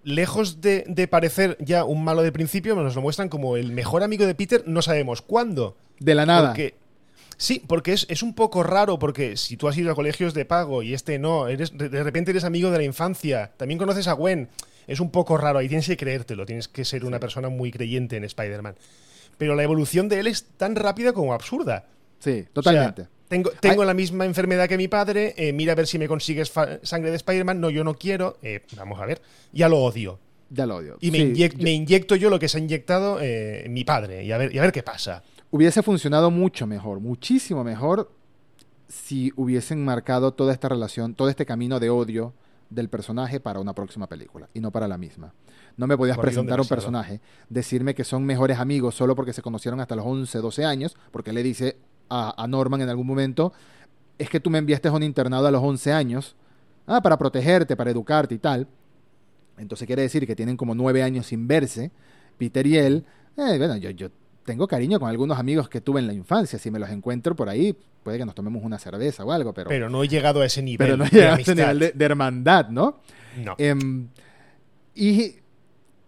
lejos 0.05 0.61
de, 0.61 0.85
de 0.87 1.09
parecer 1.09 1.57
ya 1.61 1.85
un 1.85 2.05
malo 2.05 2.23
de 2.23 2.31
principio, 2.31 2.77
nos 2.77 2.95
lo 2.95 3.03
muestran 3.03 3.29
como 3.29 3.57
el 3.57 3.73
mejor 3.73 4.03
amigo 4.05 4.25
de 4.25 4.35
Peter, 4.37 4.63
no 4.67 4.83
sabemos 4.83 5.21
cuándo. 5.21 5.77
de 5.99 6.15
la 6.15 6.27
nada. 6.27 6.49
Porque, 6.51 6.75
sí, 7.37 7.62
porque 7.66 7.93
es, 7.93 8.07
es 8.09 8.22
un 8.22 8.34
poco 8.34 8.62
raro, 8.62 8.99
porque 8.99 9.37
si 9.37 9.57
tú 9.57 9.68
has 9.68 9.76
ido 9.76 9.91
a 9.93 9.95
colegios 9.95 10.34
de 10.34 10.45
pago 10.45 10.82
y 10.82 10.95
este 10.95 11.18
no, 11.18 11.49
eres, 11.49 11.76
de 11.76 12.03
repente 12.03 12.30
eres 12.30 12.45
amigo 12.45 12.70
de 12.70 12.78
la 12.78 12.84
infancia, 12.84 13.53
también 13.57 13.78
conoces 13.78 14.09
a 14.09 14.12
Gwen, 14.12 14.49
es 14.87 15.01
un 15.01 15.11
poco 15.11 15.37
raro, 15.37 15.59
ahí 15.59 15.68
tienes 15.68 15.87
que 15.87 15.97
creértelo, 15.97 16.47
tienes 16.47 16.68
que 16.68 16.84
ser 16.84 17.05
una 17.05 17.18
persona 17.20 17.49
muy 17.49 17.70
creyente 17.72 18.16
en 18.16 18.24
Spider-Man. 18.24 18.76
Pero 19.39 19.55
la 19.55 19.62
evolución 19.62 20.09
de 20.09 20.20
él 20.20 20.28
es 20.28 20.45
tan 20.57 20.76
rápida 20.76 21.12
como 21.12 21.34
absurda. 21.34 21.84
Sí, 22.20 22.30
O 22.30 22.34
sea, 22.34 22.45
totalmente. 22.53 23.07
tengo 23.28 23.51
tengo 23.61 23.84
la 23.84 23.93
misma 23.93 24.24
enfermedad 24.24 24.68
que 24.68 24.78
mi 24.78 24.89
padre, 24.89 25.34
eh, 25.37 25.53
mira 25.53 25.72
a 25.72 25.74
ver 25.74 25.87
si 25.87 25.99
me 25.99 26.09
consigues 26.09 26.51
sangre 26.82 27.11
de 27.11 27.16
Spider-Man, 27.16 27.61
no, 27.61 27.68
yo 27.68 27.84
no 27.84 27.95
quiero, 27.95 28.39
eh, 28.43 28.61
vamos 28.76 28.99
a 29.01 29.05
ver, 29.07 29.20
ya 29.53 29.68
lo 29.68 29.78
odio. 29.80 30.18
ya 30.49 30.64
lo 30.64 30.76
odio. 30.76 30.97
Y 31.01 31.11
me, 31.11 31.18
Sí, 31.18 31.24
inyec- 31.34 31.57
yo- 31.59 31.64
me 31.64 31.72
inyecto 31.72 32.16
yo 32.16 32.30
lo 32.30 32.39
que 32.39 32.49
se 32.49 32.57
ha 32.57 32.61
inyectado 32.61 33.18
eh, 33.20 33.66
mi 33.68 33.84
padre, 33.84 34.24
y 34.24 34.32
a, 34.32 34.39
ver, 34.39 34.55
y 34.55 34.59
a 34.59 34.62
ver 34.62 34.72
qué 34.72 34.82
pasa. 34.82 35.22
Hubiese 35.51 35.82
funcionado 35.82 36.30
mucho 36.30 36.66
mejor, 36.66 37.01
muchísimo 37.01 37.64
mejor, 37.64 38.11
si 38.88 39.32
hubiesen 39.36 39.84
marcado 39.84 40.32
toda 40.32 40.53
esta 40.53 40.68
relación, 40.68 41.14
todo 41.14 41.28
este 41.28 41.47
camino 41.47 41.80
de 41.80 41.90
odio 41.90 42.34
del 42.70 42.88
personaje 42.88 43.40
para 43.40 43.61
una 43.61 43.74
próxima 43.74 44.09
película 44.09 44.49
y 44.55 44.61
no 44.61 44.70
para 44.70 44.88
la 44.88 44.99
misma. 44.99 45.32
No 45.76 45.86
me 45.86 45.97
podías 45.97 46.18
presentar 46.18 46.61
un 46.61 46.66
personaje, 46.66 47.20
decirme 47.49 47.94
que 47.94 48.05
son 48.05 48.24
mejores 48.24 48.59
amigos 48.59 48.94
solo 48.94 49.14
porque 49.14 49.32
se 49.32 49.42
conocieron 49.42 49.80
hasta 49.80 49.94
los 49.94 50.07
11, 50.07 50.38
12 50.38 50.64
años, 50.64 50.97
porque 51.11 51.32
le 51.32 51.42
dice 51.42 51.76
a, 52.09 52.42
a 52.42 52.47
Norman 52.47 52.80
en 52.80 52.88
algún 52.88 53.07
momento, 53.07 53.53
es 54.18 54.30
que 54.30 54.40
tú 54.40 54.51
me 54.51 54.59
enviaste 54.59 54.88
a 54.88 54.92
un 54.92 55.03
internado 55.03 55.47
a 55.47 55.51
los 55.51 55.62
11 55.62 55.92
años, 55.92 56.36
ah, 56.86 57.03
para 57.03 57.18
protegerte, 57.18 57.76
para 57.76 57.90
educarte 57.90 58.34
y 58.34 58.38
tal. 58.38 58.66
Entonces 59.59 59.86
quiere 59.86 60.03
decir 60.03 60.26
que 60.26 60.36
tienen 60.36 60.57
como 60.57 60.74
9 60.74 61.03
años 61.03 61.26
sin 61.26 61.47
verse, 61.47 61.90
Peter 62.38 62.66
y 62.66 62.76
él. 62.78 63.05
Eh, 63.36 63.59
bueno, 63.59 63.76
yo, 63.76 63.90
yo 63.90 64.09
tengo 64.47 64.66
cariño 64.66 64.99
con 64.99 65.11
algunos 65.11 65.38
amigos 65.38 65.68
que 65.68 65.80
tuve 65.82 66.01
en 66.01 66.07
la 66.07 66.14
infancia. 66.14 66.59
Si 66.59 66.70
me 66.70 66.78
los 66.78 66.88
encuentro 66.88 67.36
por 67.36 67.49
ahí, 67.51 67.76
puede 68.03 68.16
que 68.18 68.24
nos 68.24 68.34
tomemos 68.34 68.62
una 68.64 68.78
cerveza 68.78 69.24
o 69.24 69.32
algo, 69.32 69.53
pero, 69.53 69.68
Pero 69.68 69.90
no 69.90 70.03
he 70.03 70.09
llegado 70.09 70.40
a 70.40 70.47
ese 70.47 70.62
nivel. 70.62 70.78
pero 70.86 70.97
no 70.97 71.05
de 71.05 71.11
llega 71.11 71.34
a 71.34 71.38
ese 71.38 71.55
nivel 71.55 71.78
de, 71.80 71.92
de 71.92 72.05
hermandad, 72.05 72.68
¿no? 72.70 73.01
No. 73.44 73.55
Em, 73.59 74.09
y 74.94 75.34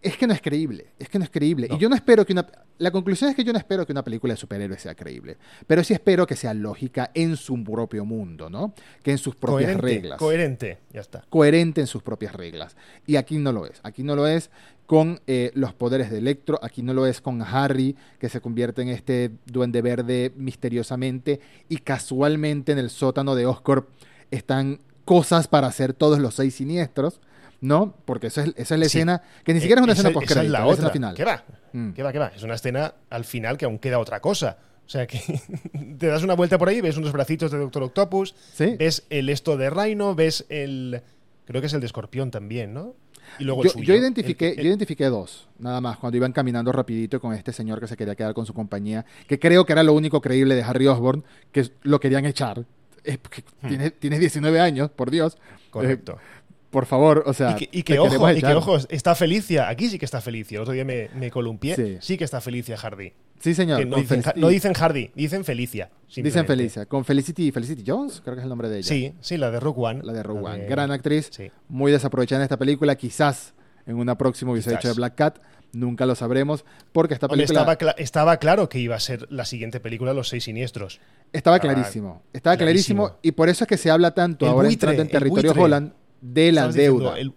es 0.01 0.16
que 0.16 0.26
no 0.26 0.32
es 0.32 0.41
creíble, 0.41 0.86
es 0.99 1.09
que 1.09 1.18
no 1.18 1.24
es 1.24 1.30
creíble. 1.30 1.66
No. 1.68 1.74
Y 1.74 1.78
yo 1.78 1.89
no 1.89 1.97
espero 1.97 2.24
que 2.24 2.32
una... 2.32 2.47
La 2.78 2.93
conclusión 2.93 3.28
es 3.28 3.34
que 3.34 3.43
yo 3.43 3.53
no 3.53 3.59
espero 3.59 3.84
que 3.84 3.91
una 3.91 4.05
película 4.05 4.34
de 4.34 4.39
superhéroes 4.39 4.80
sea 4.80 4.95
creíble, 4.95 5.36
pero 5.66 5.82
sí 5.82 5.93
espero 5.93 6.24
que 6.28 6.36
sea 6.36 6.55
lógica 6.55 7.11
en 7.12 7.36
su 7.36 7.62
propio 7.64 8.05
mundo, 8.05 8.49
¿no? 8.49 8.72
Que 9.03 9.11
en 9.11 9.18
sus 9.18 9.34
propias 9.34 9.72
coherente, 9.72 9.86
reglas. 10.01 10.18
coherente, 10.18 10.78
ya 10.93 11.01
está. 11.01 11.24
coherente 11.28 11.80
en 11.80 11.89
sus 11.89 12.05
propias 12.05 12.34
reglas. 12.36 12.76
Y 13.05 13.16
aquí 13.16 13.36
no 13.39 13.51
lo 13.51 13.66
es. 13.66 13.80
Aquí 13.82 14.05
no 14.05 14.14
lo 14.14 14.28
es 14.28 14.51
con 14.89 15.20
eh, 15.26 15.51
los 15.55 15.74
poderes 15.74 16.11
de 16.11 16.16
Electro, 16.16 16.59
aquí 16.62 16.82
no 16.82 16.95
lo 16.95 17.07
es 17.07 17.20
con 17.20 17.43
Harry, 17.43 17.95
que 18.18 18.30
se 18.30 18.41
convierte 18.41 18.80
en 18.80 18.89
este 18.89 19.30
duende 19.45 19.82
verde 19.82 20.32
misteriosamente, 20.34 21.41
y 21.68 21.76
casualmente 21.76 22.72
en 22.72 22.78
el 22.78 22.89
sótano 22.91 23.34
de 23.34 23.45
Oscorp 23.45 23.89
están 24.30 24.80
cosas 25.05 25.47
para 25.47 25.66
hacer 25.66 25.93
todos 25.93 26.18
los 26.18 26.34
seis 26.34 26.55
siniestros, 26.55 27.20
¿no? 27.61 27.95
Porque 28.07 28.28
esa 28.28 28.43
es, 28.45 28.49
esa 28.57 28.74
es 28.76 28.80
la 28.80 28.89
Sí. 28.89 28.97
escena, 28.99 29.22
que 29.45 29.53
ni 29.53 29.61
siquiera 29.61 29.80
es 29.80 29.84
una 29.84 29.93
Eh, 29.93 29.97
escena 29.97 30.11
post 30.12 30.30
es 30.30 30.49
la 30.49 30.66
otra. 30.66 30.91
final. 30.91 31.14
¿Qué 31.14 31.24
va? 31.24 31.45
Mm. 31.74 31.91
¿Qué 31.93 32.03
va, 32.03 32.12
qué 32.12 32.18
va? 32.18 32.28
Es 32.34 32.43
una 32.43 32.55
escena 32.55 32.95
al 33.11 33.24
final 33.26 33.59
que 33.59 33.66
aún 33.66 33.78
queda 33.78 33.99
otra 33.99 34.20
cosa. 34.20 34.57
O 34.86 34.91
sea 34.91 35.07
que 35.07 35.20
te 35.99 36.07
das 36.07 36.22
una 36.22 36.32
vuelta 36.32 36.57
por 36.57 36.70
ahí, 36.70 36.80
ves 36.80 36.97
unos 36.97 37.12
bracitos 37.12 37.51
de 37.51 37.59
Doctor 37.59 37.82
Octopus, 37.82 38.34
¿Sí? 38.55 38.74
ves 38.78 39.05
el 39.11 39.28
esto 39.28 39.59
de 39.59 39.68
Rhino, 39.68 40.14
ves 40.14 40.47
el. 40.49 41.03
Creo 41.49 41.61
que 41.61 41.67
es 41.67 41.73
el 41.73 41.81
de 41.81 41.87
Escorpión 41.87 42.31
también, 42.31 42.73
¿no? 42.73 42.95
Y 43.39 43.45
luego 43.45 43.63
Yo, 43.63 43.69
el 43.69 43.73
suyo. 43.73 43.85
yo 43.85 43.95
identifiqué, 44.01 44.51
El- 44.51 44.59
el- 44.59 44.65
yo 44.65 44.69
identifiqué 44.69 45.07
dos, 45.07 45.49
nada 45.59 45.81
más, 45.81 45.99
cuando 45.99 46.17
iban 46.17 46.33
caminando 46.33 46.71
rapidito 46.73 47.21
con 47.21 47.35
este 47.35 47.53
señor 47.53 47.81
que 47.81 47.87
se 47.89 47.97
quería 47.97 48.15
quedar 48.15 48.33
con 48.35 48.47
su 48.47 48.55
compañía, 48.55 49.05
que 49.27 49.39
creo 49.39 49.65
que 49.67 49.73
era 49.73 49.83
lo 49.83 49.93
único 49.95 50.21
creíble 50.21 50.55
de 50.55 50.63
Harry 50.63 50.87
Osborn, 50.87 51.25
que 51.51 51.69
lo 51.83 51.99
querían 52.01 52.25
echar. 52.27 52.65
Es 53.03 53.19
porque 53.19 53.43
Hmm. 53.63 53.69
tienes, 53.69 53.93
tienes 53.99 54.21
19 54.21 54.61
años, 54.61 54.91
por 54.91 55.11
Dios. 55.11 55.37
Correcto. 55.71 56.13
Eh, 56.21 56.45
por 56.71 56.85
favor, 56.85 57.23
o 57.27 57.33
sea. 57.33 57.53
y 57.53 57.55
que, 57.55 57.69
y 57.79 57.83
que 57.83 57.99
ojo, 57.99 58.31
y 58.31 58.41
que 58.43 58.55
ojo, 58.55 58.77
está 58.91 59.15
Felicia. 59.15 59.69
Aquí 59.71 59.89
sí 59.89 59.99
que 59.99 60.05
está 60.05 60.21
Felicia. 60.21 60.57
El 60.57 60.63
otro 60.63 60.75
día 60.75 60.85
me, 60.85 61.09
me 61.15 61.31
columpié. 61.31 61.75
Sí. 61.77 61.97
Sí. 62.01 62.19
que 62.19 62.25
está 62.25 62.41
Felicia 62.43 62.77
Hardy. 62.77 63.13
Sí, 63.41 63.55
señor. 63.55 63.86
No, 63.86 63.97
dicen, 63.97 64.22
Felicity- 64.22 64.36
no 64.41 64.49
dicen 64.49 64.72
Hardy, 64.74 65.11
dicen 65.14 65.45
Felicia. 65.45 65.91
dicen. 66.14 66.47
Felicia. 66.47 66.86
Con 66.86 67.05
Felicity, 67.05 67.53
Felicity 67.53 67.84
Jones, 67.86 68.20
creo 68.22 68.34
que 68.34 68.41
es 68.41 68.45
el 68.45 68.49
nombre 68.49 68.68
de 68.68 68.78
ella. 68.78 68.89
Sí, 68.89 69.14
sí, 69.20 69.36
la 69.36 69.51
de 69.51 69.61
Rogue 69.61 69.80
One. 69.80 70.01
La 70.03 70.12
de 70.12 70.22
Rogue 70.22 70.41
One. 70.45 70.59
de- 70.59 70.66
Gran 70.68 70.91
actriz. 70.91 71.28
Sí. 71.30 71.51
Muy 71.68 71.93
desaprovechada 71.93 72.41
en 72.41 72.45
esta 72.45 72.57
película. 72.57 72.97
Quizás 72.97 73.55
en 73.86 73.97
una 73.97 74.18
próxima 74.18 74.53
hubiese 74.53 74.74
hecho 74.74 74.89
de 74.89 74.95
Black 74.95 75.14
Cat. 75.14 75.39
Nunca 75.72 76.07
lo 76.07 76.14
sabremos. 76.14 76.64
Porque 76.93 77.12
esta 77.14 77.28
película. 77.28 77.61
estaba, 77.61 77.78
cla- 77.78 77.95
estaba 77.99 78.36
claro 78.39 78.68
que 78.70 78.78
iba 78.78 78.97
a 78.97 79.01
ser 79.01 79.26
la 79.30 79.45
siguiente 79.45 79.80
película 79.80 80.14
Los 80.14 80.30
Seis 80.30 80.45
Siniestros. 80.45 80.99
Estaba 81.32 81.57
Estaba 81.57 81.74
clarísimo. 81.74 82.22
Estaba 82.32 82.57
clarísimo. 82.57 83.03
clarísimo. 83.05 83.20
Y 83.22 83.32
por 83.32 83.49
eso 83.51 83.64
es 83.64 83.68
que 83.68 83.76
se 83.76 83.91
habla 83.91 84.14
tanto 84.14 84.47
El 84.47 84.53
ahora 84.53 84.68
buitre, 84.68 84.91
entrando 84.91 85.03
en 85.03 85.09
territorio 85.11 85.51
buitre. 85.53 85.62
Holland 85.62 85.93
de 86.22 86.53
la 86.53 86.66
diciendo, 86.68 86.99
deuda. 87.12 87.18
el- 87.18 87.34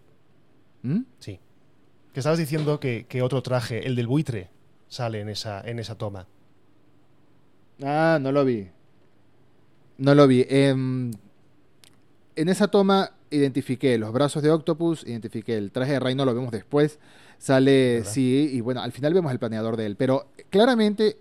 ¿Mm? 0.83 1.01
sí. 1.19 1.39
Que 2.13 2.19
estabas 2.21 2.39
diciendo 2.39 2.79
que, 2.79 3.05
que 3.07 3.21
otro 3.21 3.41
traje, 3.43 3.85
el 3.85 3.95
del 3.97 4.07
buitre, 4.07 4.49
sale 4.91 5.21
en 5.21 5.29
esa, 5.29 5.61
en 5.61 5.79
esa 5.79 5.95
toma. 5.95 6.27
Ah, 7.81 8.19
no 8.21 8.33
lo 8.33 8.43
vi. 8.43 8.67
No 9.97 10.13
lo 10.13 10.27
vi. 10.27 10.45
Em, 10.49 11.13
en 12.35 12.49
esa 12.49 12.67
toma 12.67 13.11
identifiqué 13.29 13.97
los 13.97 14.11
brazos 14.11 14.43
de 14.43 14.51
Octopus, 14.51 15.03
identifiqué 15.07 15.57
el 15.57 15.71
traje 15.71 15.93
de 15.93 16.01
Rhino, 16.01 16.25
lo 16.25 16.35
vemos 16.35 16.51
después. 16.51 16.99
Sale, 17.37 17.99
¿Verdad? 17.99 18.11
sí, 18.11 18.49
y 18.51 18.59
bueno, 18.59 18.81
al 18.81 18.91
final 18.91 19.13
vemos 19.13 19.31
el 19.31 19.39
planeador 19.39 19.77
de 19.77 19.85
él. 19.85 19.95
Pero 19.95 20.27
claramente 20.49 21.17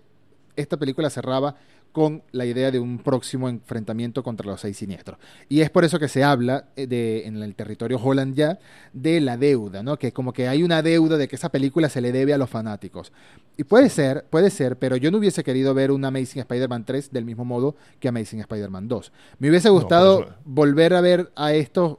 esta 0.57 0.75
película 0.75 1.09
cerraba 1.09 1.55
con 1.91 2.23
la 2.31 2.45
idea 2.45 2.71
de 2.71 2.79
un 2.79 2.99
próximo 2.99 3.49
enfrentamiento 3.49 4.23
contra 4.23 4.47
los 4.47 4.61
seis 4.61 4.77
siniestros. 4.77 5.19
Y 5.49 5.61
es 5.61 5.69
por 5.69 5.83
eso 5.83 5.99
que 5.99 6.07
se 6.07 6.23
habla 6.23 6.65
eh, 6.75 6.87
de, 6.87 7.25
en 7.27 7.37
el 7.43 7.53
territorio 7.55 7.99
Holland 8.01 8.33
ya 8.35 8.59
de 8.93 9.19
la 9.19 9.37
deuda, 9.37 9.83
¿no? 9.83 9.97
Que 9.99 10.11
como 10.13 10.31
que 10.33 10.47
hay 10.47 10.63
una 10.63 10.81
deuda 10.81 11.17
de 11.17 11.27
que 11.27 11.35
esa 11.35 11.49
película 11.49 11.89
se 11.89 11.99
le 12.01 12.11
debe 12.11 12.33
a 12.33 12.37
los 12.37 12.49
fanáticos. 12.49 13.11
Y 13.57 13.63
puede 13.65 13.89
ser, 13.89 14.25
puede 14.29 14.49
ser, 14.49 14.77
pero 14.77 14.95
yo 14.95 15.11
no 15.11 15.17
hubiese 15.17 15.43
querido 15.43 15.73
ver 15.73 15.91
un 15.91 16.05
Amazing 16.05 16.41
Spider-Man 16.41 16.85
3 16.85 17.11
del 17.11 17.25
mismo 17.25 17.43
modo 17.45 17.75
que 17.99 18.07
Amazing 18.07 18.39
Spider-Man 18.39 18.87
2. 18.87 19.11
Me 19.39 19.49
hubiese 19.49 19.69
gustado 19.69 20.21
eso- 20.23 20.35
volver 20.45 20.93
a 20.93 21.01
ver 21.01 21.31
a 21.35 21.53
estos... 21.53 21.97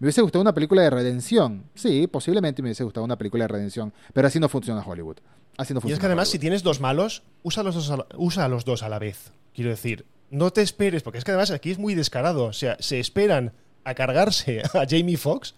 Me 0.00 0.06
hubiese 0.06 0.22
gustado 0.22 0.42
una 0.42 0.52
película 0.54 0.82
de 0.82 0.90
redención. 0.90 1.64
Sí, 1.74 2.06
posiblemente 2.08 2.60
me 2.62 2.68
hubiese 2.68 2.82
gustado 2.84 3.04
una 3.04 3.16
película 3.16 3.44
de 3.44 3.48
redención, 3.48 3.92
pero 4.12 4.26
así 4.26 4.40
no 4.40 4.48
funciona 4.48 4.82
Hollywood. 4.84 5.18
Así 5.56 5.74
no 5.74 5.80
Y 5.84 5.92
es 5.92 5.98
que 5.98 6.06
además, 6.06 6.28
si 6.28 6.38
tienes 6.38 6.62
dos 6.62 6.80
malos, 6.80 7.22
usa 7.42 7.62
los 7.62 7.74
dos 7.74 7.90
a 7.90 7.96
la, 7.98 8.06
usa 8.16 8.44
a 8.44 8.48
los 8.48 8.64
dos 8.64 8.82
a 8.82 8.88
la 8.88 8.98
vez. 8.98 9.32
Quiero 9.54 9.70
decir, 9.70 10.04
no 10.30 10.50
te 10.50 10.62
esperes, 10.62 11.02
porque 11.02 11.18
es 11.18 11.24
que 11.24 11.30
además 11.30 11.50
aquí 11.50 11.70
es 11.70 11.78
muy 11.78 11.94
descarado. 11.94 12.44
O 12.46 12.52
sea, 12.52 12.76
se 12.80 12.98
esperan 12.98 13.52
a 13.84 13.94
cargarse 13.94 14.62
a 14.74 14.86
Jamie 14.88 15.16
Foxx 15.16 15.54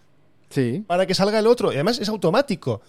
Sí, 0.51 0.84
para 0.86 1.07
que 1.07 1.14
salga 1.14 1.38
el 1.38 1.47
otro. 1.47 1.72
Y 1.72 1.74
además 1.74 1.99
es 1.99 2.09
automático. 2.09 2.80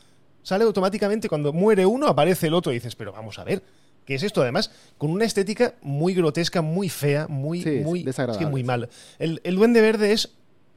Sale 0.43 0.63
automáticamente 0.63 1.27
cuando 1.27 1.53
muere 1.53 1.85
uno, 1.85 2.07
aparece 2.07 2.47
el 2.47 2.53
otro. 2.53 2.71
Y 2.71 2.75
dices, 2.75 2.95
pero 2.95 3.11
vamos 3.11 3.39
a 3.39 3.43
ver. 3.43 3.63
¿Qué 4.05 4.15
es 4.15 4.23
esto? 4.23 4.41
Además, 4.41 4.71
con 4.97 5.11
una 5.11 5.25
estética 5.25 5.75
muy 5.81 6.13
grotesca, 6.13 6.61
muy 6.61 6.87
fea, 6.87 7.27
muy, 7.27 7.61
Sí, 7.61 7.81
muy, 7.83 8.03
desagradable, 8.03 8.43
es 8.43 8.47
que 8.47 8.51
muy 8.51 8.63
mal. 8.63 8.89
El, 9.19 9.41
el 9.43 9.55
Duende 9.57 9.81
Verde 9.81 10.13
es 10.13 10.29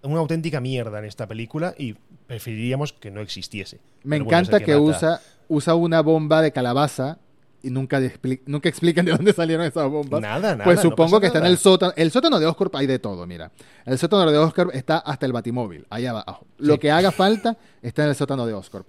una 0.02 0.18
auténtica 0.18 0.60
mierda 0.60 0.98
en 0.98 1.04
esta 1.04 1.28
película 1.28 1.74
y 1.78 1.94
preferiríamos 2.26 2.92
que 2.92 3.12
no 3.12 3.20
existiese. 3.20 3.76
Me 4.02 4.16
Pero 4.16 4.24
bueno, 4.24 4.38
encanta 4.38 4.64
que, 4.64 4.74
usa, 4.74 5.20
usa 5.50 5.74
una 5.74 6.00
bomba 6.00 6.40
de 6.40 6.52
calabaza 6.52 7.18
y 7.62 7.68
nunca, 7.68 8.00
expli- 8.00 8.40
nunca 8.46 8.70
explican 8.70 9.04
de 9.04 9.12
dónde 9.12 9.34
salieron 9.34 9.66
esas 9.66 9.90
bombas. 9.90 10.22
Nada, 10.22 10.52
nada. 10.52 10.64
pues 10.64 10.80
supongo 10.80 11.20
que 11.20 11.26
está 11.26 11.40
en 11.40 11.44
el 11.46 11.58
sótano. 11.58 11.92
El 11.94 12.10
sótano 12.10 12.40
de 12.40 12.46
Oscorp 12.46 12.74
hay 12.76 12.86
de 12.86 12.98
todo, 12.98 13.26
mira. 13.26 13.50
El 13.84 13.98
sótano 13.98 14.30
de 14.30 14.38
Oscorp 14.38 14.74
está 14.74 14.96
hasta 14.98 15.26
el 15.26 15.32
batimóvil, 15.34 15.86
allá 15.90 16.10
abajo. 16.10 16.46
Lo 16.56 16.78
que 16.78 16.90
haga 16.90 17.10
falta 17.10 17.58
está 17.82 18.04
en 18.04 18.08
el 18.10 18.14
sótano 18.14 18.46
de 18.46 18.54
Oscorp. 18.54 18.88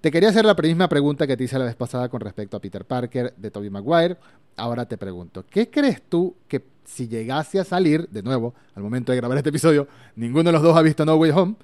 Te 0.00 0.10
quería 0.10 0.28
hacer 0.28 0.44
la 0.44 0.54
misma 0.54 0.88
pregunta 0.88 1.26
que 1.26 1.36
te 1.36 1.44
hice 1.44 1.58
la 1.58 1.64
vez 1.64 1.74
pasada 1.76 2.08
con 2.08 2.20
respecto 2.20 2.56
a 2.56 2.60
Peter 2.60 2.84
Parker 2.84 3.34
de 3.36 3.50
Tobey 3.50 3.70
Maguire. 3.70 4.16
Ahora 4.56 4.84
te 4.86 4.98
pregunto, 4.98 5.44
¿qué 5.48 5.70
crees 5.70 6.02
tú 6.08 6.36
que 6.46 6.62
si 6.84 7.08
llegase 7.08 7.58
a 7.60 7.64
salir, 7.64 8.08
de 8.08 8.22
nuevo, 8.22 8.54
al 8.74 8.82
momento 8.82 9.12
de 9.12 9.16
grabar 9.16 9.38
este 9.38 9.50
episodio, 9.50 9.86
ninguno 10.16 10.44
de 10.48 10.52
los 10.52 10.62
dos 10.62 10.76
ha 10.76 10.82
visto 10.82 11.04
No 11.04 11.14
Way 11.14 11.30
Home, 11.30 11.54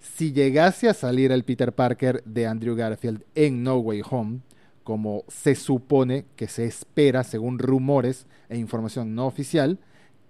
si 0.00 0.32
llegase 0.32 0.88
a 0.88 0.94
salir 0.94 1.32
el 1.32 1.44
Peter 1.44 1.72
Parker 1.72 2.22
de 2.24 2.46
Andrew 2.46 2.74
Garfield 2.76 3.24
en 3.34 3.62
No 3.62 3.76
Way 3.78 4.02
Home, 4.10 4.40
como 4.84 5.24
se 5.28 5.54
supone 5.54 6.24
que 6.36 6.48
se 6.48 6.64
espera 6.64 7.24
según 7.24 7.58
rumores 7.58 8.26
e 8.48 8.56
información 8.56 9.14
no 9.14 9.26
oficial, 9.26 9.78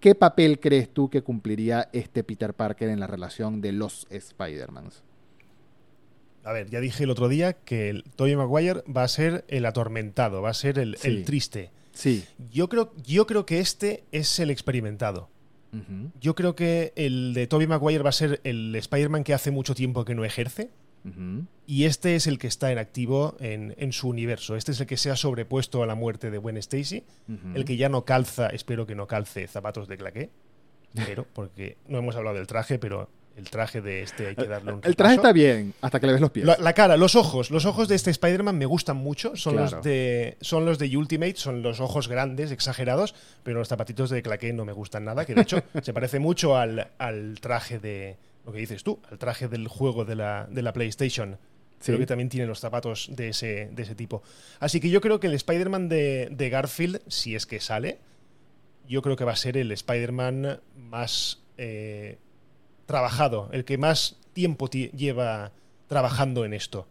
¿qué 0.00 0.14
papel 0.14 0.58
crees 0.58 0.92
tú 0.92 1.10
que 1.10 1.22
cumpliría 1.22 1.88
este 1.92 2.24
Peter 2.24 2.54
Parker 2.54 2.88
en 2.88 2.98
la 3.00 3.06
relación 3.06 3.60
de 3.60 3.72
los 3.72 4.06
Spider-Mans? 4.10 5.02
A 6.44 6.52
ver, 6.52 6.70
ya 6.70 6.80
dije 6.80 7.04
el 7.04 7.10
otro 7.10 7.28
día 7.28 7.52
que 7.52 7.90
el 7.90 8.04
Tobey 8.16 8.34
Maguire 8.34 8.82
va 8.84 9.02
a 9.04 9.08
ser 9.08 9.44
el 9.48 9.66
atormentado, 9.66 10.40
va 10.40 10.50
a 10.50 10.54
ser 10.54 10.78
el, 10.78 10.96
Sí. 10.96 11.08
el 11.08 11.24
triste. 11.24 11.70
Sí. 11.92 12.24
Yo 12.50 12.68
creo, 12.68 12.92
yo 13.04 13.26
creo 13.26 13.44
que 13.44 13.58
este 13.60 14.04
es 14.12 14.38
el 14.38 14.50
experimentado. 14.50 15.28
Yo 16.20 16.34
creo 16.34 16.54
que 16.54 16.92
el 16.96 17.34
de 17.34 17.46
Tobey 17.46 17.66
Maguire 17.66 18.02
va 18.02 18.10
a 18.10 18.12
ser 18.12 18.40
el 18.44 18.74
Spider-Man 18.74 19.24
que 19.24 19.34
hace 19.34 19.50
mucho 19.50 19.74
tiempo 19.74 20.04
que 20.04 20.14
no 20.14 20.24
ejerce. 20.24 20.70
Y 21.66 21.84
este 21.84 22.16
es 22.16 22.26
el 22.26 22.38
que 22.38 22.46
está 22.46 22.70
en 22.70 22.78
activo 22.78 23.36
en, 23.40 23.74
en 23.78 23.92
su 23.92 24.08
universo. 24.08 24.56
Este 24.56 24.72
es 24.72 24.80
el 24.80 24.86
que 24.86 24.96
se 24.96 25.10
ha 25.10 25.16
sobrepuesto 25.16 25.82
a 25.82 25.86
la 25.86 25.94
muerte 25.94 26.30
de 26.30 26.38
Gwen 26.38 26.56
Stacy. 26.58 27.04
El 27.54 27.64
que 27.64 27.76
ya 27.76 27.88
no 27.88 28.04
calza, 28.04 28.48
espero 28.48 28.86
que 28.86 28.94
no 28.94 29.06
calce 29.06 29.46
zapatos 29.46 29.88
de 29.88 29.96
claqué. 29.96 30.30
Pero, 30.94 31.26
porque 31.32 31.76
no 31.86 31.98
hemos 31.98 32.16
hablado 32.16 32.36
del 32.36 32.46
traje, 32.46 32.78
pero 32.78 33.10
el 33.38 33.48
traje 33.48 33.80
de 33.80 34.02
este 34.02 34.26
hay 34.26 34.34
que 34.34 34.46
darle 34.46 34.72
un 34.72 34.80
El 34.84 34.96
traje 34.96 35.12
repaso. 35.14 35.28
está 35.28 35.32
bien, 35.32 35.72
hasta 35.80 36.00
que 36.00 36.06
le 36.06 36.12
ves 36.12 36.20
los 36.20 36.30
pies. 36.30 36.44
La, 36.44 36.56
la 36.58 36.72
cara, 36.72 36.96
los 36.96 37.14
ojos. 37.14 37.50
Los 37.50 37.64
ojos 37.64 37.88
de 37.88 37.94
este 37.94 38.10
Spider-Man 38.10 38.58
me 38.58 38.66
gustan 38.66 38.96
mucho. 38.96 39.36
Son, 39.36 39.54
Claro. 39.54 39.76
los 39.76 39.84
de, 39.84 40.36
son 40.40 40.66
los 40.66 40.78
de 40.78 40.94
Ultimate, 40.96 41.36
son 41.36 41.62
los 41.62 41.80
ojos 41.80 42.08
grandes, 42.08 42.50
exagerados, 42.50 43.14
pero 43.44 43.58
los 43.60 43.68
zapatitos 43.68 44.10
de 44.10 44.20
claqué 44.22 44.52
no 44.52 44.64
me 44.64 44.72
gustan 44.72 45.04
nada, 45.04 45.24
que 45.24 45.34
de 45.34 45.42
hecho 45.42 45.62
se 45.82 45.92
parece 45.92 46.18
mucho 46.18 46.56
al, 46.56 46.88
al 46.98 47.38
traje 47.40 47.78
de, 47.78 48.16
lo 48.44 48.52
que 48.52 48.58
dices 48.58 48.82
tú, 48.82 49.00
al 49.10 49.18
traje 49.18 49.46
del 49.48 49.68
juego 49.68 50.04
de 50.04 50.16
la, 50.16 50.46
de 50.50 50.62
la 50.62 50.72
PlayStation. 50.72 51.38
Sí. 51.80 51.86
Creo 51.92 51.98
que 52.00 52.06
también 52.06 52.28
tiene 52.28 52.46
los 52.48 52.58
zapatos 52.58 53.08
de 53.12 53.28
ese, 53.28 53.68
de 53.72 53.82
ese 53.84 53.94
tipo. 53.94 54.22
Así 54.58 54.80
que 54.80 54.90
yo 54.90 55.00
creo 55.00 55.20
que 55.20 55.28
el 55.28 55.34
Spider-Man 55.34 55.88
de, 55.88 56.28
de 56.32 56.50
Garfield, 56.50 57.00
si 57.06 57.36
es 57.36 57.46
que 57.46 57.60
sale, 57.60 57.98
yo 58.88 59.00
creo 59.00 59.14
que 59.14 59.24
va 59.24 59.32
a 59.32 59.36
ser 59.36 59.56
el 59.56 59.70
Spider-Man 59.70 60.60
más 60.76 61.40
eh, 61.56 62.18
trabajado, 62.88 63.50
el 63.52 63.64
que 63.66 63.76
más 63.78 64.16
tiempo 64.32 64.68
ti- 64.68 64.90
lleva 64.96 65.52
trabajando 65.88 66.44
en 66.46 66.54
esto. 66.54 66.86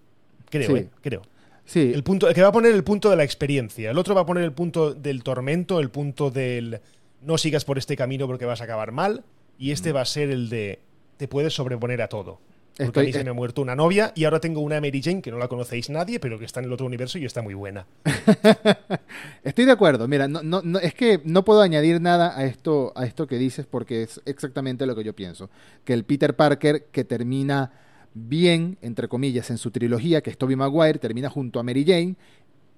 Creo, 0.50 0.68
Sí. 0.70 0.82
¿eh? 0.84 0.90
Creo. 1.02 1.24
Sí, 1.66 1.92
El, 1.94 2.04
punto, 2.04 2.30
el 2.30 2.36
que 2.36 2.42
va 2.44 2.48
a 2.50 2.52
poner 2.54 2.72
el 2.74 2.84
punto 2.84 3.10
de 3.10 3.16
la 3.18 3.24
experiencia. 3.26 3.90
El 3.92 3.98
otro 3.98 4.14
va 4.16 4.22
a 4.22 4.26
poner 4.26 4.44
el 4.44 4.54
punto 4.54 4.94
del 4.94 5.24
tormento, 5.24 5.80
el 5.82 5.90
punto 5.90 6.30
del 6.32 6.80
no 7.22 7.38
sigas 7.38 7.66
por 7.66 7.78
este 7.78 7.98
camino 7.98 8.28
porque 8.28 8.46
vas 8.46 8.62
a 8.62 8.66
acabar 8.66 8.92
mal. 8.94 9.26
Y 9.60 9.72
este 9.72 9.92
va 9.92 10.02
a 10.02 10.06
ser 10.06 10.30
el 10.30 10.48
de 10.50 10.80
te 11.18 11.28
puedes 11.28 11.54
sobreponer 11.54 12.02
a 12.04 12.08
todo. 12.10 12.40
Porque 12.78 12.86
Estoy- 12.90 13.04
a 13.06 13.08
mí 13.08 13.14
se 13.14 13.24
me 13.24 13.32
ha 13.32 13.34
muerto 13.34 13.62
una 13.64 13.76
novia 13.76 14.12
y 14.16 14.26
ahora 14.26 14.40
tengo 14.40 14.62
una 14.62 14.80
Mary 14.80 15.02
Jane 15.02 15.22
que 15.24 15.32
no 15.32 15.38
la 15.40 15.48
conocéis 15.48 15.90
nadie, 15.90 16.20
pero 16.20 16.38
que 16.38 16.46
está 16.46 16.60
en 16.60 16.68
el 16.68 16.74
otro 16.74 16.86
universo 16.86 17.18
y 17.18 17.26
está 17.26 17.42
muy 17.42 17.56
buena. 17.56 17.88
Estoy 19.44 19.66
de 19.66 19.72
acuerdo. 19.72 20.08
Mira, 20.08 20.28
no, 20.28 20.44
no, 20.44 20.62
no- 20.64 20.80
es 20.80 20.94
que 20.94 21.22
no 21.24 21.44
puedo 21.44 21.62
añadir 21.62 22.02
nada 22.02 22.38
a 22.38 22.46
esto, 22.46 22.94
a 22.96 23.06
esto 23.06 23.28
que 23.28 23.38
dices 23.38 23.66
porque 23.66 24.04
es 24.04 24.22
exactamente 24.26 24.86
lo 24.86 24.96
que 24.96 25.04
yo 25.04 25.14
pienso. 25.16 25.50
Que 25.86 25.94
el 25.94 26.04
Peter 26.04 26.36
Parker 26.36 26.86
que 26.92 27.04
termina 27.04 27.72
bien, 28.14 28.78
entre 28.82 29.08
comillas, 29.08 29.50
en 29.50 29.58
su 29.58 29.72
trilogía, 29.72 30.22
que 30.22 30.30
es 30.30 30.38
Tobey 30.38 30.56
Maguire, 30.56 31.00
termina 31.00 31.30
junto 31.30 31.60
a 31.60 31.64
Mary 31.64 31.84
Jane. 31.86 32.16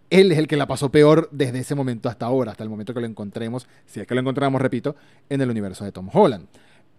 Él 0.09 0.31
es 0.31 0.37
el 0.37 0.47
que 0.47 0.57
la 0.57 0.65
pasó 0.67 0.89
peor 0.91 1.29
desde 1.31 1.59
ese 1.59 1.75
momento 1.75 2.09
hasta 2.09 2.25
ahora, 2.25 2.51
hasta 2.51 2.63
el 2.63 2.69
momento 2.69 2.93
que 2.93 2.99
lo 2.99 3.05
encontremos, 3.05 3.67
si 3.85 3.99
es 3.99 4.07
que 4.07 4.15
lo 4.15 4.21
encontramos, 4.21 4.59
repito, 4.61 4.95
en 5.29 5.41
el 5.41 5.49
universo 5.49 5.85
de 5.85 5.91
Tom 5.91 6.09
Holland. 6.11 6.47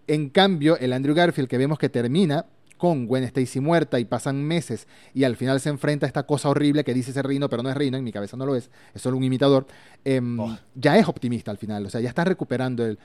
En 0.06 0.28
cambio, 0.30 0.76
el 0.78 0.92
Andrew 0.92 1.14
Garfield 1.14 1.48
que 1.48 1.58
vemos 1.58 1.78
que 1.78 1.88
termina 1.88 2.46
con 2.80 3.06
Gwen 3.06 3.24
Stacy 3.24 3.60
muerta 3.60 4.00
y 4.00 4.06
pasan 4.06 4.42
meses 4.42 4.88
y 5.12 5.24
al 5.24 5.36
final 5.36 5.60
se 5.60 5.68
enfrenta 5.68 6.06
a 6.06 6.08
esta 6.08 6.22
cosa 6.22 6.48
horrible 6.48 6.82
que 6.82 6.94
dice 6.94 7.12
ser 7.12 7.26
Rino, 7.26 7.50
pero 7.50 7.62
no 7.62 7.68
es 7.68 7.76
Rino, 7.76 7.98
en 7.98 8.04
mi 8.04 8.10
cabeza 8.10 8.38
no 8.38 8.46
lo 8.46 8.56
es, 8.56 8.70
es 8.94 9.02
solo 9.02 9.18
un 9.18 9.24
imitador, 9.24 9.66
em, 10.02 10.40
Oh. 10.40 10.58
ya 10.74 10.96
es 10.96 11.06
optimista 11.06 11.50
al 11.50 11.58
final, 11.58 11.84
o 11.84 11.90
sea, 11.90 12.00
ya 12.00 12.08
está 12.08 12.24
recuperando 12.24 12.86
el... 12.86 12.98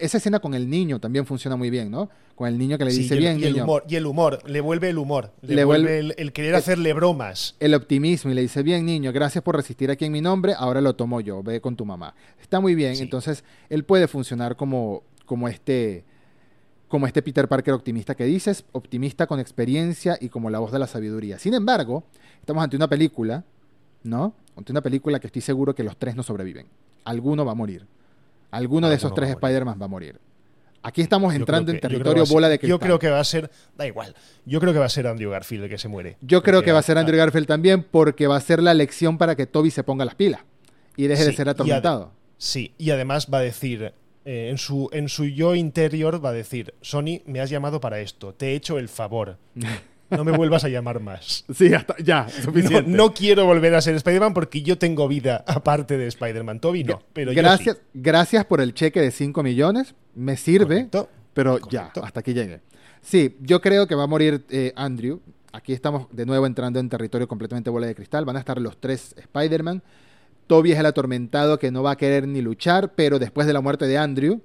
esa 0.00 0.16
escena 0.16 0.38
con 0.40 0.54
el 0.54 0.70
niño 0.70 0.98
también 1.00 1.26
funciona 1.26 1.54
muy 1.56 1.68
bien, 1.68 1.90
¿no? 1.90 2.08
Con 2.34 2.48
el 2.48 2.56
niño 2.56 2.78
que 2.78 2.86
le 2.86 2.92
Sí, 2.92 3.02
dice 3.02 3.14
y, 3.14 3.18
el, 3.18 3.22
bien, 3.24 3.38
y 3.40 3.44
el 3.44 3.52
niño, 3.52 3.64
humor, 3.64 3.84
y 3.86 3.96
el 3.96 4.06
humor, 4.06 4.38
le 4.48 4.62
vuelve 4.62 4.88
el 4.88 4.96
humor, 4.96 5.32
le, 5.42 5.54
Le 5.56 5.64
vuelve 5.64 6.00
vuelve- 6.00 6.12
el, 6.12 6.14
el 6.16 6.32
querer 6.32 6.54
hacerle 6.54 6.94
bromas. 6.94 7.56
el 7.60 7.74
optimismo 7.74 8.30
y 8.30 8.34
le 8.34 8.40
dice, 8.40 8.62
bien 8.62 8.86
niño, 8.86 9.12
gracias 9.12 9.44
por 9.44 9.54
resistir 9.54 9.90
aquí 9.90 10.06
en 10.06 10.12
mi 10.12 10.22
nombre, 10.22 10.54
ahora 10.56 10.80
lo 10.80 10.96
tomo 10.96 11.20
yo, 11.20 11.42
ve 11.42 11.60
con 11.60 11.76
tu 11.76 11.84
mamá. 11.84 12.14
Está 12.40 12.58
muy 12.60 12.74
bien, 12.74 12.96
Sí. 12.96 13.02
entonces 13.02 13.44
él 13.68 13.84
puede 13.84 14.08
funcionar 14.08 14.56
como, 14.56 15.02
como 15.26 15.46
este 15.46 16.04
como 16.90 17.06
este 17.06 17.22
Peter 17.22 17.48
Parker 17.48 17.72
optimista 17.72 18.14
que 18.14 18.24
dices, 18.24 18.64
optimista 18.72 19.26
con 19.26 19.40
experiencia 19.40 20.18
y 20.20 20.28
como 20.28 20.50
la 20.50 20.58
voz 20.58 20.72
de 20.72 20.78
la 20.78 20.86
sabiduría. 20.86 21.38
Sin 21.38 21.54
embargo, 21.54 22.04
estamos 22.40 22.62
ante 22.62 22.76
una 22.76 22.88
película, 22.88 23.44
¿no? 24.02 24.34
Ante 24.56 24.72
una 24.72 24.82
película 24.82 25.18
que 25.20 25.28
estoy 25.28 25.40
seguro 25.40 25.74
que 25.74 25.84
los 25.84 25.96
tres 25.96 26.16
no 26.16 26.22
sobreviven. 26.22 26.66
Alguno 27.04 27.44
va 27.46 27.52
a 27.52 27.54
morir. 27.54 27.86
Alguno 28.50 28.88
de 28.90 28.96
esos 28.96 29.14
tres. 29.14 29.30
Spider-Man 29.30 29.78
va 29.80 29.84
a 29.84 29.88
morir. 29.88 30.18
Aquí 30.82 31.00
estamos 31.02 31.32
entrando 31.34 31.70
en 31.72 31.78
territorio 31.80 32.26
ser- 32.26 32.34
bola 32.34 32.48
de 32.48 32.58
cristal. 32.58 32.70
Yo 32.76 32.80
creo 32.80 32.98
que 32.98 33.08
va 33.10 33.20
a 33.20 33.24
ser, 33.24 33.50
da 33.76 33.86
igual, 33.86 34.14
yo 34.46 34.60
creo 34.60 34.72
que 34.72 34.78
va 34.78 34.86
a 34.86 34.90
ser 34.90 35.06
Andrew 35.06 35.30
Garfield 35.30 35.64
el 35.64 35.70
que 35.70 35.78
se 35.78 35.88
muere. 35.88 36.16
Yo 36.22 36.42
creo 36.42 36.62
que 36.62 36.72
va 36.72 36.78
a 36.80 36.82
ser 36.82 36.98
Andrew 36.98 37.18
Garfield 37.18 37.46
también 37.46 37.82
porque 37.88 38.26
va 38.26 38.36
a 38.36 38.40
ser 38.40 38.62
la 38.62 38.74
lección 38.74 39.16
para 39.18 39.36
que 39.36 39.46
Toby 39.46 39.70
se 39.70 39.84
ponga 39.84 40.04
las 40.06 40.14
pilas 40.16 40.40
y 40.96 41.06
deje 41.06 41.24
de 41.26 41.32
ser 41.34 41.46
y 41.46 41.50
atormentado. 41.50 42.12
Sí, 42.38 42.72
y 42.78 42.90
además 42.90 43.28
va 43.32 43.38
a 43.38 43.42
decir, 43.42 43.92
eh, 44.24 44.48
en, 44.50 44.58
su, 44.58 44.88
en 44.92 45.08
su 45.08 45.24
yo 45.24 45.54
interior 45.54 46.24
va 46.24 46.30
a 46.30 46.32
decir, 46.32 46.74
Sony, 46.80 47.20
me 47.26 47.40
has 47.40 47.50
llamado 47.50 47.80
para 47.80 48.00
esto, 48.00 48.34
te 48.34 48.48
he 48.48 48.54
hecho 48.54 48.78
el 48.78 48.88
favor, 48.88 49.38
no 50.10 50.24
me 50.24 50.32
vuelvas 50.32 50.64
a 50.64 50.68
llamar 50.68 51.00
más. 51.00 51.44
Sí, 51.54 51.72
hasta 51.72 51.96
ya, 52.02 52.24
No, 52.38 52.42
suficiente. 52.44 52.90
no 52.90 53.14
quiero 53.14 53.46
volver 53.46 53.74
a 53.74 53.80
ser 53.80 53.94
Spider-Man 53.94 54.34
porque 54.34 54.62
yo 54.62 54.76
tengo 54.78 55.06
vida 55.08 55.44
aparte 55.46 55.96
de 55.96 56.06
Spider-Man. 56.08 56.60
Toby 56.60 56.84
no, 56.84 57.02
pero 57.12 57.32
yo 57.32 57.40
gracias, 57.40 57.76
sí. 57.76 57.82
gracias 57.94 58.44
por 58.44 58.60
el 58.60 58.74
cheque 58.74 59.00
de 59.00 59.10
5 59.10 59.42
millones, 59.42 59.94
me 60.14 60.36
sirve, 60.36 60.88
Correcto. 60.88 61.08
pero 61.32 61.60
correcto. 61.60 61.70
ya, 62.00 62.06
hasta 62.06 62.20
aquí 62.20 62.34
llegue. 62.34 62.60
Sí, 63.02 63.36
yo 63.40 63.60
creo 63.60 63.86
que 63.86 63.94
va 63.94 64.02
a 64.02 64.06
morir 64.08 64.44
eh, 64.50 64.72
Andrew. 64.76 65.20
Aquí 65.52 65.72
estamos 65.72 66.06
de 66.12 66.26
nuevo 66.26 66.46
entrando 66.46 66.78
en 66.78 66.88
territorio 66.88 67.26
completamente 67.26 67.70
bola 67.70 67.86
de 67.86 67.94
cristal. 67.94 68.24
Van 68.24 68.36
a 68.36 68.40
estar 68.40 68.60
los 68.60 68.78
tres 68.78 69.14
Spider-Man. 69.16 69.82
Toby 70.50 70.72
es 70.72 70.80
el 70.80 70.86
atormentado 70.86 71.60
que 71.60 71.70
no 71.70 71.84
va 71.84 71.92
a 71.92 71.96
querer 71.96 72.26
ni 72.26 72.42
luchar, 72.42 72.94
pero 72.96 73.20
después 73.20 73.46
de 73.46 73.52
la 73.52 73.60
muerte 73.60 73.86
de 73.86 73.96
Andrew, 73.96 74.40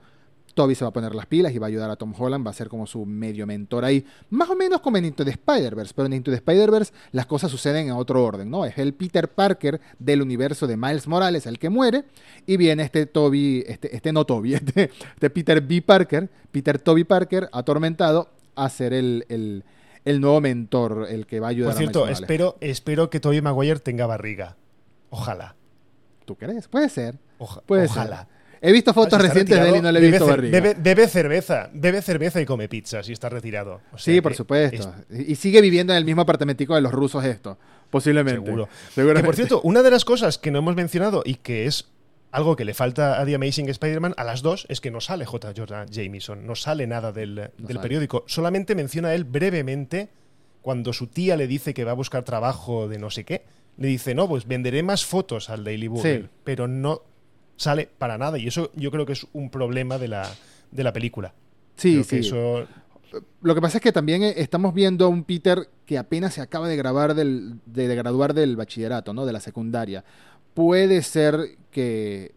Toby 0.53 0.75
se 0.75 0.85
va 0.85 0.89
a 0.89 0.93
poner 0.93 1.15
las 1.15 1.25
pilas 1.25 1.51
y 1.51 1.57
va 1.57 1.65
a 1.65 1.69
ayudar 1.69 1.89
a 1.89 1.95
Tom 1.95 2.13
Holland, 2.15 2.45
va 2.45 2.51
a 2.51 2.53
ser 2.53 2.69
como 2.69 2.85
su 2.85 3.07
medio 3.07 3.47
mentor 3.47 3.83
ahí, 3.83 4.05
más 4.29 4.47
o 4.51 4.55
menos 4.55 4.81
como 4.81 4.97
en 4.97 5.05
Into 5.05 5.25
the 5.25 5.31
Spider-Verse, 5.31 5.93
pero 5.95 6.05
en 6.05 6.13
Into 6.13 6.29
the 6.29 6.37
Spider-Verse 6.37 6.93
las 7.11 7.25
cosas 7.25 7.49
suceden 7.49 7.87
en 7.87 7.93
otro 7.93 8.23
orden, 8.23 8.51
¿no? 8.51 8.65
Es 8.65 8.77
el 8.77 8.93
Peter 8.93 9.29
Parker 9.29 9.81
del 9.97 10.21
universo 10.21 10.67
de 10.67 10.77
Miles 10.77 11.07
Morales 11.07 11.47
el 11.47 11.57
que 11.57 11.69
muere, 11.71 12.03
y 12.45 12.57
viene 12.57 12.83
este 12.83 13.07
Toby, 13.07 13.63
este, 13.65 13.95
este 13.95 14.13
no 14.13 14.25
Toby, 14.25 14.53
este, 14.63 14.91
este 15.15 15.29
Peter 15.31 15.59
B. 15.59 15.81
Parker, 15.81 16.29
Peter 16.51 16.77
Toby 16.77 17.03
Parker, 17.03 17.49
atormentado, 17.51 18.29
a 18.53 18.69
ser 18.69 18.93
el, 18.93 19.25
el, 19.29 19.63
el 20.05 20.21
nuevo 20.21 20.39
mentor, 20.39 21.07
el 21.09 21.25
que 21.25 21.39
va 21.39 21.47
a 21.47 21.49
ayudar 21.49 21.73
Por 21.73 21.77
a 21.77 21.79
Miles 21.79 21.87
cierto, 21.87 21.99
Morales. 22.01 22.21
espero, 22.21 22.57
espero 22.61 23.09
que 23.09 23.19
Toby 23.19 23.41
Maguire 23.41 23.79
tenga 23.79 24.05
barriga. 24.05 24.55
Ojalá. 25.09 25.55
¿Tú 26.25 26.35
crees? 26.35 26.67
Puede 26.67 26.89
ser, 26.89 27.15
Oja- 27.37 27.61
puede 27.65 27.85
ojalá. 27.85 28.17
ser. 28.19 28.35
He 28.61 28.71
visto 28.71 28.93
fotos 28.93 29.13
Ah, 29.13 29.21
si 29.21 29.27
recientes 29.27 29.61
de 29.61 29.69
él 29.69 29.75
y 29.75 29.81
no 29.81 29.91
le 29.91 29.99
he 29.99 30.09
visto 30.09 30.25
barriga. 30.25 30.59
Bebe, 30.59 30.75
bebe 30.79 31.07
cerveza, 31.07 31.69
bebe 31.73 32.01
cerveza 32.01 32.41
y 32.41 32.45
come 32.45 32.67
pizza 32.67 33.03
si 33.03 33.13
está 33.13 33.29
retirado. 33.29 33.81
O 33.91 33.97
sea 33.97 34.13
Sí, 34.15 34.21
por 34.21 34.33
supuesto. 34.33 34.93
Y 35.11 35.35
sigue 35.35 35.61
viviendo 35.61 35.93
en 35.93 35.97
el 35.97 36.05
mismo 36.05 36.21
apartamentico 36.23 36.73
de 36.73 36.81
los 36.81 36.91
rusos 36.91 37.23
esto, 37.25 37.59
posiblemente. 37.91 38.41
Seguro. 38.43 38.67
Seguramente. 38.93 39.21
Que 39.21 39.25
por 39.27 39.35
cierto, 39.35 39.61
una 39.61 39.83
de 39.83 39.91
las 39.91 40.03
cosas 40.03 40.39
que 40.39 40.49
no 40.49 40.59
hemos 40.59 40.75
mencionado 40.75 41.21
y 41.23 41.35
que 41.35 41.67
es 41.67 41.89
algo 42.31 42.55
que 42.55 42.65
le 42.65 42.73
falta 42.73 43.21
a 43.21 43.25
The 43.25 43.35
Amazing 43.35 43.69
Spider-Man 43.69 44.15
a 44.17 44.23
las 44.23 44.41
dos 44.41 44.65
es 44.67 44.81
que 44.81 44.89
no 44.89 44.99
sale 44.99 45.25
J. 45.25 45.53
Jonah 45.55 45.85
Jameson, 45.85 46.47
no 46.47 46.55
sale 46.55 46.87
nada 46.87 47.11
del, 47.11 47.35
del 47.35 47.51
sale. 47.67 47.79
periódico. 47.81 48.23
Solamente 48.25 48.73
menciona 48.73 49.13
él 49.13 49.25
brevemente 49.25 50.09
cuando 50.61 50.91
su 50.91 51.05
tía 51.07 51.37
le 51.37 51.45
dice 51.45 51.75
que 51.75 51.83
va 51.83 51.91
a 51.91 51.95
buscar 51.95 52.23
trabajo 52.23 52.87
de 52.87 52.97
no 52.97 53.11
sé 53.11 53.25
qué. 53.25 53.45
Le 53.77 53.87
dice, 53.87 54.15
no, 54.15 54.27
pues 54.27 54.47
venderé 54.47 54.83
más 54.83 55.05
fotos 55.05 55.49
al 55.49 55.63
Daily 55.63 55.87
Bugle, 55.87 56.21
Sí. 56.21 56.27
pero 56.43 56.67
no 56.67 57.01
sale 57.57 57.89
para 57.97 58.17
nada. 58.17 58.37
Y 58.37 58.47
eso 58.47 58.71
yo 58.75 58.91
creo 58.91 59.05
que 59.05 59.13
es 59.13 59.27
un 59.33 59.49
problema 59.49 59.97
de 59.97 60.07
la, 60.07 60.29
de 60.71 60.83
la 60.83 60.93
película. 60.93 61.33
sí, 61.75 61.91
Creo 61.93 62.03
sí. 62.03 62.09
que 62.09 62.19
eso 62.19 62.67
Lo 63.41 63.55
que 63.55 63.61
pasa 63.61 63.77
es 63.77 63.81
que 63.81 63.91
también 63.91 64.23
eh, 64.23 64.33
estamos 64.37 64.73
viendo 64.73 65.05
a 65.05 65.07
un 65.09 65.23
Peter 65.23 65.69
que 65.85 65.97
apenas 65.97 66.33
se 66.33 66.41
acaba 66.41 66.67
de 66.67 66.75
grabar 66.75 67.13
del, 67.15 67.59
de, 67.65 67.87
de 67.87 67.95
graduar 67.95 68.33
del 68.33 68.55
bachillerato, 68.55 69.13
¿no? 69.13 69.25
De 69.25 69.33
la 69.33 69.39
secundaria. 69.39 70.03
Puede 70.53 71.01
ser 71.01 71.57
que 71.71 72.33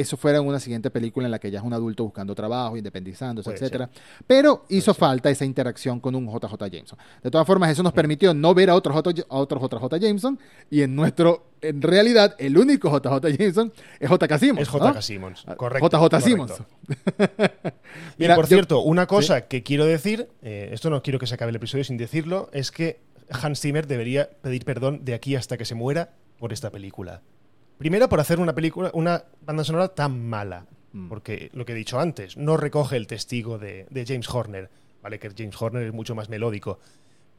eso 0.00 0.16
fuera 0.16 0.38
en 0.38 0.46
una 0.46 0.60
siguiente 0.60 0.90
película 0.90 1.26
en 1.26 1.30
la 1.30 1.38
que 1.38 1.50
ya 1.50 1.58
es 1.58 1.64
un 1.64 1.72
adulto 1.72 2.04
buscando 2.04 2.34
trabajo, 2.34 2.76
independizándose, 2.76 3.44
Puede 3.50 3.56
etcétera. 3.58 3.90
Pero 4.26 4.64
hizo 4.68 4.94
falta 4.94 5.30
esa 5.30 5.44
interacción 5.44 6.00
con 6.00 6.14
un 6.14 6.26
JJ 6.26 6.54
Jameson. 6.70 6.98
De 7.22 7.30
todas 7.30 7.46
formas, 7.46 7.70
eso 7.70 7.82
nos 7.82 7.92
permitió 7.92 8.32
no 8.34 8.54
ver 8.54 8.70
a 8.70 8.74
otro, 8.74 8.92
J, 8.92 9.10
a 9.28 9.36
otro 9.36 9.60
JJ 9.60 9.98
Jameson 10.00 10.38
y 10.70 10.82
en 10.82 10.94
nuestro, 10.94 11.50
en 11.60 11.82
realidad, 11.82 12.34
el 12.38 12.56
único 12.58 12.88
JJ 12.90 13.36
Jameson 13.38 13.72
es 14.00 14.10
JK 14.10 14.38
Simmons. 14.38 14.68
es 14.68 14.72
¿no? 14.72 14.78
J.K. 14.80 15.02
Simmons. 15.02 15.44
Correcto. 15.56 15.88
JJ 15.88 15.98
correcto. 15.98 16.20
Simmons. 16.20 16.52
Y 18.16 18.22
Mira, 18.22 18.34
por 18.34 18.44
yo- 18.44 18.48
cierto, 18.56 18.80
una 18.80 19.06
cosa 19.06 19.42
que 19.48 19.62
quiero 19.62 19.84
decir, 19.84 20.28
eh, 20.42 20.70
esto 20.72 20.90
no 20.90 21.02
quiero 21.02 21.18
que 21.18 21.26
se 21.26 21.34
acabe 21.34 21.50
el 21.50 21.56
episodio 21.56 21.84
sin 21.84 21.96
decirlo, 21.96 22.48
es 22.52 22.70
que 22.70 23.00
Hans 23.30 23.60
Zimmer 23.60 23.86
debería 23.86 24.30
pedir 24.42 24.64
perdón 24.64 25.04
de 25.04 25.14
aquí 25.14 25.36
hasta 25.36 25.56
que 25.56 25.64
se 25.64 25.74
muera 25.74 26.14
por 26.38 26.52
esta 26.52 26.70
película. 26.70 27.22
Primero 27.78 28.08
por 28.08 28.20
hacer 28.20 28.40
una 28.40 28.54
película, 28.54 28.90
una 28.94 29.24
banda 29.44 29.64
sonora 29.64 29.88
tan 29.88 30.26
mala, 30.28 30.66
Mm. 30.92 31.08
porque 31.08 31.50
lo 31.52 31.64
que 31.66 31.72
he 31.72 31.76
dicho 31.76 32.00
antes, 32.00 32.36
no 32.36 32.56
recoge 32.56 32.96
el 32.96 33.06
testigo 33.06 33.58
de, 33.58 33.86
de 33.90 34.06
James 34.06 34.28
Horner, 34.28 34.70
vale 35.02 35.18
que 35.18 35.30
James 35.36 35.60
Horner 35.60 35.86
es 35.86 35.92
mucho 35.92 36.14
más 36.14 36.28
melódico, 36.30 36.78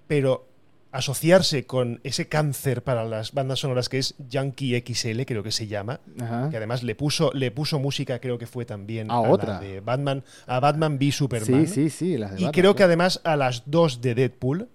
pero 0.08 0.48
asociarse 0.92 1.66
con 1.66 2.00
ese 2.04 2.28
cáncer 2.28 2.84
para 2.84 3.06
las 3.06 3.34
bandas 3.34 3.60
sonoras 3.60 3.90
que 3.90 4.00
es 4.00 4.16
Yankee 4.30 4.76
XL, 4.86 5.22
creo 5.26 5.44
que 5.44 5.52
se 5.52 5.68
llama, 5.68 6.00
Ajá. 6.20 6.50
que 6.50 6.58
además 6.58 6.82
le 6.84 6.96
puso, 6.96 7.32
le 7.34 7.52
puso 7.52 7.80
música, 7.80 8.20
creo 8.20 8.38
que 8.38 8.48
fue 8.48 8.66
también 8.66 9.10
A 9.12 9.22
la 9.22 9.30
otra. 9.30 9.60
de 9.60 9.82
Batman, 9.82 10.24
a 10.48 10.60
Batman 10.60 10.98
v 11.00 11.12
Superman. 11.12 11.68
Sí, 11.68 11.74
sí, 11.74 11.90
sí. 11.90 12.18
Las 12.18 12.32
de 12.32 12.38
Y 12.38 12.44
Batman, 12.46 12.52
creo 12.54 12.76
que 12.76 12.84
además 12.84 13.22
a 13.24 13.36
las 13.36 13.64
dos 13.66 14.02
de 14.02 14.16
Deadpool, 14.16 14.68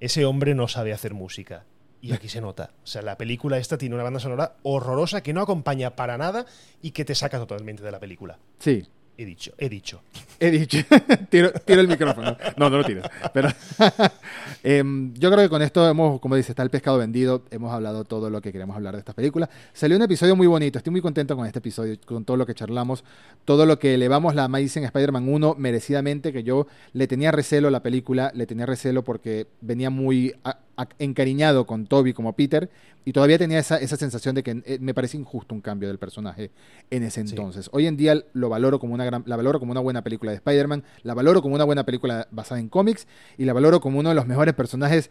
ese 0.00 0.24
hombre 0.26 0.54
no 0.54 0.68
sabe 0.68 0.92
hacer 0.92 1.14
música. 1.14 1.64
Y 2.04 2.12
aquí 2.12 2.28
se 2.28 2.40
nota. 2.42 2.70
O 2.82 2.86
sea, 2.86 3.00
la 3.00 3.16
película 3.16 3.56
esta 3.56 3.78
tiene 3.78 3.94
una 3.94 4.04
banda 4.04 4.20
sonora 4.20 4.56
horrorosa 4.62 5.22
que 5.22 5.32
no 5.32 5.40
acompaña 5.40 5.96
para 5.96 6.18
nada 6.18 6.44
y 6.82 6.90
que 6.90 7.04
te 7.04 7.14
saca 7.14 7.38
totalmente 7.38 7.82
de 7.82 7.90
la 7.92 7.98
película. 7.98 8.38
Sí, 8.58 8.86
He 9.16 9.24
dicho, 9.24 9.52
he 9.58 9.68
dicho. 9.68 10.02
he 10.40 10.50
dicho. 10.50 10.76
tiro, 11.30 11.52
tiro 11.64 11.80
el 11.80 11.86
micrófono. 11.86 12.36
No, 12.56 12.68
no 12.68 12.78
lo 12.78 12.84
tiro. 12.84 13.00
Pero 13.32 13.48
em, 14.62 15.14
yo 15.14 15.30
creo 15.30 15.42
que 15.44 15.48
con 15.48 15.62
esto 15.62 15.88
hemos, 15.88 16.20
como 16.20 16.36
dice, 16.36 16.52
está 16.52 16.62
el 16.64 16.70
pescado 16.70 16.98
vendido. 16.98 17.44
Hemos 17.52 17.72
hablado 17.72 18.04
todo 18.04 18.28
lo 18.28 18.40
que 18.40 18.50
queríamos 18.52 18.74
hablar 18.76 18.94
de 18.94 18.98
esta 19.00 19.12
película. 19.12 19.48
Salió 19.72 19.96
un 19.96 20.02
episodio 20.02 20.34
muy 20.36 20.46
bonito. 20.46 20.78
Estoy 20.78 20.90
muy 20.90 21.00
contento 21.00 21.36
con 21.36 21.46
este 21.46 21.60
episodio, 21.60 21.96
con 22.04 22.24
todo 22.24 22.36
lo 22.36 22.44
que 22.44 22.54
charlamos, 22.54 23.04
todo 23.44 23.66
lo 23.66 23.78
que 23.78 23.94
elevamos 23.94 24.34
la 24.34 24.44
Amazing 24.44 24.84
Spider-Man 24.84 25.28
1 25.28 25.54
merecidamente, 25.58 26.32
que 26.32 26.42
yo 26.42 26.66
le 26.92 27.06
tenía 27.06 27.30
recelo 27.30 27.68
a 27.68 27.70
la 27.70 27.84
película, 27.84 28.32
le 28.34 28.46
tenía 28.46 28.66
recelo 28.66 29.04
porque 29.04 29.46
venía 29.60 29.90
muy 29.90 30.34
a- 30.44 30.58
encariñado 30.98 31.66
con 31.66 31.86
Toby 31.86 32.12
como 32.12 32.34
Peter 32.34 32.70
y 33.04 33.12
todavía 33.12 33.38
tenía 33.38 33.58
esa, 33.58 33.76
esa 33.78 33.96
sensación 33.96 34.34
de 34.34 34.42
que 34.42 34.62
eh, 34.64 34.78
me 34.80 34.94
parece 34.94 35.16
injusto 35.16 35.54
un 35.54 35.60
cambio 35.60 35.88
del 35.88 35.98
personaje 35.98 36.50
en 36.90 37.02
ese 37.02 37.22
Sí. 37.26 37.30
entonces. 37.30 37.68
Hoy 37.72 37.86
en 37.86 37.96
día 37.96 38.24
lo 38.32 38.48
valoro 38.48 38.78
como 38.78 38.94
una 38.94 39.04
gran, 39.04 39.22
la 39.26 39.36
valoro 39.36 39.60
como 39.60 39.72
una 39.72 39.80
buena 39.80 40.02
película 40.02 40.30
de 40.32 40.36
Spider-Man, 40.36 40.84
la 41.02 41.14
valoro 41.14 41.42
como 41.42 41.54
una 41.54 41.64
buena 41.64 41.84
película 41.84 42.26
basada 42.30 42.60
en 42.60 42.68
cómics 42.68 43.06
y 43.38 43.44
la 43.44 43.52
valoro 43.52 43.80
como 43.80 43.98
uno 43.98 44.08
de 44.08 44.14
los 44.14 44.26
mejores 44.26 44.54
personajes 44.54 45.10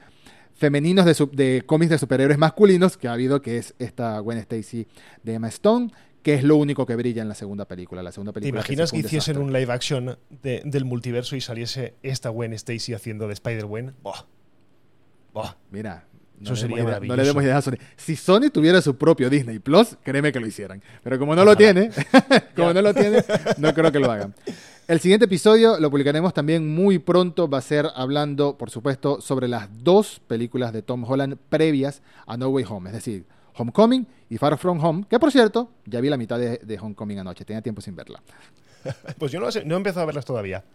femeninos 0.53 1.05
de, 1.31 1.63
cómics 1.65 1.89
de 1.89 1.97
superhéroes 1.97 2.37
masculinos 2.37 2.97
que 2.97 3.07
ha 3.07 3.13
habido, 3.13 3.41
que 3.41 3.57
es 3.57 3.73
esta 3.79 4.19
Gwen 4.19 4.37
Stacy 4.39 4.87
de 5.23 5.33
Emma 5.35 5.47
Stone, 5.47 5.91
que 6.21 6.35
es 6.35 6.43
lo 6.43 6.55
único 6.57 6.85
que 6.85 6.95
brilla 6.95 7.21
en 7.21 7.27
la 7.27 7.35
segunda 7.35 7.65
película. 7.65 8.01
La 8.03 8.11
segunda 8.11 8.31
¿Te 8.31 8.39
película 8.39 8.61
imaginas 8.61 8.89
sí 8.91 8.97
que 8.97 9.01
fue 9.01 9.07
hiciesen 9.07 9.37
un 9.39 9.51
live 9.51 9.71
action 9.73 10.17
de- 10.41 10.61
del 10.63 10.85
multiverso 10.85 11.35
y 11.35 11.41
saliese 11.41 11.95
esta 12.03 12.29
Gwen 12.29 12.53
Stacy 12.53 12.93
haciendo 12.93 13.27
de 13.27 13.33
Spider-Gwen? 13.33 13.93
Buah. 15.33 15.55
Mira. 15.71 16.05
No 16.39 16.51
Eso 16.51 16.53
le 16.53 16.59
sería 16.61 16.77
demos 16.77 16.91
idea- 16.91 17.07
no 17.07 17.15
le 17.15 17.23
demos 17.23 17.43
idea 17.43 17.57
a 17.57 17.61
Sony. 17.61 17.75
Si 17.95 18.15
Sony 18.17 18.49
tuviera 18.51 18.81
su 18.81 18.97
propio 18.97 19.29
Disney 19.29 19.59
Plus, 19.59 19.95
créeme 20.03 20.31
que 20.33 20.39
lo 20.41 20.47
hicieran. 20.47 20.81
Pero 21.01 21.17
como 21.17 21.35
no 21.35 21.45
lo 21.45 21.55
tiene, 21.55 21.89
como 22.55 22.73
no 22.73 22.81
lo 22.81 22.93
tiene, 22.93 23.23
no 23.59 23.73
creo 23.73 23.91
que 23.93 23.99
lo 23.99 24.11
hagan. 24.11 24.35
El 24.89 24.99
siguiente 24.99 25.25
episodio 25.25 25.79
lo 25.79 25.89
publicaremos 25.89 26.33
también 26.33 26.67
muy 26.75 26.99
pronto. 26.99 27.47
Va 27.47 27.59
a 27.59 27.61
ser 27.61 27.87
hablando, 27.95 28.57
por 28.57 28.69
supuesto, 28.71 29.21
sobre 29.21 29.47
las 29.47 29.69
dos 29.83 30.19
películas 30.27 30.73
de 30.73 30.81
Tom 30.81 31.05
Holland 31.09 31.37
previas 31.47 32.01
a 32.27 32.35
No 32.35 32.49
Way 32.49 32.65
Home. 32.67 32.89
Es 32.89 32.95
decir, 32.95 33.25
Homecoming 33.55 34.05
y 34.29 34.37
Far 34.37 34.57
From 34.57 34.83
Home. 34.83 35.05
Que 35.09 35.19
por 35.19 35.31
cierto, 35.31 35.71
ya 35.85 36.01
vi 36.01 36.09
la 36.09 36.17
mitad 36.17 36.37
de, 36.39 36.57
de 36.57 36.77
Homecoming 36.79 37.19
anoche. 37.19 37.45
Tenía 37.45 37.61
tiempo 37.61 37.79
sin 37.79 37.95
verla. 37.95 38.21
Pues 39.17 39.31
yo 39.31 39.39
no, 39.39 39.49
sé, 39.49 39.63
no 39.63 39.75
he 39.75 39.77
empezado 39.77 40.01
a 40.01 40.07
verlas 40.07 40.25
todavía. 40.25 40.65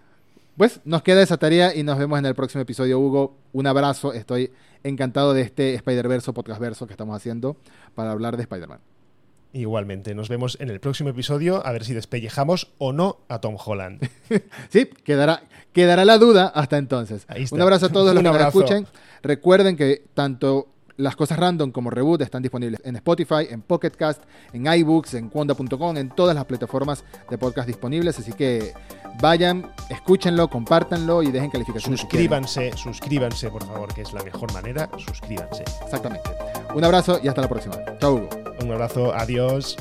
Pues 0.58 0.80
nos 0.84 1.04
queda 1.04 1.22
esa 1.22 1.36
tarea 1.36 1.72
y 1.72 1.84
nos 1.84 1.98
vemos 1.98 2.18
en 2.18 2.26
el 2.26 2.34
próximo 2.34 2.62
episodio, 2.62 2.98
Hugo. 2.98 3.36
Un 3.52 3.68
abrazo. 3.68 4.12
Estoy 4.12 4.50
encantado 4.82 5.32
de 5.32 5.42
este 5.42 5.74
Spider-Verso, 5.74 6.34
podcast 6.34 6.60
verso 6.60 6.88
que 6.88 6.94
estamos 6.94 7.14
haciendo 7.14 7.56
para 7.94 8.10
hablar 8.10 8.36
de 8.36 8.42
Spider-Man. 8.42 8.80
Igualmente, 9.52 10.16
nos 10.16 10.28
vemos 10.28 10.58
en 10.60 10.70
el 10.70 10.80
próximo 10.80 11.10
episodio 11.10 11.64
a 11.64 11.70
ver 11.70 11.84
si 11.84 11.94
despellejamos 11.94 12.72
o 12.78 12.92
no 12.92 13.20
a 13.28 13.40
Tom 13.40 13.56
Holland. 13.64 14.10
sí, 14.68 14.86
quedará, 15.04 15.44
quedará 15.72 16.04
la 16.04 16.18
duda 16.18 16.48
hasta 16.48 16.76
entonces. 16.76 17.24
Un 17.52 17.62
abrazo 17.62 17.86
a 17.86 17.90
todos 17.90 18.12
los 18.12 18.22
que 18.24 18.28
nos 18.28 18.40
escuchen. 18.40 18.88
Recuerden 19.22 19.76
que 19.76 20.06
tanto 20.12 20.66
las 20.98 21.16
cosas 21.16 21.38
random 21.38 21.70
como 21.70 21.90
Reboot 21.90 22.20
están 22.22 22.42
disponibles 22.42 22.82
en 22.84 22.96
Spotify, 22.96 23.46
en 23.48 23.62
Pocket 23.62 23.90
Cast, 23.90 24.22
en 24.52 24.66
iBooks, 24.66 25.14
en 25.14 25.30
Conda.com, 25.30 25.96
en 25.96 26.10
todas 26.10 26.34
las 26.34 26.44
plataformas 26.44 27.04
de 27.30 27.38
podcast 27.38 27.66
disponibles. 27.66 28.18
Así 28.18 28.32
que 28.32 28.74
vayan, 29.20 29.72
escúchenlo, 29.88 30.50
compártanlo 30.50 31.22
y 31.22 31.30
dejen 31.30 31.50
calificaciones. 31.50 32.00
Suscríbanse, 32.00 32.76
suscríbanse, 32.76 33.48
por 33.48 33.64
favor, 33.64 33.94
que 33.94 34.02
es 34.02 34.12
la 34.12 34.22
mejor 34.22 34.52
manera. 34.52 34.90
Suscríbanse. 34.98 35.62
Exactamente. 35.84 36.28
Un 36.74 36.84
abrazo 36.84 37.20
y 37.22 37.28
hasta 37.28 37.42
la 37.42 37.48
próxima. 37.48 37.76
Chau, 38.00 38.16
Hugo. 38.16 38.28
Un 38.60 38.72
abrazo, 38.72 39.14
adiós. 39.14 39.76